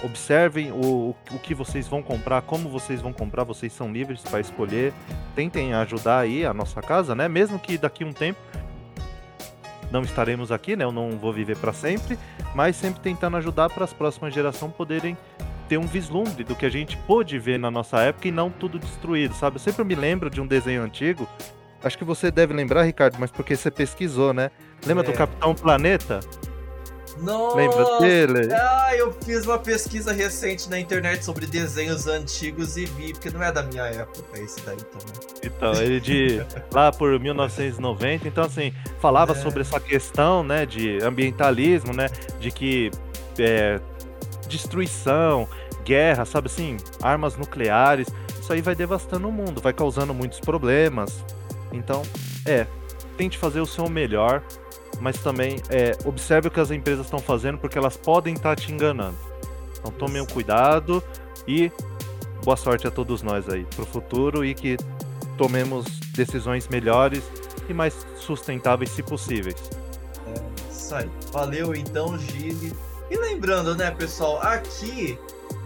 observem 0.03 0.71
o, 0.71 1.15
o 1.31 1.39
que 1.39 1.53
vocês 1.53 1.87
vão 1.87 2.01
comprar, 2.01 2.41
como 2.41 2.69
vocês 2.69 3.01
vão 3.01 3.13
comprar, 3.13 3.43
vocês 3.43 3.71
são 3.73 3.91
livres 3.91 4.21
para 4.21 4.39
escolher. 4.39 4.93
Tentem 5.35 5.73
ajudar 5.73 6.19
aí 6.19 6.45
a 6.45 6.53
nossa 6.53 6.81
casa, 6.81 7.15
né? 7.15 7.27
Mesmo 7.27 7.59
que 7.59 7.77
daqui 7.77 8.03
a 8.03 8.07
um 8.07 8.13
tempo 8.13 8.39
não 9.91 10.01
estaremos 10.01 10.51
aqui, 10.51 10.75
né? 10.75 10.83
Eu 10.83 10.91
não 10.91 11.11
vou 11.11 11.31
viver 11.31 11.57
para 11.57 11.73
sempre, 11.73 12.17
mas 12.53 12.75
sempre 12.75 12.99
tentando 13.01 13.37
ajudar 13.37 13.69
para 13.69 13.85
as 13.85 13.93
próximas 13.93 14.33
gerações 14.33 14.73
poderem 14.73 15.17
ter 15.67 15.77
um 15.77 15.87
vislumbre 15.87 16.43
do 16.43 16.55
que 16.55 16.65
a 16.65 16.69
gente 16.69 16.95
pôde 16.97 17.39
ver 17.39 17.57
na 17.57 17.71
nossa 17.71 17.99
época 17.99 18.27
e 18.27 18.31
não 18.31 18.51
tudo 18.51 18.77
destruído, 18.77 19.33
sabe? 19.33 19.55
Eu 19.55 19.61
sempre 19.61 19.83
me 19.83 19.95
lembro 19.95 20.29
de 20.29 20.39
um 20.39 20.45
desenho 20.45 20.83
antigo. 20.83 21.27
Acho 21.83 21.97
que 21.97 22.03
você 22.03 22.31
deve 22.31 22.53
lembrar, 22.53 22.83
Ricardo, 22.83 23.17
mas 23.19 23.31
porque 23.31 23.55
você 23.55 23.69
pesquisou, 23.69 24.33
né? 24.33 24.51
Lembra 24.85 25.03
é. 25.03 25.11
do 25.11 25.13
Capitão 25.13 25.53
Planeta? 25.53 26.19
Nossa! 27.17 27.57
Lembra 27.57 27.99
dele? 27.99 28.53
Ah, 28.53 28.95
eu 28.95 29.13
fiz 29.13 29.45
uma 29.45 29.57
pesquisa 29.57 30.11
recente 30.11 30.69
na 30.69 30.79
internet 30.79 31.23
sobre 31.23 31.45
desenhos 31.45 32.07
antigos 32.07 32.75
e 32.77 32.85
vi, 32.85 33.13
porque 33.13 33.29
não 33.29 33.41
é 33.41 33.51
da 33.51 33.63
minha 33.63 33.83
época 33.83 34.39
esse 34.39 34.59
daí 34.61 34.77
também. 34.77 35.41
Então, 35.43 35.73
ele 35.81 35.99
de 35.99 36.45
lá 36.71 36.91
por 36.91 37.17
1990, 37.19 38.27
então 38.27 38.43
assim, 38.43 38.73
falava 38.99 39.33
é. 39.33 39.35
sobre 39.35 39.61
essa 39.61 39.79
questão, 39.79 40.43
né, 40.43 40.65
de 40.65 40.97
ambientalismo, 41.03 41.93
né, 41.93 42.07
de 42.39 42.51
que 42.51 42.91
é, 43.39 43.79
destruição, 44.47 45.47
guerra, 45.83 46.25
sabe 46.25 46.47
assim, 46.47 46.77
armas 47.01 47.37
nucleares, 47.37 48.07
isso 48.41 48.51
aí 48.51 48.61
vai 48.61 48.75
devastando 48.75 49.27
o 49.27 49.31
mundo, 49.31 49.61
vai 49.61 49.73
causando 49.73 50.13
muitos 50.13 50.39
problemas. 50.39 51.23
Então, 51.71 52.03
é, 52.45 52.67
tente 53.17 53.37
fazer 53.37 53.59
o 53.59 53.65
seu 53.65 53.89
melhor 53.89 54.43
mas 54.99 55.17
também 55.19 55.61
é, 55.69 55.97
observe 56.05 56.47
o 56.47 56.51
que 56.51 56.59
as 56.59 56.71
empresas 56.71 57.05
estão 57.05 57.19
fazendo, 57.19 57.57
porque 57.57 57.77
elas 57.77 57.97
podem 57.97 58.33
estar 58.33 58.55
tá 58.55 58.61
te 58.61 58.71
enganando. 58.71 59.17
Então 59.77 59.91
tomem 59.91 60.21
um 60.21 60.25
cuidado 60.25 61.03
e 61.47 61.71
boa 62.43 62.57
sorte 62.57 62.87
a 62.87 62.91
todos 62.91 63.21
nós 63.21 63.49
aí 63.49 63.65
para 63.75 63.83
o 63.83 63.85
futuro 63.85 64.45
e 64.45 64.53
que 64.53 64.77
tomemos 65.37 65.85
decisões 66.15 66.67
melhores 66.67 67.23
e 67.67 67.73
mais 67.73 68.05
sustentáveis, 68.17 68.91
se 68.91 69.03
possíveis. 69.03 69.69
É 70.27 70.71
isso 70.71 70.95
aí. 70.95 71.09
Valeu 71.31 71.75
então, 71.75 72.17
Gile. 72.17 72.73
E 73.09 73.17
lembrando, 73.17 73.75
né, 73.75 73.91
pessoal, 73.91 74.39
aqui 74.41 75.19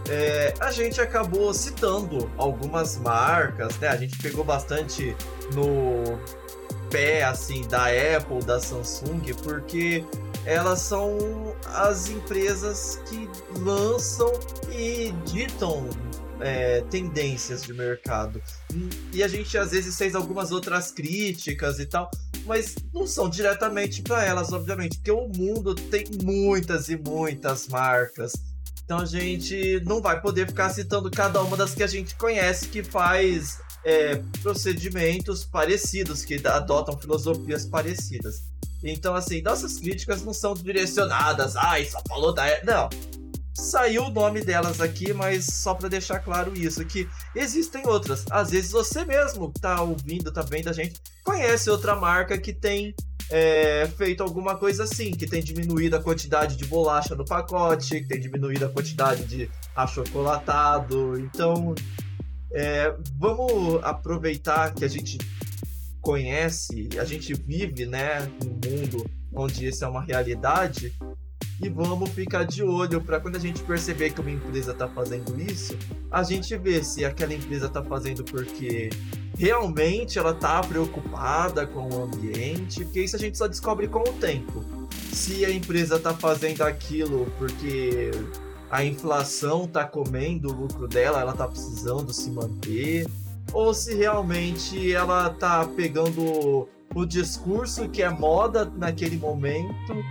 é, 0.09 0.53
a 0.59 0.71
gente 0.71 0.99
acabou 0.99 1.53
citando 1.53 2.29
algumas 2.37 2.97
marcas, 2.97 3.77
né? 3.77 3.89
A 3.89 3.95
gente 3.95 4.17
pegou 4.17 4.43
bastante 4.43 5.15
no 5.53 6.19
pé 6.89 7.23
assim 7.23 7.67
da 7.67 7.85
Apple, 8.17 8.43
da 8.43 8.59
Samsung, 8.59 9.33
porque 9.43 10.03
elas 10.45 10.79
são 10.79 11.17
as 11.65 12.09
empresas 12.09 12.99
que 13.07 13.29
lançam 13.59 14.31
e 14.71 15.11
ditam 15.25 15.87
é, 16.39 16.81
tendências 16.89 17.63
de 17.63 17.73
mercado. 17.73 18.41
E 19.13 19.21
a 19.23 19.27
gente 19.27 19.57
às 19.57 19.71
vezes 19.71 19.97
fez 19.97 20.15
algumas 20.15 20.51
outras 20.51 20.91
críticas 20.91 21.79
e 21.79 21.85
tal, 21.85 22.09
mas 22.45 22.75
não 22.93 23.05
são 23.05 23.29
diretamente 23.29 24.01
para 24.01 24.23
elas, 24.23 24.51
obviamente, 24.51 24.97
porque 24.97 25.11
o 25.11 25.27
mundo 25.27 25.75
tem 25.75 26.05
muitas 26.23 26.89
e 26.89 26.97
muitas 26.97 27.67
marcas. 27.67 28.33
Então 28.83 28.99
a 28.99 29.05
gente 29.05 29.81
não 29.85 30.01
vai 30.01 30.19
poder 30.19 30.47
ficar 30.47 30.69
citando 30.69 31.11
cada 31.11 31.41
uma 31.43 31.55
das 31.55 31.75
que 31.75 31.83
a 31.83 31.87
gente 31.87 32.15
conhece 32.15 32.69
que 32.69 32.81
faz 32.81 33.59
é, 33.83 34.21
procedimentos 34.41 35.43
parecidos, 35.43 36.23
que 36.23 36.35
adotam 36.45 36.97
filosofias 36.97 37.65
parecidas. 37.65 38.43
Então, 38.83 39.13
assim, 39.13 39.41
nossas 39.41 39.77
críticas 39.77 40.23
não 40.23 40.33
são 40.33 40.53
direcionadas, 40.53 41.55
ai, 41.55 41.85
só 41.85 42.01
falou 42.07 42.33
da. 42.33 42.45
Não. 42.63 42.89
Saiu 43.53 44.05
o 44.05 44.09
nome 44.09 44.41
delas 44.41 44.79
aqui, 44.79 45.11
mas 45.11 45.45
só 45.45 45.73
para 45.73 45.89
deixar 45.89 46.19
claro 46.19 46.57
isso, 46.57 46.85
que 46.85 47.09
existem 47.35 47.85
outras. 47.85 48.23
Às 48.31 48.51
vezes 48.51 48.71
você 48.71 49.03
mesmo 49.03 49.51
que 49.51 49.59
tá 49.59 49.81
ouvindo, 49.81 50.31
tá 50.31 50.41
vendo 50.41 50.69
a 50.69 50.73
gente, 50.73 51.01
conhece 51.25 51.69
outra 51.69 51.93
marca 51.93 52.37
que 52.37 52.53
tem 52.53 52.95
é, 53.29 53.85
feito 53.97 54.23
alguma 54.23 54.55
coisa 54.55 54.83
assim, 54.83 55.11
que 55.11 55.27
tem 55.27 55.43
diminuído 55.43 55.95
a 55.95 56.01
quantidade 56.01 56.55
de 56.55 56.65
bolacha 56.65 57.15
no 57.15 57.25
pacote, 57.25 58.01
que 58.01 58.07
tem 58.07 58.19
diminuído 58.19 58.65
a 58.65 58.69
quantidade 58.69 59.25
de 59.25 59.49
achocolatado. 59.75 61.19
Então, 61.19 61.75
é, 62.51 62.93
vamos 63.17 63.83
aproveitar 63.83 64.73
que 64.73 64.83
a 64.83 64.87
gente 64.87 65.17
conhece, 66.01 66.89
a 66.99 67.05
gente 67.05 67.33
vive, 67.33 67.85
né, 67.85 68.31
num 68.43 68.59
mundo 68.69 69.05
onde 69.33 69.67
isso 69.67 69.83
é 69.83 69.87
uma 69.87 70.01
realidade 70.01 70.93
e 71.61 71.67
vamos 71.67 72.09
ficar 72.11 72.45
de 72.45 72.63
olho 72.63 73.01
para 73.01 73.19
quando 73.19 73.35
a 73.35 73.39
gente 73.39 73.61
perceber 73.63 74.11
que 74.11 74.21
uma 74.21 74.31
empresa 74.31 74.71
está 74.71 74.87
fazendo 74.87 75.39
isso, 75.39 75.77
a 76.09 76.23
gente 76.23 76.55
ver 76.57 76.83
se 76.85 77.03
aquela 77.03 77.33
empresa 77.33 77.65
está 77.65 77.83
fazendo 77.83 78.23
porque 78.23 78.89
realmente 79.37 80.17
ela 80.17 80.31
está 80.31 80.61
preocupada 80.61 81.67
com 81.67 81.89
o 81.89 82.03
ambiente, 82.03 82.83
porque 82.85 83.01
isso 83.03 83.15
a 83.15 83.19
gente 83.19 83.37
só 83.37 83.47
descobre 83.47 83.87
com 83.87 83.99
o 83.99 84.13
tempo. 84.13 84.63
Se 85.11 85.43
a 85.43 85.51
empresa 85.51 85.97
está 85.97 86.13
fazendo 86.13 86.61
aquilo 86.61 87.29
porque 87.37 88.11
a 88.69 88.83
inflação 88.83 89.67
tá 89.67 89.83
comendo 89.83 90.49
o 90.49 90.53
lucro 90.53 90.87
dela, 90.87 91.21
ela 91.21 91.33
tá 91.33 91.47
precisando 91.47 92.13
se 92.13 92.29
manter, 92.29 93.07
ou 93.51 93.73
se 93.73 93.95
realmente 93.95 94.93
ela 94.93 95.29
tá 95.29 95.65
pegando 95.75 96.67
o 96.93 97.05
discurso 97.05 97.89
que 97.89 98.01
é 98.01 98.09
moda 98.09 98.65
naquele 98.65 99.17
momento 99.17 100.03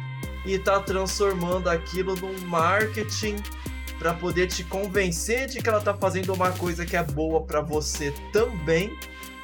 e 0.44 0.58
tá 0.58 0.80
transformando 0.80 1.68
aquilo 1.68 2.14
num 2.16 2.46
marketing 2.46 3.36
para 3.98 4.14
poder 4.14 4.46
te 4.46 4.64
convencer 4.64 5.48
de 5.48 5.60
que 5.60 5.68
ela 5.68 5.80
tá 5.80 5.94
fazendo 5.94 6.32
uma 6.32 6.52
coisa 6.52 6.86
que 6.86 6.96
é 6.96 7.02
boa 7.02 7.42
para 7.42 7.60
você 7.60 8.12
também, 8.32 8.96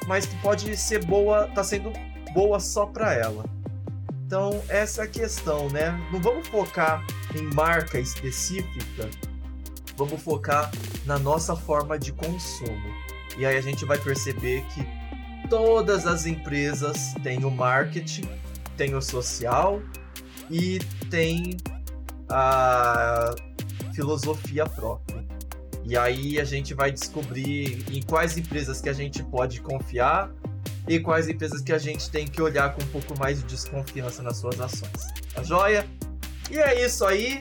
mas 0.07 0.25
que 0.25 0.35
pode 0.37 0.75
ser 0.77 1.03
boa, 1.05 1.47
tá 1.47 1.63
sendo 1.63 1.91
boa 2.33 2.59
só 2.59 2.85
para 2.85 3.13
ela. 3.13 3.54
Então, 4.25 4.59
essa 4.69 5.03
é 5.03 5.05
a 5.05 5.07
questão, 5.07 5.69
né? 5.69 5.91
Não 6.11 6.19
vamos 6.19 6.47
focar 6.47 7.05
em 7.35 7.43
marca 7.53 7.99
específica, 7.99 9.07
vamos 9.95 10.19
focar 10.19 10.71
na 11.05 11.19
nossa 11.19 11.55
forma 11.55 11.99
de 11.99 12.11
consumo. 12.11 12.91
E 13.37 13.45
aí 13.45 13.55
a 13.55 13.61
gente 13.61 13.85
vai 13.85 13.99
perceber 13.99 14.65
que 14.73 14.83
todas 15.47 16.07
as 16.07 16.25
empresas 16.25 17.13
têm 17.21 17.45
o 17.45 17.51
marketing, 17.51 18.27
têm 18.75 18.95
o 18.95 19.01
social 19.01 19.79
e 20.49 20.79
têm 21.11 21.57
a 22.27 23.35
filosofia 23.93 24.65
própria. 24.65 25.23
E 25.83 25.95
aí 25.95 26.39
a 26.39 26.43
gente 26.43 26.73
vai 26.73 26.91
descobrir 26.91 27.85
em 27.91 28.01
quais 28.01 28.39
empresas 28.39 28.81
que 28.81 28.89
a 28.89 28.93
gente 28.93 29.21
pode 29.21 29.61
confiar 29.61 30.31
e 30.87 30.99
quais 30.99 31.27
empresas 31.27 31.61
que 31.61 31.73
a 31.73 31.77
gente 31.77 32.09
tem 32.09 32.27
que 32.27 32.41
olhar 32.41 32.73
com 32.73 32.83
um 32.83 32.87
pouco 32.87 33.17
mais 33.17 33.39
de 33.39 33.45
desconfiança 33.45 34.21
nas 34.21 34.35
suas 34.37 34.59
ações. 34.59 34.91
Tá 35.33 35.41
joia? 35.43 35.85
E 36.49 36.59
é 36.59 36.85
isso 36.85 37.05
aí. 37.05 37.39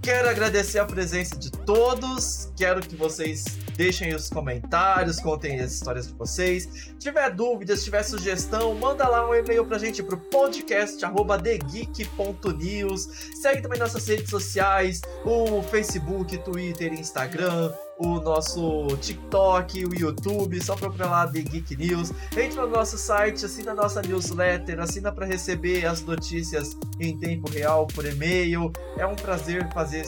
Quero 0.00 0.28
agradecer 0.28 0.78
a 0.78 0.84
presença 0.84 1.36
de 1.36 1.50
todos. 1.50 2.52
Quero 2.56 2.80
que 2.82 2.94
vocês 2.94 3.58
deixem 3.74 4.14
os 4.14 4.28
comentários, 4.28 5.18
contem 5.18 5.58
as 5.60 5.72
histórias 5.72 6.08
de 6.08 6.12
vocês. 6.12 6.64
Se 6.64 6.92
tiver 6.98 7.30
dúvidas, 7.30 7.82
tiver 7.82 8.02
sugestão, 8.02 8.74
manda 8.74 9.08
lá 9.08 9.26
um 9.28 9.34
e-mail 9.34 9.64
pra 9.64 9.78
gente 9.78 10.02
pro 10.02 10.18
podcast@thegeek.news. 10.18 13.08
Segue 13.40 13.62
também 13.62 13.78
nossas 13.78 14.06
redes 14.06 14.28
sociais, 14.28 15.00
o 15.24 15.62
Facebook, 15.62 16.36
Twitter, 16.38 16.92
Instagram, 16.92 17.72
o 17.98 18.20
nosso 18.20 18.86
TikTok, 19.00 19.84
o 19.84 19.94
YouTube, 19.94 20.62
só 20.62 20.74
procurar 20.74 21.10
lá 21.10 21.26
The 21.26 21.40
Geek 21.40 21.76
News. 21.76 22.12
Entre 22.36 22.56
no 22.56 22.66
nosso 22.66 22.98
site, 22.98 23.44
assina 23.44 23.72
a 23.72 23.74
nossa 23.74 24.02
newsletter, 24.02 24.80
assina 24.80 25.12
para 25.12 25.26
receber 25.26 25.86
as 25.86 26.02
notícias 26.02 26.76
em 26.98 27.16
tempo 27.16 27.50
real 27.50 27.86
por 27.86 28.04
e-mail. 28.04 28.72
É 28.96 29.06
um 29.06 29.14
prazer 29.14 29.72
fazer 29.72 30.04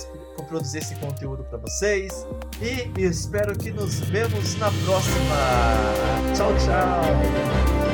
produzir 0.47 0.79
esse 0.79 0.95
conteúdo 0.97 1.45
para 1.45 1.59
vocês. 1.59 2.27
e 2.61 3.03
espero 3.03 3.57
que 3.57 3.71
nos 3.71 4.01
vemos 4.01 4.57
na 4.57 4.71
próxima. 4.71 5.37
Tchau, 6.35 6.53
tchau. 6.59 7.86